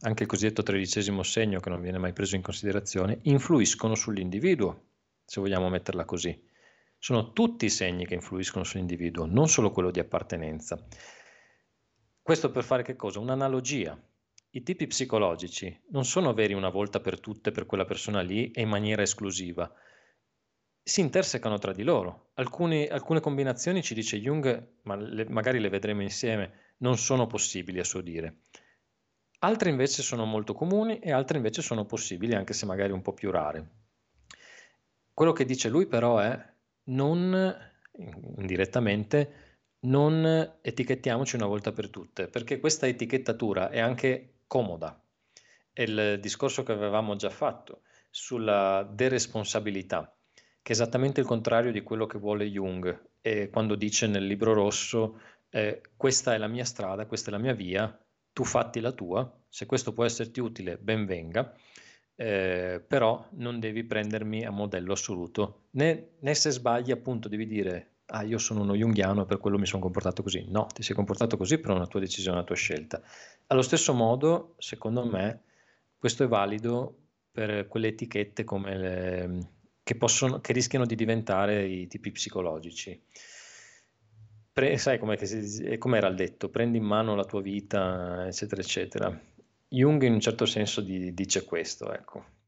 anche 0.00 0.22
il 0.22 0.28
cosiddetto 0.28 0.62
tredicesimo 0.62 1.22
segno 1.22 1.60
che 1.60 1.68
non 1.68 1.82
viene 1.82 1.98
mai 1.98 2.14
preso 2.14 2.34
in 2.34 2.40
considerazione, 2.40 3.18
influiscono 3.24 3.94
sull'individuo, 3.94 4.84
se 5.22 5.38
vogliamo 5.38 5.68
metterla 5.68 6.06
così. 6.06 6.48
Sono 6.96 7.34
tutti 7.34 7.66
i 7.66 7.70
segni 7.70 8.06
che 8.06 8.14
influiscono 8.14 8.64
sull'individuo, 8.64 9.26
non 9.26 9.50
solo 9.50 9.70
quello 9.70 9.90
di 9.90 10.00
appartenenza. 10.00 10.82
Questo 12.22 12.50
per 12.50 12.64
fare 12.64 12.82
che 12.82 12.96
cosa? 12.96 13.20
Un'analogia. 13.20 14.02
I 14.52 14.62
tipi 14.62 14.86
psicologici 14.86 15.78
non 15.90 16.06
sono 16.06 16.32
veri 16.32 16.54
una 16.54 16.70
volta 16.70 17.00
per 17.00 17.20
tutte 17.20 17.50
per 17.50 17.66
quella 17.66 17.84
persona 17.84 18.22
lì 18.22 18.50
e 18.50 18.62
in 18.62 18.68
maniera 18.70 19.02
esclusiva, 19.02 19.70
si 20.82 21.00
intersecano 21.00 21.58
tra 21.58 21.72
di 21.72 21.82
loro. 21.82 22.30
Alcuni, 22.34 22.86
alcune 22.86 23.20
combinazioni, 23.20 23.82
ci 23.82 23.94
dice 23.94 24.18
Jung, 24.18 24.68
ma 24.82 24.96
le, 24.96 25.28
magari 25.28 25.60
le 25.60 25.68
vedremo 25.68 26.02
insieme, 26.02 26.74
non 26.78 26.96
sono 26.96 27.26
possibili 27.26 27.78
a 27.78 27.84
suo 27.84 28.00
dire. 28.00 28.42
Altre 29.40 29.70
invece 29.70 30.02
sono 30.02 30.24
molto 30.24 30.52
comuni 30.52 30.98
e 30.98 31.12
altre 31.12 31.36
invece 31.36 31.62
sono 31.62 31.84
possibili, 31.84 32.34
anche 32.34 32.52
se 32.52 32.66
magari 32.66 32.92
un 32.92 33.02
po' 33.02 33.14
più 33.14 33.30
rare. 33.30 33.68
Quello 35.14 35.32
che 35.32 35.44
dice 35.44 35.68
lui 35.68 35.86
però 35.86 36.18
è 36.18 36.38
non, 36.84 37.56
indirettamente, 38.36 39.48
non 39.80 40.58
etichettiamoci 40.60 41.36
una 41.36 41.46
volta 41.46 41.72
per 41.72 41.88
tutte, 41.88 42.28
perché 42.28 42.58
questa 42.58 42.86
etichettatura 42.86 43.70
è 43.70 43.78
anche 43.78 44.40
comoda. 44.46 45.00
È 45.72 45.82
il 45.82 46.18
discorso 46.20 46.62
che 46.62 46.72
avevamo 46.72 47.16
già 47.16 47.30
fatto 47.30 47.82
sulla 48.10 48.86
deresponsabilità 48.90 50.14
che 50.62 50.72
è 50.72 50.72
esattamente 50.72 51.20
il 51.20 51.26
contrario 51.26 51.72
di 51.72 51.82
quello 51.82 52.06
che 52.06 52.18
vuole 52.18 52.46
Jung. 52.46 53.08
E 53.20 53.50
quando 53.50 53.74
dice 53.74 54.06
nel 54.06 54.26
libro 54.26 54.52
rosso 54.52 55.20
eh, 55.50 55.82
questa 55.96 56.34
è 56.34 56.38
la 56.38 56.48
mia 56.48 56.64
strada, 56.64 57.06
questa 57.06 57.28
è 57.28 57.32
la 57.32 57.38
mia 57.38 57.54
via, 57.54 57.98
tu 58.32 58.44
fatti 58.44 58.80
la 58.80 58.92
tua, 58.92 59.30
se 59.48 59.66
questo 59.66 59.92
può 59.92 60.04
esserti 60.04 60.40
utile 60.40 60.78
ben 60.78 61.04
venga, 61.06 61.52
eh, 62.14 62.82
però 62.86 63.26
non 63.32 63.58
devi 63.58 63.84
prendermi 63.84 64.44
a 64.44 64.50
modello 64.50 64.92
assoluto, 64.92 65.64
né, 65.70 66.10
né 66.20 66.34
se 66.34 66.50
sbagli 66.50 66.90
appunto 66.90 67.28
devi 67.28 67.46
dire 67.46 67.88
ah 68.12 68.22
io 68.22 68.38
sono 68.38 68.62
uno 68.62 68.74
junghiano 68.74 69.22
e 69.22 69.24
per 69.26 69.38
quello 69.38 69.58
mi 69.58 69.66
sono 69.66 69.82
comportato 69.82 70.22
così, 70.22 70.44
no, 70.48 70.66
ti 70.66 70.82
sei 70.82 70.94
comportato 70.94 71.36
così 71.36 71.58
per 71.58 71.70
una 71.70 71.86
tua 71.86 72.00
decisione, 72.00 72.38
una 72.38 72.46
tua 72.46 72.56
scelta. 72.56 73.00
Allo 73.46 73.62
stesso 73.62 73.94
modo, 73.94 74.54
secondo 74.58 75.04
me, 75.04 75.42
questo 75.96 76.24
è 76.24 76.28
valido 76.28 76.96
per 77.30 77.68
quelle 77.68 77.88
etichette 77.88 78.44
come 78.44 78.76
le, 78.76 79.38
che, 79.90 79.96
possono, 79.96 80.40
che 80.40 80.52
rischiano 80.52 80.86
di 80.86 80.94
diventare 80.94 81.66
i 81.66 81.88
tipi 81.88 82.12
psicologici. 82.12 83.02
Pre, 84.52 84.78
sai 84.78 85.00
com'era 85.00 86.06
il 86.06 86.14
detto? 86.14 86.48
Prendi 86.48 86.78
in 86.78 86.84
mano 86.84 87.16
la 87.16 87.24
tua 87.24 87.40
vita, 87.40 88.24
eccetera, 88.28 88.60
eccetera. 88.60 89.20
Jung 89.68 90.00
in 90.04 90.12
un 90.12 90.20
certo 90.20 90.46
senso 90.46 90.80
di, 90.80 91.12
dice 91.12 91.44
questo, 91.44 91.92
ecco. 91.92 92.38